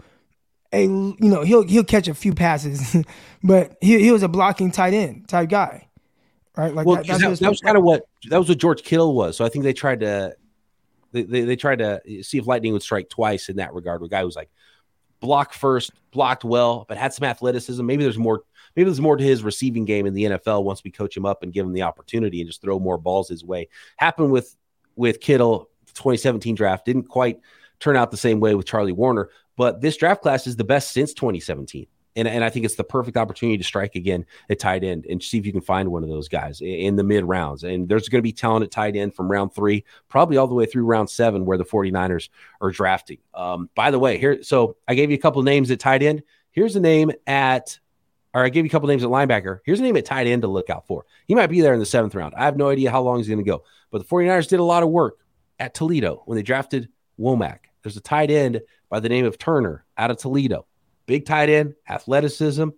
a 0.72 0.84
you 0.84 1.16
know 1.20 1.42
he'll 1.42 1.64
he'll 1.64 1.84
catch 1.84 2.08
a 2.08 2.14
few 2.14 2.34
passes, 2.34 2.96
but 3.44 3.78
he 3.82 4.00
he 4.00 4.12
was 4.12 4.22
a 4.22 4.28
blocking 4.28 4.72
tight 4.72 4.94
end 4.94 5.28
type 5.28 5.50
guy 5.50 5.88
right? 6.58 6.74
Like 6.74 6.86
well, 6.86 6.98
that, 6.98 7.08
that, 7.20 7.40
that 7.40 7.50
was 7.50 7.62
kind 7.62 7.78
of 7.78 7.84
what 7.84 8.04
that 8.30 8.38
was 8.38 8.50
what 8.50 8.58
George 8.58 8.84
Kittle 8.84 9.16
was. 9.16 9.38
So 9.38 9.46
I 9.46 9.50
think 9.50 9.64
they 9.64 9.74
tried 9.74 10.02
to 10.02 10.36
they, 11.12 11.24
they, 11.24 11.42
they 11.42 11.56
tried 11.56 11.80
to 11.80 12.02
see 12.24 12.38
if 12.38 12.48
lightning 12.48 12.74
would 12.74 12.84
strike 12.84 13.10
twice 13.10 13.50
in 13.50 13.58
that 13.58 13.74
regard. 13.74 14.02
A 14.04 14.08
guy 14.08 14.22
who's 14.22 14.36
like 14.36 14.50
block 15.20 15.54
first, 15.54 15.92
blocked 16.12 16.44
well, 16.44 16.86
but 16.88 16.98
had 16.98 17.14
some 17.14 17.26
athleticism. 17.26 17.86
Maybe 17.86 18.04
there's 18.04 18.18
more. 18.18 18.44
Maybe 18.76 18.86
there's 18.86 19.02
more 19.02 19.18
to 19.18 19.24
his 19.24 19.44
receiving 19.44 19.84
game 19.84 20.06
in 20.06 20.14
the 20.14 20.24
NFL 20.24 20.64
once 20.64 20.82
we 20.82 20.92
coach 20.92 21.16
him 21.16 21.26
up 21.26 21.44
and 21.44 21.52
give 21.52 21.66
him 21.66 21.74
the 21.74 21.82
opportunity 21.82 22.40
and 22.40 22.50
just 22.50 22.62
throw 22.62 22.80
more 22.80 22.98
balls 22.98 23.28
his 23.28 23.44
way. 23.44 23.68
Happened 23.98 24.32
with 24.32 24.56
with 24.96 25.20
Kittle, 25.20 25.70
2017 25.88 26.56
draft 26.56 26.86
didn't 26.86 27.04
quite 27.10 27.40
turn 27.80 27.98
out 27.98 28.12
the 28.12 28.18
same 28.18 28.40
way 28.40 28.56
with 28.56 28.66
Charlie 28.66 28.94
Woerner, 28.94 29.28
but 29.58 29.82
this 29.82 29.98
draft 29.98 30.22
class 30.22 30.48
is 30.48 30.56
the 30.56 30.64
best 30.64 30.92
since 30.92 31.14
2017 31.14 31.88
and, 32.16 32.28
and 32.28 32.44
I 32.44 32.50
think 32.50 32.66
it's 32.66 32.76
the 32.76 32.84
perfect 32.84 33.18
opportunity 33.18 33.58
to 33.58 33.64
strike 33.64 33.96
again 33.96 34.26
at 34.50 34.60
tight 34.60 34.84
end 34.84 35.06
and 35.10 35.22
see 35.22 35.38
if 35.38 35.46
you 35.46 35.52
can 35.52 35.62
find 35.62 35.90
one 35.92 36.04
of 36.04 36.10
those 36.10 36.28
guys 36.28 36.62
in 36.62 36.96
the 36.96 37.04
mid 37.04 37.24
rounds. 37.24 37.64
And 37.64 37.88
there's 37.88 38.10
going 38.10 38.20
to 38.20 38.24
be 38.24 38.34
talent 38.34 38.64
at 38.64 38.72
tight 38.72 38.96
end 38.96 39.16
from 39.16 39.32
round 39.32 39.54
three, 39.54 39.86
probably 40.10 40.38
all 40.38 40.48
the 40.48 40.54
way 40.54 40.66
through 40.66 40.86
round 40.86 41.10
seven, 41.10 41.46
where 41.46 41.58
the 41.58 41.66
49ers 41.66 42.30
are 42.60 42.72
drafting. 42.72 43.20
Um, 43.34 43.70
by 43.76 43.92
the 43.92 44.00
way, 44.00 44.18
here, 44.18 44.44
so 44.44 44.76
I 44.88 44.96
gave 44.96 45.10
you 45.10 45.16
a 45.16 45.22
couple 45.22 45.42
names 45.44 45.72
at 45.72 45.80
tight 45.80 46.04
end. 46.04 46.24
Here's 46.52 46.76
a 46.76 46.82
name 46.82 47.12
at, 47.28 47.80
or 48.34 48.44
I 48.44 48.50
gave 48.50 48.66
you 48.66 48.70
a 48.70 48.72
couple 48.72 48.90
names 48.90 49.04
at 49.04 49.10
linebacker. 49.10 49.60
Here's 49.66 49.80
a 49.80 49.84
name 49.84 49.96
at 49.96 50.06
tight 50.06 50.28
end 50.28 50.42
to 50.42 50.50
look 50.50 50.70
out 50.70 50.88
for. 50.88 51.06
He 51.28 51.36
might 51.36 51.48
be 51.48 51.62
there 51.62 51.74
in 51.74 51.80
the 51.80 51.86
seventh 51.86 52.14
round. 52.14 52.34
I 52.36 52.44
have 52.44 52.58
no 52.58 52.70
idea 52.70 52.92
how 52.92 53.02
long 53.02 53.18
he's 53.18 53.28
going 53.28 53.40
to 53.40 53.46
go, 53.46 53.64
but 53.90 54.00
the 54.00 54.08
49ers 54.08 54.50
did 54.50 54.60
a 54.60 54.64
lot 54.64 54.84
of 54.84 54.90
work 54.90 55.20
at 55.60 55.74
Toledo 55.74 56.24
when 56.26 56.36
they 56.36 56.44
drafted 56.44 56.90
Womack. 57.18 57.60
There's 57.84 57.98
a 57.98 58.02
tight 58.02 58.32
end 58.32 58.62
by 58.90 59.00
the 59.00 59.10
name 59.10 59.26
of 59.26 59.38
Turner 59.38 59.86
out 59.98 60.12
of 60.12 60.18
Toledo 60.18 60.66
big 61.06 61.26
tight 61.26 61.50
end, 61.50 61.76
athleticism. 61.88 62.70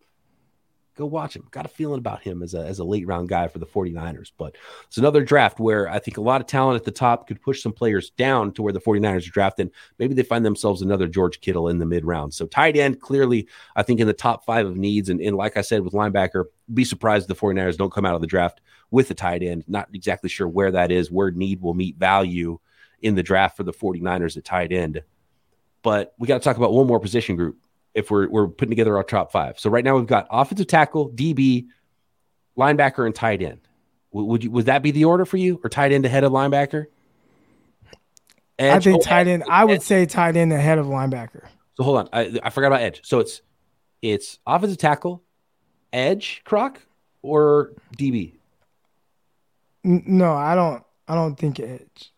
Go 0.96 1.08
watch 1.08 1.36
him. 1.36 1.48
Got 1.50 1.66
a 1.66 1.70
feeling 1.70 1.98
about 1.98 2.22
him 2.22 2.44
as 2.44 2.54
a, 2.54 2.60
as 2.60 2.78
a 2.78 2.84
late 2.84 3.08
round 3.08 3.28
guy 3.28 3.48
for 3.48 3.58
the 3.58 3.66
49ers. 3.66 4.32
But 4.38 4.56
it's 4.86 4.98
another 5.00 5.24
draft 5.24 5.60
where 5.60 5.90
I 5.90 5.98
think 5.98 6.18
a 6.18 6.22
lot 6.22 6.40
of 6.40 6.46
talent 6.46 6.76
at 6.76 6.84
the 6.84 6.92
top 6.92 7.28
could 7.28 7.42
push 7.42 7.64
some 7.64 7.74
players 7.74 8.12
down 8.12 8.52
to 8.54 8.62
where 8.62 8.74
the 8.74 8.80
49ers 8.80 9.28
are 9.28 9.32
drafting. 9.32 9.72
Maybe 9.98 10.14
they 10.14 10.22
find 10.22 10.46
themselves 10.46 10.84
another 10.84 11.08
George 11.08 11.42
Kittle 11.42 11.68
in 11.68 11.80
the 11.80 11.86
mid 11.88 12.06
round. 12.06 12.36
So 12.36 12.46
tight 12.46 12.78
end, 12.78 13.02
clearly, 13.02 13.48
I 13.76 13.82
think 13.82 14.02
in 14.02 14.08
the 14.08 14.14
top 14.14 14.46
five 14.46 14.68
of 14.68 14.78
needs. 14.78 15.10
And, 15.10 15.20
and 15.20 15.36
like 15.36 15.58
I 15.58 15.62
said, 15.62 15.82
with 15.82 15.94
linebacker, 15.94 16.46
be 16.72 16.86
surprised 16.86 17.28
the 17.28 17.34
49ers 17.34 17.78
don't 17.78 17.94
come 17.94 18.06
out 18.06 18.16
of 18.16 18.22
the 18.22 18.28
draft 18.28 18.62
with 18.92 19.10
a 19.10 19.16
tight 19.16 19.42
end. 19.42 19.64
Not 19.68 19.90
exactly 19.94 20.30
sure 20.30 20.48
where 20.48 20.70
that 20.70 20.92
is, 20.92 21.10
where 21.10 21.32
need 21.32 21.60
will 21.60 21.74
meet 21.74 21.98
value 21.98 22.60
in 23.02 23.16
the 23.16 23.24
draft 23.24 23.58
for 23.58 23.64
the 23.64 23.74
49ers 23.74 24.38
at 24.38 24.46
tight 24.46 24.72
end. 24.72 25.02
But 25.82 26.14
we 26.20 26.28
got 26.28 26.36
to 26.36 26.44
talk 26.44 26.58
about 26.58 26.72
one 26.72 26.86
more 26.86 27.00
position 27.00 27.36
group 27.36 27.58
if 27.94 28.10
we're 28.12 28.28
we're 28.30 28.48
putting 28.48 28.72
together 28.72 28.98
our 28.98 29.04
top 29.04 29.32
five. 29.32 29.60
So 29.60 29.70
right 29.70 29.84
now 29.84 29.96
we've 29.96 30.08
got 30.08 30.28
offensive 30.30 30.68
tackle, 30.68 31.10
DB, 31.10 31.68
linebacker, 32.58 33.06
and 33.06 33.14
tight 33.14 33.42
end. 33.42 33.62
Would 34.12 34.44
you 34.44 34.52
would 34.52 34.66
that 34.66 34.84
be 34.84 34.92
the 34.92 35.06
order 35.06 35.26
for 35.26 35.38
you, 35.38 35.60
or 35.64 35.70
tight 35.70 35.92
end 35.92 36.06
ahead 36.06 36.24
of 36.24 36.32
linebacker? 36.32 36.86
Edge, 38.60 38.76
I 38.76 38.80
think 38.92 38.98
oh, 38.98 39.04
tight 39.04 39.28
end. 39.28 39.44
I 39.50 39.66
would 39.66 39.82
say 39.82 40.06
tight 40.06 40.38
end 40.38 40.54
ahead 40.54 40.78
of 40.78 40.86
linebacker. 40.86 41.48
So 41.76 41.84
hold 41.84 41.98
on, 41.98 42.10
I, 42.14 42.40
I 42.44 42.50
forgot 42.52 42.68
about 42.68 42.82
edge. 42.82 43.02
So 43.04 43.20
it's 43.20 43.42
it's 44.02 44.38
offensive 44.46 44.78
tackle, 44.78 45.24
edge, 45.92 46.42
croc, 46.44 46.80
or 47.24 47.72
DB. 47.98 48.34
No, 49.84 50.34
I 50.34 50.56
don't. 50.56 50.84
I 51.08 51.16
don't 51.16 51.36
think 51.36 51.60
edge. 51.60 52.12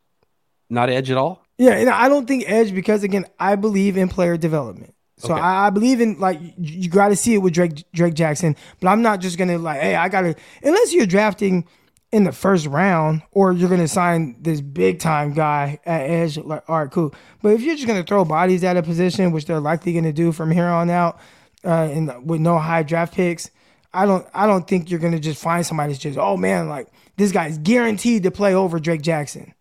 Not 0.70 0.90
edge 0.90 1.10
at 1.12 1.18
all. 1.18 1.46
Yeah, 1.58 1.72
and 1.72 1.90
I 1.90 2.10
don't 2.10 2.28
think 2.28 2.44
edge 2.48 2.74
because 2.74 3.04
again, 3.04 3.26
I 3.40 3.56
believe 3.56 3.96
in 3.96 4.10
player 4.10 4.36
development. 4.36 4.95
So 5.18 5.34
okay. 5.34 5.42
I, 5.42 5.68
I, 5.68 5.70
believe 5.70 6.02
in 6.02 6.20
like 6.20 6.40
you 6.58 6.90
got 6.90 7.08
to 7.08 7.16
see 7.16 7.34
it 7.36 7.38
with 7.38 7.54
Drake 7.54 7.86
Drake 7.94 8.16
Jackson, 8.16 8.56
but 8.82 8.90
I'm 8.90 9.02
not 9.02 9.22
just 9.22 9.38
gonna 9.38 9.58
like, 9.58 9.80
hey, 9.80 9.96
I 9.96 10.10
gotta 10.10 10.36
unless 10.62 10.94
you're 10.94 11.06
drafting 11.06 11.66
in 12.12 12.26
the 12.26 12.34
first 12.34 12.66
round 12.66 13.22
or 13.32 13.54
you're 13.54 13.70
gonna 13.70 13.88
sign 13.88 14.36
this 14.42 14.60
big 14.60 15.00
time 15.00 15.34
guy 15.34 15.80
at 15.86 16.02
edge. 16.02 16.38
Like, 16.38 16.70
all 16.70 16.80
right, 16.80 16.92
cool. 16.92 17.16
But 17.42 17.54
if 17.54 17.62
you're 17.62 17.76
just 17.76 17.88
gonna 17.88 18.04
throw 18.04 18.26
bodies 18.26 18.64
at 18.66 18.76
a 18.76 18.84
position, 18.84 19.32
which 19.32 19.46
they're 19.46 19.62
likely 19.62 19.94
gonna 19.94 20.12
do 20.12 20.34
from 20.34 20.52
here 20.52 20.66
on 20.66 20.90
out, 20.90 21.18
uh, 21.64 21.90
and 21.90 22.28
with 22.28 22.42
no 22.42 22.58
high 22.58 22.84
draft 22.84 23.14
picks, 23.14 23.50
I 23.94 24.06
don't 24.06 24.28
I 24.34 24.48
don't 24.48 24.68
think 24.68 24.92
you're 24.92 25.00
gonna 25.00 25.20
just 25.20 25.42
find 25.42 25.66
somebody 25.66 25.94
that's 25.94 26.04
just 26.04 26.20
oh 26.20 26.36
man, 26.36 26.68
like 26.68 26.90
this 27.16 27.32
guy's 27.32 27.58
guaranteed 27.58 28.24
to 28.24 28.32
play 28.32 28.54
over 28.54 28.80
Drake 28.80 29.02
Jackson. 29.02 29.54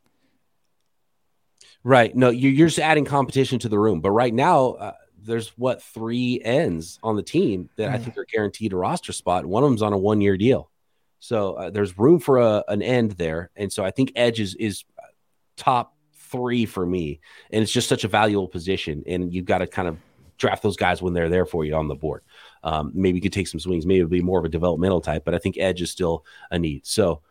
Right. 1.85 2.17
No, 2.17 2.31
you're, 2.31 2.67
just 2.67 2.79
adding 2.79 3.05
competition 3.05 3.59
to 3.61 3.69
the 3.69 3.79
room. 3.79 4.01
But 4.01 4.11
right 4.11 4.35
now. 4.35 4.71
Uh, 4.73 4.93
there's 5.25 5.49
what 5.57 5.83
three 5.83 6.41
ends 6.43 6.99
on 7.03 7.17
the 7.17 7.23
team 7.23 7.71
that 7.77 7.91
I 7.91 7.99
think 7.99 8.17
are 8.17 8.27
guaranteed 8.31 8.73
a 8.73 8.77
roster 8.77 9.13
spot. 9.13 9.47
One 9.47 9.63
of 9.63 9.71
them's 9.71 9.83
on 9.83 9.93
a 9.93 9.99
one 9.99 10.21
year 10.21 10.37
deal, 10.37 10.71
so 11.21 11.55
uh, 11.55 11.71
there's 11.71 11.99
room 11.99 12.19
for 12.19 12.39
a, 12.39 12.65
an 12.69 12.83
end 12.83 13.13
there. 13.13 13.51
And 13.57 13.73
so 13.73 13.85
I 13.85 13.91
think 13.91 14.13
edge 14.17 14.41
is 14.41 14.55
is 14.55 14.85
top 15.57 15.97
three 16.15 16.67
for 16.67 16.85
me, 16.85 17.21
and 17.51 17.63
it's 17.63 17.73
just 17.73 17.89
such 17.89 18.05
a 18.05 18.09
valuable 18.09 18.49
position. 18.49 19.05
And 19.07 19.33
you've 19.33 19.47
got 19.47 19.59
to 19.59 19.67
kind 19.67 19.89
of 19.89 19.97
draft 20.37 20.63
those 20.63 20.77
guys 20.77 21.01
when 21.01 21.15
they're 21.15 21.29
there 21.29 21.47
for 21.47 21.65
you 21.65 21.75
on 21.75 21.89
the 21.89 21.95
board. 21.95 22.23
Um, 22.63 22.93
maybe 22.95 23.19
you 23.19 23.23
could 23.23 23.33
take 23.33 23.49
some 23.49 23.61
swings. 23.61 23.87
Maybe 23.87 24.01
it'll 24.01 24.11
be 24.11 24.21
more 24.21 24.39
of 24.39 24.45
a 24.45 24.49
developmental 24.49 25.01
type, 25.01 25.25
but 25.25 25.35
I 25.35 25.39
think 25.39 25.59
edge 25.59 25.81
is 25.81 25.91
still 25.91 26.25
a 26.51 26.59
need. 26.59 26.87
So 26.87 27.23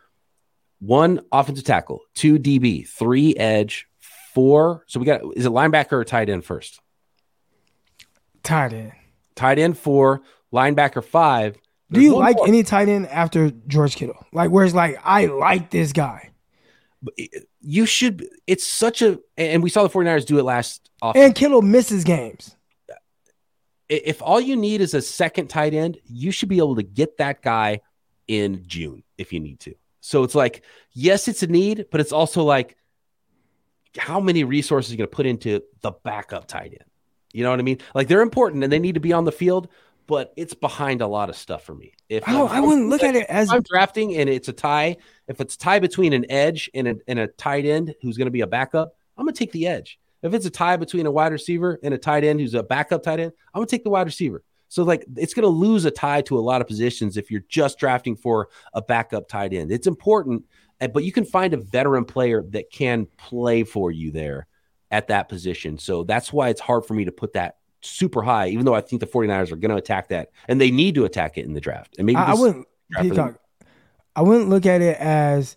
one 0.79 1.21
offensive 1.31 1.65
tackle, 1.65 2.01
two 2.13 2.37
DB, 2.37 2.87
three 2.87 3.35
edge, 3.35 3.87
four. 4.33 4.83
So 4.87 4.99
we 4.99 5.05
got 5.05 5.21
is 5.35 5.45
it 5.45 5.51
linebacker 5.51 5.93
or 5.93 6.03
tight 6.03 6.29
end 6.29 6.45
first? 6.45 6.79
Tight 8.43 8.73
end. 8.73 8.91
Tight 9.35 9.59
end 9.59 9.77
four, 9.77 10.21
linebacker 10.51 11.03
five. 11.03 11.57
Do 11.91 12.01
you 12.01 12.15
like 12.17 12.37
more. 12.37 12.47
any 12.47 12.63
tight 12.63 12.89
end 12.89 13.07
after 13.07 13.51
George 13.67 13.95
Kittle? 13.95 14.25
Like, 14.31 14.49
where's 14.49 14.73
like, 14.73 14.99
I 15.03 15.27
like 15.27 15.69
this 15.69 15.93
guy. 15.93 16.31
You 17.61 17.85
should. 17.85 18.27
It's 18.47 18.65
such 18.65 19.01
a, 19.01 19.19
and 19.37 19.61
we 19.61 19.69
saw 19.69 19.83
the 19.83 19.89
49ers 19.89 20.25
do 20.25 20.39
it 20.39 20.43
last 20.43 20.89
off. 21.01 21.15
And 21.15 21.35
Kittle 21.35 21.61
misses 21.61 22.03
games. 22.03 22.55
If 23.89 24.21
all 24.21 24.41
you 24.41 24.55
need 24.55 24.81
is 24.81 24.93
a 24.93 25.01
second 25.01 25.49
tight 25.49 25.73
end, 25.73 25.97
you 26.05 26.31
should 26.31 26.49
be 26.49 26.57
able 26.57 26.75
to 26.77 26.83
get 26.83 27.17
that 27.17 27.41
guy 27.41 27.81
in 28.27 28.63
June 28.65 29.03
if 29.17 29.33
you 29.33 29.39
need 29.39 29.59
to. 29.61 29.75
So 29.99 30.23
it's 30.23 30.35
like, 30.35 30.63
yes, 30.93 31.27
it's 31.27 31.43
a 31.43 31.47
need, 31.47 31.85
but 31.91 32.01
it's 32.01 32.11
also 32.11 32.43
like, 32.43 32.75
how 33.97 34.19
many 34.19 34.43
resources 34.43 34.91
are 34.91 34.93
you 34.93 34.97
going 34.97 35.09
to 35.09 35.15
put 35.15 35.25
into 35.25 35.61
the 35.81 35.91
backup 35.91 36.47
tight 36.47 36.71
end? 36.71 36.89
You 37.33 37.43
know 37.43 37.49
what 37.49 37.59
I 37.59 37.63
mean? 37.63 37.79
Like 37.93 38.07
they're 38.07 38.21
important 38.21 38.63
and 38.63 38.71
they 38.71 38.79
need 38.79 38.93
to 38.93 39.01
be 39.01 39.11
on 39.11 39.25
the 39.25 39.31
field, 39.31 39.67
but 40.07 40.33
it's 40.37 40.53
behind 40.53 41.01
a 41.01 41.07
lot 41.07 41.29
of 41.29 41.35
stuff 41.35 41.63
for 41.63 41.73
me. 41.73 41.93
If 42.07 42.23
oh, 42.27 42.47
I 42.47 42.59
wouldn't 42.59 42.89
look 42.89 43.03
at 43.03 43.15
it 43.15 43.25
as 43.27 43.51
I'm 43.51 43.63
drafting 43.63 44.15
and 44.15 44.29
it's 44.29 44.47
a 44.47 44.53
tie. 44.53 44.97
If 45.27 45.41
it's 45.41 45.55
a 45.55 45.57
tie 45.57 45.79
between 45.79 46.13
an 46.13 46.29
edge 46.29 46.69
and 46.73 46.87
a, 46.87 46.95
and 47.07 47.19
a 47.19 47.27
tight 47.27 47.65
end 47.65 47.95
who's 48.01 48.17
going 48.17 48.27
to 48.27 48.31
be 48.31 48.41
a 48.41 48.47
backup, 48.47 48.95
I'm 49.17 49.25
going 49.25 49.33
to 49.33 49.39
take 49.39 49.51
the 49.51 49.67
edge. 49.67 49.99
If 50.21 50.33
it's 50.33 50.45
a 50.45 50.49
tie 50.49 50.77
between 50.77 51.05
a 51.05 51.11
wide 51.11 51.31
receiver 51.31 51.79
and 51.83 51.93
a 51.93 51.97
tight 51.97 52.23
end 52.23 52.39
who's 52.39 52.53
a 52.53 52.63
backup 52.63 53.03
tight 53.03 53.19
end, 53.19 53.33
I'm 53.53 53.59
going 53.59 53.67
to 53.67 53.71
take 53.71 53.83
the 53.83 53.89
wide 53.89 54.05
receiver. 54.05 54.43
So 54.69 54.83
like 54.83 55.05
it's 55.17 55.33
going 55.33 55.43
to 55.43 55.49
lose 55.49 55.85
a 55.85 55.91
tie 55.91 56.21
to 56.23 56.37
a 56.37 56.41
lot 56.41 56.61
of 56.61 56.67
positions 56.67 57.17
if 57.17 57.29
you're 57.29 57.43
just 57.47 57.77
drafting 57.77 58.15
for 58.15 58.49
a 58.73 58.81
backup 58.81 59.27
tight 59.27 59.53
end. 59.53 59.71
It's 59.71 59.87
important 59.87 60.45
eh, 60.81 60.87
but 60.87 61.03
you 61.03 61.11
can 61.11 61.25
find 61.25 61.53
a 61.53 61.57
veteran 61.57 62.05
player 62.05 62.43
that 62.49 62.71
can 62.71 63.05
play 63.17 63.63
for 63.63 63.91
you 63.91 64.11
there 64.11 64.47
at 64.93 65.07
that 65.07 65.27
position. 65.27 65.79
So 65.79 66.03
that's 66.03 66.31
why 66.31 66.49
it's 66.49 66.61
hard 66.61 66.85
for 66.85 66.93
me 66.93 67.03
to 67.05 67.11
put 67.11 67.33
that 67.33 67.57
super 67.81 68.21
high, 68.21 68.49
even 68.49 68.63
though 68.63 68.75
I 68.75 68.81
think 68.81 68.99
the 68.99 69.07
49ers 69.07 69.51
are 69.51 69.55
going 69.55 69.71
to 69.71 69.75
attack 69.75 70.09
that 70.09 70.29
and 70.47 70.61
they 70.61 70.69
need 70.69 70.93
to 70.95 71.03
attack 71.03 71.37
it 71.37 71.45
in 71.45 71.53
the 71.53 71.59
draft. 71.59 71.95
And 71.97 72.05
maybe 72.05 72.17
I, 72.17 72.31
I 72.31 72.33
wouldn't, 72.35 72.67
Peacock, 73.01 73.39
I 74.15 74.21
wouldn't 74.21 74.49
look 74.49 74.67
at 74.67 74.81
it 74.81 74.95
as 74.99 75.55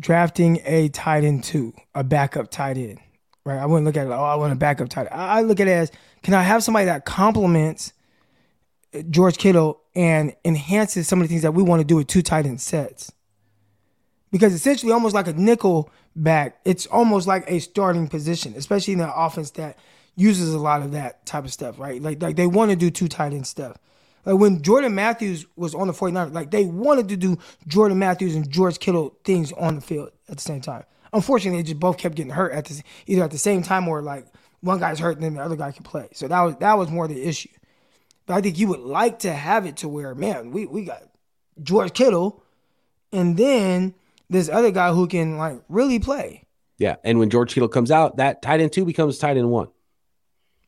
drafting 0.00 0.60
a 0.64 0.88
tight 0.88 1.22
end 1.22 1.44
two, 1.44 1.74
a 1.94 2.02
backup 2.02 2.50
tight 2.50 2.78
end, 2.78 2.98
right? 3.44 3.58
I 3.58 3.66
wouldn't 3.66 3.84
look 3.84 3.98
at 3.98 4.06
it, 4.06 4.10
oh, 4.10 4.24
I 4.24 4.36
want 4.36 4.54
a 4.54 4.56
backup 4.56 4.88
tight 4.88 5.08
end. 5.12 5.20
I, 5.20 5.38
I 5.38 5.40
look 5.42 5.60
at 5.60 5.68
it 5.68 5.72
as, 5.72 5.92
can 6.22 6.32
I 6.32 6.42
have 6.42 6.64
somebody 6.64 6.86
that 6.86 7.04
complements 7.04 7.92
uh, 8.94 9.02
George 9.10 9.36
Kittle 9.36 9.82
and 9.94 10.34
enhances 10.46 11.06
some 11.06 11.20
of 11.20 11.28
the 11.28 11.28
things 11.28 11.42
that 11.42 11.52
we 11.52 11.62
want 11.62 11.80
to 11.80 11.86
do 11.86 11.96
with 11.96 12.06
two 12.06 12.22
tight 12.22 12.46
end 12.46 12.62
sets? 12.62 13.12
Because 14.30 14.54
essentially, 14.54 14.92
almost 14.92 15.14
like 15.14 15.28
a 15.28 15.34
nickel 15.34 15.90
back, 16.14 16.60
it's 16.64 16.86
almost 16.86 17.26
like 17.26 17.44
a 17.48 17.58
starting 17.58 18.08
position, 18.08 18.54
especially 18.56 18.94
in 18.94 19.00
an 19.00 19.12
offense 19.14 19.50
that 19.52 19.78
uses 20.14 20.52
a 20.52 20.58
lot 20.58 20.82
of 20.82 20.92
that 20.92 21.24
type 21.26 21.44
of 21.44 21.52
stuff, 21.52 21.78
right? 21.78 22.02
Like, 22.02 22.22
like 22.22 22.36
they 22.36 22.46
want 22.46 22.70
to 22.70 22.76
do 22.76 22.90
two 22.90 23.08
tight 23.08 23.32
end 23.32 23.46
stuff. 23.46 23.78
Like 24.24 24.38
when 24.38 24.62
Jordan 24.62 24.94
Matthews 24.94 25.46
was 25.56 25.74
on 25.74 25.86
the 25.88 25.92
49ers, 25.92 26.32
like 26.32 26.50
they 26.50 26.64
wanted 26.64 27.08
to 27.08 27.16
do 27.16 27.38
Jordan 27.66 27.98
Matthews 27.98 28.34
and 28.34 28.48
George 28.48 28.78
Kittle 28.78 29.16
things 29.24 29.52
on 29.52 29.76
the 29.76 29.80
field 29.80 30.10
at 30.28 30.36
the 30.36 30.42
same 30.42 30.60
time. 30.60 30.84
Unfortunately, 31.12 31.60
they 31.60 31.66
just 31.66 31.80
both 31.80 31.98
kept 31.98 32.14
getting 32.14 32.32
hurt 32.32 32.52
at 32.52 32.66
the, 32.66 32.82
either 33.06 33.24
at 33.24 33.30
the 33.30 33.38
same 33.38 33.62
time 33.62 33.88
or 33.88 34.00
like 34.00 34.26
one 34.60 34.78
guy's 34.78 34.98
hurt 34.98 35.16
and 35.16 35.24
then 35.24 35.34
the 35.34 35.42
other 35.42 35.56
guy 35.56 35.72
can 35.72 35.82
play. 35.82 36.08
So 36.12 36.28
that 36.28 36.40
was 36.40 36.56
that 36.56 36.78
was 36.78 36.90
more 36.90 37.08
the 37.08 37.22
issue. 37.22 37.50
But 38.26 38.34
I 38.34 38.40
think 38.40 38.58
you 38.58 38.68
would 38.68 38.80
like 38.80 39.20
to 39.20 39.32
have 39.32 39.66
it 39.66 39.78
to 39.78 39.88
where, 39.88 40.14
man, 40.14 40.52
we, 40.52 40.66
we 40.66 40.84
got 40.84 41.02
George 41.60 41.92
Kittle 41.92 42.42
and 43.12 43.36
then 43.36 43.94
this 44.32 44.48
other 44.48 44.70
guy 44.70 44.92
who 44.92 45.06
can 45.06 45.36
like 45.38 45.60
really 45.68 45.98
play. 45.98 46.46
Yeah. 46.78 46.96
And 47.04 47.18
when 47.18 47.30
George 47.30 47.54
Kittle 47.54 47.68
comes 47.68 47.90
out, 47.90 48.16
that 48.16 48.42
tight 48.42 48.60
end 48.60 48.72
two 48.72 48.84
becomes 48.84 49.18
tight 49.18 49.36
end 49.36 49.50
one. 49.50 49.68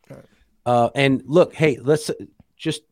Right. 0.09 0.25
Uh, 0.65 0.91
and 0.95 1.23
look, 1.27 1.55
hey, 1.55 1.79
let's 1.83 2.11
just 2.57 2.83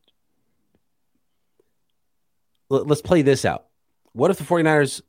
let's 2.69 3.01
play 3.01 3.21
this 3.21 3.45
out. 3.45 3.65
What 4.13 4.31
if 4.31 4.37
the 4.37 4.43
49ers 4.43 5.01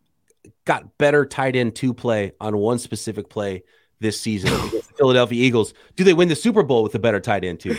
got 0.65 0.97
better 0.99 1.27
tight 1.27 1.57
end 1.57 1.75
two 1.75 1.95
play 1.95 2.33
on 2.41 2.57
one 2.57 2.79
specific 2.79 3.29
play 3.29 3.65
this 4.01 4.21
season 4.21 4.53
against 4.53 4.89
the 4.89 4.95
Philadelphia 4.99 5.43
Eagles? 5.43 5.75
Do 5.97 6.05
they 6.05 6.15
win 6.15 6.29
the 6.29 6.37
Super 6.37 6.63
Bowl 6.63 6.83
with 6.83 6.95
a 6.95 6.99
better 6.99 7.21
tight 7.21 7.45
end 7.45 7.61
two? 7.61 7.77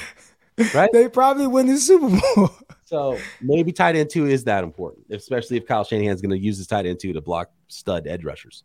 Right? 0.74 0.90
they 0.94 1.10
probably 1.10 1.48
win 1.48 1.68
the 1.68 1.78
Super 1.78 2.10
Bowl. 2.10 2.50
so 2.86 3.18
maybe 3.42 3.72
tight 3.72 3.96
end 3.96 4.10
two 4.10 4.26
is 4.26 4.46
that 4.46 4.64
important, 4.64 5.06
especially 5.12 5.58
if 5.58 5.66
Kyle 5.66 5.84
Shanahan's 5.84 6.22
going 6.22 6.32
to 6.32 6.38
use 6.38 6.58
his 6.58 6.68
tight 6.68 6.86
end 6.86 7.00
two 7.00 7.14
to 7.14 7.22
block 7.22 7.50
stud 7.68 8.08
edge 8.08 8.24
rushers. 8.24 8.64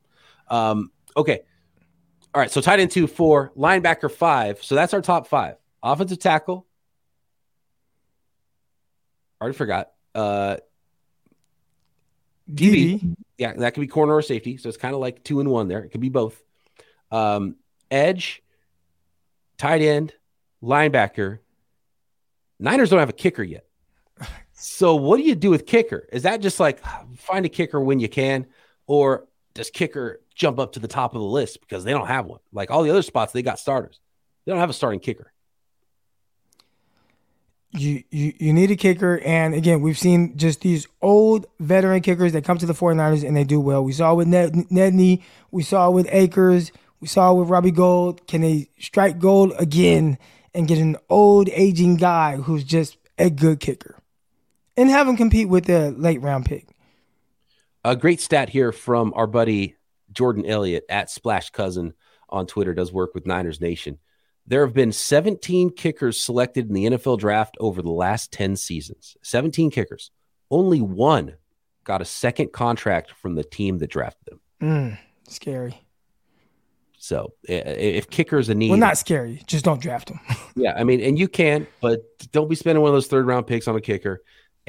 Um, 0.49 0.91
okay. 1.17 1.43
All 2.35 2.41
right. 2.41 2.51
So 2.51 2.61
tight 2.61 2.81
end 2.81 2.91
two, 2.91 3.07
four, 3.07 3.53
linebacker 3.57 4.11
five. 4.11 4.63
So 4.63 4.75
that's 4.75 4.95
our 4.95 5.03
top 5.03 5.27
five. 5.27 5.57
Offensive 5.83 6.19
tackle. 6.19 6.67
Already 9.41 9.57
forgot. 9.57 9.91
Uh, 10.15 10.57
DB. 12.53 13.17
Yeah, 13.39 13.55
that 13.55 13.75
could 13.75 13.81
be 13.81 13.87
corner 13.87 14.15
or 14.15 14.23
safety. 14.23 14.57
So 14.59 14.69
it's 14.69 14.77
kind 14.77 14.95
of 14.95 15.01
like 15.01 15.25
two 15.25 15.41
and 15.41 15.49
one 15.49 15.69
there. 15.69 15.83
It 15.83 15.91
could 15.91 16.01
be 16.01 16.11
both. 16.11 16.41
Um, 17.11 17.57
edge, 17.91 18.43
tight 19.57 19.81
end, 19.81 20.13
linebacker. 20.63 21.39
Niners 22.59 22.91
don't 22.91 22.99
have 22.99 23.09
a 23.09 23.15
kicker 23.15 23.43
yet. 23.43 23.65
So 24.63 24.95
what 24.95 25.17
do 25.17 25.23
you 25.23 25.35
do 25.35 25.49
with 25.49 25.65
kicker? 25.65 26.07
Is 26.13 26.25
that 26.25 26.43
just 26.43 26.61
like 26.61 26.85
find 27.17 27.47
a 27.47 27.49
kicker 27.49 27.81
when 27.81 27.99
you 27.99 28.11
can, 28.11 28.45
or 28.91 29.29
does 29.55 29.71
kicker 29.71 30.21
jump 30.35 30.59
up 30.59 30.73
to 30.73 30.81
the 30.81 30.89
top 30.89 31.15
of 31.15 31.21
the 31.21 31.27
list 31.27 31.61
because 31.61 31.85
they 31.85 31.93
don't 31.93 32.09
have 32.09 32.27
one? 32.27 32.41
Like 32.53 32.73
all 32.73 32.83
the 32.83 32.91
other 32.91 33.03
spots, 33.03 33.33
they 33.33 33.41
got 33.41 33.61
starters. 33.61 34.01
They 34.45 34.51
don't 34.51 34.59
have 34.59 34.69
a 34.69 34.73
starting 34.73 34.99
kicker. 34.99 35.33
You, 37.71 38.03
you 38.11 38.33
you 38.41 38.53
need 38.53 38.73
a 38.73 38.77
kicker. 38.77 39.21
And 39.21 39.55
again 39.55 39.81
we've 39.81 39.97
seen 39.97 40.37
just 40.37 40.63
these 40.63 40.89
old 41.01 41.47
veteran 41.61 42.01
kickers 42.01 42.33
that 42.33 42.45
come 42.45 42.59
to 42.59 42.67
the 42.67 42.73
49ers 42.73 43.25
and 43.25 43.37
they 43.37 43.45
do 43.45 43.61
well. 43.61 43.85
We 43.85 43.93
saw 43.93 44.13
with 44.13 44.27
Ned, 44.27 44.55
Nedney 44.55 45.23
we 45.53 45.63
saw 45.63 45.89
with 45.89 46.09
Akers. 46.11 46.73
We 46.99 47.07
saw 47.07 47.33
with 47.33 47.49
Robbie 47.49 47.71
Gould. 47.71 48.27
Can 48.27 48.41
they 48.41 48.71
strike 48.81 49.21
gold 49.21 49.53
again 49.57 50.19
and 50.53 50.67
get 50.67 50.79
an 50.79 50.97
old 51.09 51.49
aging 51.51 51.95
guy 51.95 52.39
who's 52.39 52.65
just 52.65 52.97
a 53.19 53.31
good 53.31 53.61
kicker 53.61 53.95
and 54.77 54.91
have 54.91 55.07
him 55.07 55.17
compete 55.17 55.49
with 55.49 55.67
the 55.67 55.93
late 55.93 56.21
round 56.21 56.45
pick 56.45 56.67
a 57.85 57.97
great 57.97 58.21
stat 58.21 58.49
here 58.49 58.73
from 58.73 59.13
our 59.15 59.27
buddy 59.27 59.77
Jordan 60.13 60.45
Elliott 60.47 60.85
at 60.89 61.11
Splash 61.11 61.51
Cousin 61.51 61.95
on 62.29 62.47
Twitter 62.47 62.75
does 62.75 62.93
work 62.93 63.15
with 63.15 63.27
Niners 63.27 63.61
Nation 63.61 63.99
there 64.51 64.67
have 64.67 64.75
been 64.75 64.91
17 64.91 65.71
kickers 65.71 66.21
selected 66.21 66.69
in 66.69 66.75
the 66.75 66.85
NFL 66.87 67.21
draft 67.21 67.57
over 67.61 67.83
the 67.83 67.91
last 67.91 68.33
10 68.33 68.57
seasons. 68.57 69.17
17 69.23 69.71
kickers. 69.71 70.11
Only 70.51 70.81
one 70.81 71.37
got 71.85 72.03
a 72.03 72.05
second 72.05 72.53
contract 72.53 73.13
from 73.13 73.37
the 73.37 73.45
team 73.45 73.79
that 73.79 73.91
drafted 73.91 74.27
them. 74.27 74.41
Mm, 74.61 74.99
scary. 75.29 75.81
So 76.99 77.33
if 77.45 78.11
kickers 78.11 78.49
a 78.49 78.55
need, 78.55 78.71
well, 78.71 78.79
not 78.79 78.99
scary. 78.99 79.41
Just 79.47 79.65
don't 79.65 79.81
draft 79.81 80.09
them. 80.09 80.21
yeah, 80.57 80.75
I 80.77 80.83
mean, 80.83 81.01
and 81.01 81.17
you 81.17 81.29
can, 81.29 81.69
but 81.81 82.03
don't 82.33 82.49
be 82.49 82.57
spending 82.57 82.83
one 82.83 82.91
of 82.91 82.95
those 82.95 83.07
third 83.07 83.27
round 83.27 83.47
picks 83.47 83.69
on 83.69 83.77
a 83.77 83.81
kicker, 83.81 84.21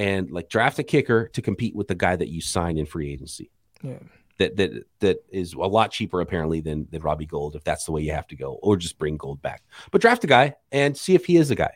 and 0.01 0.31
like 0.31 0.49
draft 0.49 0.79
a 0.79 0.83
kicker 0.83 1.27
to 1.29 1.41
compete 1.41 1.75
with 1.75 1.87
the 1.87 1.95
guy 1.95 2.15
that 2.15 2.29
you 2.29 2.41
signed 2.41 2.79
in 2.79 2.85
free 2.85 3.11
agency. 3.11 3.51
Yeah 3.81 3.99
that 4.41 4.57
that 4.57 4.85
that 4.99 5.17
is 5.29 5.53
a 5.53 5.59
lot 5.59 5.91
cheaper 5.91 6.19
apparently 6.19 6.61
than 6.61 6.87
than 6.89 7.01
Robbie 7.01 7.25
Gould 7.25 7.55
if 7.55 7.63
that's 7.63 7.85
the 7.85 7.91
way 7.91 8.01
you 8.01 8.11
have 8.11 8.27
to 8.27 8.35
go, 8.35 8.53
or 8.61 8.75
just 8.75 8.97
bring 8.97 9.17
Gould 9.17 9.41
back. 9.41 9.63
But 9.91 10.01
draft 10.01 10.23
a 10.23 10.27
guy 10.27 10.55
and 10.71 10.97
see 10.97 11.15
if 11.15 11.25
he 11.25 11.37
is 11.37 11.51
a 11.51 11.55
guy, 11.55 11.73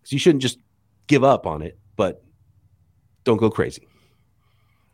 because 0.00 0.12
you 0.12 0.18
shouldn't 0.18 0.42
just 0.42 0.58
give 1.06 1.24
up 1.24 1.46
on 1.46 1.62
it, 1.62 1.78
but 1.96 2.22
don't 3.24 3.38
go 3.38 3.50
crazy. 3.50 3.88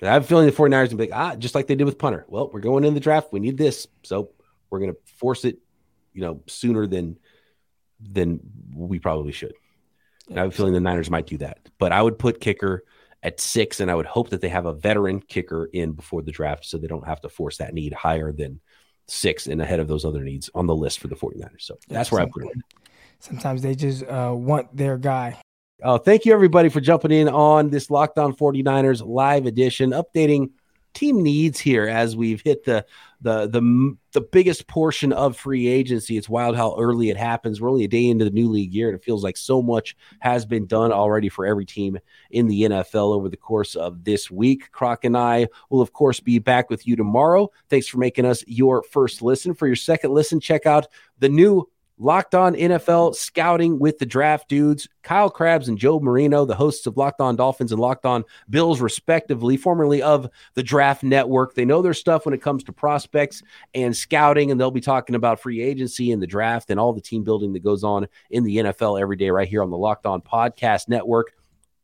I 0.02 0.06
have 0.06 0.24
a 0.24 0.26
feeling 0.26 0.46
the 0.46 0.52
49ers 0.52 0.90
will 0.90 0.96
be 0.96 1.04
like, 1.04 1.14
ah, 1.14 1.36
just 1.36 1.54
like 1.54 1.68
they 1.68 1.76
did 1.76 1.84
with 1.84 1.96
punter. 1.96 2.24
Well, 2.26 2.50
we're 2.52 2.58
going 2.58 2.82
in 2.82 2.94
the 2.94 2.98
draft. 2.98 3.32
We 3.32 3.38
need 3.38 3.56
this. 3.56 3.86
So 4.02 4.30
we're 4.68 4.80
going 4.80 4.90
to 4.90 4.98
force 5.14 5.44
it, 5.44 5.58
you 6.12 6.22
know, 6.22 6.42
sooner 6.48 6.88
than 6.88 7.18
than 8.00 8.40
we 8.74 8.98
probably 8.98 9.30
should. 9.30 9.54
And 10.28 10.38
I 10.38 10.42
have 10.42 10.52
a 10.52 10.54
feeling 10.54 10.72
the 10.72 10.80
Niners 10.80 11.10
might 11.10 11.26
do 11.26 11.38
that. 11.38 11.58
But 11.78 11.92
I 11.92 12.02
would 12.02 12.18
put 12.18 12.40
kicker 12.40 12.84
at 13.22 13.40
six, 13.40 13.80
and 13.80 13.90
I 13.90 13.94
would 13.94 14.06
hope 14.06 14.30
that 14.30 14.40
they 14.40 14.48
have 14.48 14.66
a 14.66 14.72
veteran 14.72 15.20
kicker 15.20 15.66
in 15.72 15.92
before 15.92 16.22
the 16.22 16.32
draft 16.32 16.64
so 16.64 16.78
they 16.78 16.88
don't 16.88 17.06
have 17.06 17.20
to 17.22 17.28
force 17.28 17.58
that 17.58 17.74
need 17.74 17.92
higher 17.92 18.32
than 18.32 18.60
six 19.06 19.46
and 19.46 19.60
ahead 19.60 19.80
of 19.80 19.88
those 19.88 20.04
other 20.04 20.22
needs 20.22 20.50
on 20.54 20.66
the 20.66 20.74
list 20.74 20.98
for 20.98 21.08
the 21.08 21.14
49ers. 21.14 21.62
So 21.62 21.78
that's 21.88 22.10
where 22.10 22.22
I 22.22 22.26
put 22.26 22.44
it. 22.44 22.52
Sometimes 23.18 23.62
they 23.62 23.74
just 23.74 24.04
uh, 24.04 24.32
want 24.34 24.76
their 24.76 24.98
guy. 24.98 25.40
Oh, 25.84 25.98
thank 25.98 26.24
you 26.24 26.32
everybody 26.32 26.68
for 26.68 26.80
jumping 26.80 27.10
in 27.10 27.28
on 27.28 27.70
this 27.70 27.90
Locked 27.90 28.18
On 28.18 28.34
49ers 28.34 29.04
live 29.04 29.46
edition, 29.46 29.90
updating 29.90 30.50
team 30.94 31.22
needs 31.22 31.58
here 31.58 31.88
as 31.88 32.16
we've 32.16 32.40
hit 32.40 32.64
the 32.64 32.84
the 33.22 33.46
the 33.46 33.96
the 34.12 34.20
biggest 34.20 34.66
portion 34.66 35.12
of 35.12 35.36
free 35.36 35.66
agency. 35.66 36.16
It's 36.16 36.28
wild 36.28 36.56
how 36.56 36.76
early 36.78 37.08
it 37.08 37.16
happens. 37.16 37.60
We're 37.60 37.70
only 37.70 37.84
a 37.84 37.88
day 37.88 38.08
into 38.08 38.24
the 38.24 38.30
new 38.30 38.48
league 38.48 38.74
year, 38.74 38.88
and 38.88 38.98
it 38.98 39.04
feels 39.04 39.24
like 39.24 39.36
so 39.36 39.62
much 39.62 39.96
has 40.20 40.44
been 40.44 40.66
done 40.66 40.92
already 40.92 41.28
for 41.28 41.46
every 41.46 41.64
team 41.64 41.98
in 42.30 42.48
the 42.48 42.62
NFL 42.62 43.14
over 43.14 43.28
the 43.28 43.36
course 43.36 43.74
of 43.74 44.04
this 44.04 44.30
week. 44.30 44.70
Croc 44.72 45.04
and 45.04 45.16
I 45.16 45.48
will, 45.70 45.80
of 45.80 45.92
course, 45.92 46.20
be 46.20 46.38
back 46.38 46.68
with 46.68 46.86
you 46.86 46.96
tomorrow. 46.96 47.50
Thanks 47.70 47.86
for 47.86 47.98
making 47.98 48.26
us 48.26 48.44
your 48.46 48.82
first 48.82 49.22
listen. 49.22 49.54
For 49.54 49.66
your 49.66 49.76
second 49.76 50.12
listen, 50.12 50.40
check 50.40 50.66
out 50.66 50.88
the 51.20 51.28
new 51.28 51.68
Locked 51.98 52.34
On 52.34 52.54
NFL 52.54 53.14
Scouting 53.14 53.78
with 53.78 53.98
the 53.98 54.06
Draft 54.06 54.48
Dudes, 54.48 54.88
Kyle 55.02 55.30
Crabbs 55.30 55.68
and 55.68 55.78
Joe 55.78 56.00
Marino, 56.00 56.44
the 56.44 56.54
hosts 56.54 56.86
of 56.86 56.96
Locked 56.96 57.20
On 57.20 57.36
Dolphins 57.36 57.72
and 57.72 57.80
Locked 57.80 58.06
On 58.06 58.24
Bills, 58.50 58.80
respectively, 58.80 59.56
formerly 59.56 60.02
of 60.02 60.28
the 60.54 60.62
Draft 60.62 61.02
Network. 61.02 61.54
They 61.54 61.64
know 61.64 61.82
their 61.82 61.94
stuff 61.94 62.24
when 62.24 62.34
it 62.34 62.42
comes 62.42 62.64
to 62.64 62.72
prospects 62.72 63.42
and 63.74 63.96
scouting, 63.96 64.50
and 64.50 64.60
they'll 64.60 64.70
be 64.70 64.80
talking 64.80 65.14
about 65.14 65.40
free 65.40 65.60
agency 65.60 66.12
and 66.12 66.22
the 66.22 66.26
draft 66.26 66.70
and 66.70 66.80
all 66.80 66.92
the 66.92 67.00
team 67.00 67.24
building 67.24 67.52
that 67.52 67.64
goes 67.64 67.84
on 67.84 68.06
in 68.30 68.44
the 68.44 68.56
NFL 68.56 69.00
every 69.00 69.16
day 69.16 69.30
right 69.30 69.48
here 69.48 69.62
on 69.62 69.70
the 69.70 69.78
Locked 69.78 70.06
On 70.06 70.20
Podcast 70.20 70.88
Network. 70.88 71.32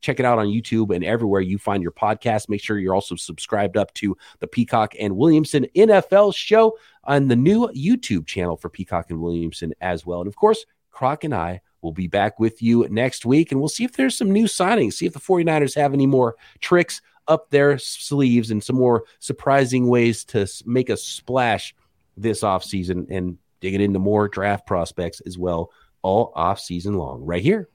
Check 0.00 0.20
it 0.20 0.26
out 0.26 0.38
on 0.38 0.46
YouTube 0.46 0.94
and 0.94 1.04
everywhere 1.04 1.40
you 1.40 1.58
find 1.58 1.82
your 1.82 1.92
podcast. 1.92 2.48
Make 2.48 2.62
sure 2.62 2.78
you're 2.78 2.94
also 2.94 3.16
subscribed 3.16 3.76
up 3.76 3.92
to 3.94 4.16
the 4.38 4.46
Peacock 4.46 4.94
and 4.98 5.16
Williamson 5.16 5.66
NFL 5.74 6.34
show 6.34 6.78
on 7.04 7.28
the 7.28 7.36
new 7.36 7.68
YouTube 7.68 8.26
channel 8.26 8.56
for 8.56 8.68
Peacock 8.68 9.10
and 9.10 9.20
Williamson 9.20 9.74
as 9.80 10.06
well. 10.06 10.20
And 10.20 10.28
of 10.28 10.36
course, 10.36 10.64
Croc 10.90 11.24
and 11.24 11.34
I 11.34 11.60
will 11.82 11.92
be 11.92 12.08
back 12.08 12.40
with 12.40 12.62
you 12.62 12.86
next 12.90 13.24
week 13.24 13.52
and 13.52 13.60
we'll 13.60 13.68
see 13.68 13.84
if 13.84 13.92
there's 13.92 14.16
some 14.16 14.30
new 14.30 14.44
signings, 14.44 14.94
see 14.94 15.06
if 15.06 15.12
the 15.12 15.20
49ers 15.20 15.74
have 15.74 15.94
any 15.94 16.06
more 16.06 16.36
tricks 16.60 17.00
up 17.28 17.50
their 17.50 17.78
sleeves 17.78 18.50
and 18.50 18.64
some 18.64 18.76
more 18.76 19.04
surprising 19.20 19.86
ways 19.86 20.24
to 20.24 20.46
make 20.66 20.88
a 20.88 20.96
splash 20.96 21.74
this 22.16 22.40
offseason 22.40 23.06
and 23.10 23.38
digging 23.60 23.80
into 23.80 23.98
more 23.98 24.28
draft 24.28 24.66
prospects 24.66 25.20
as 25.20 25.38
well 25.38 25.70
all 26.02 26.32
off 26.34 26.58
season 26.58 26.94
long 26.94 27.22
right 27.24 27.42
here 27.42 27.68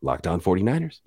locked 0.00 0.26
on 0.26 0.40
49ers 0.40 1.00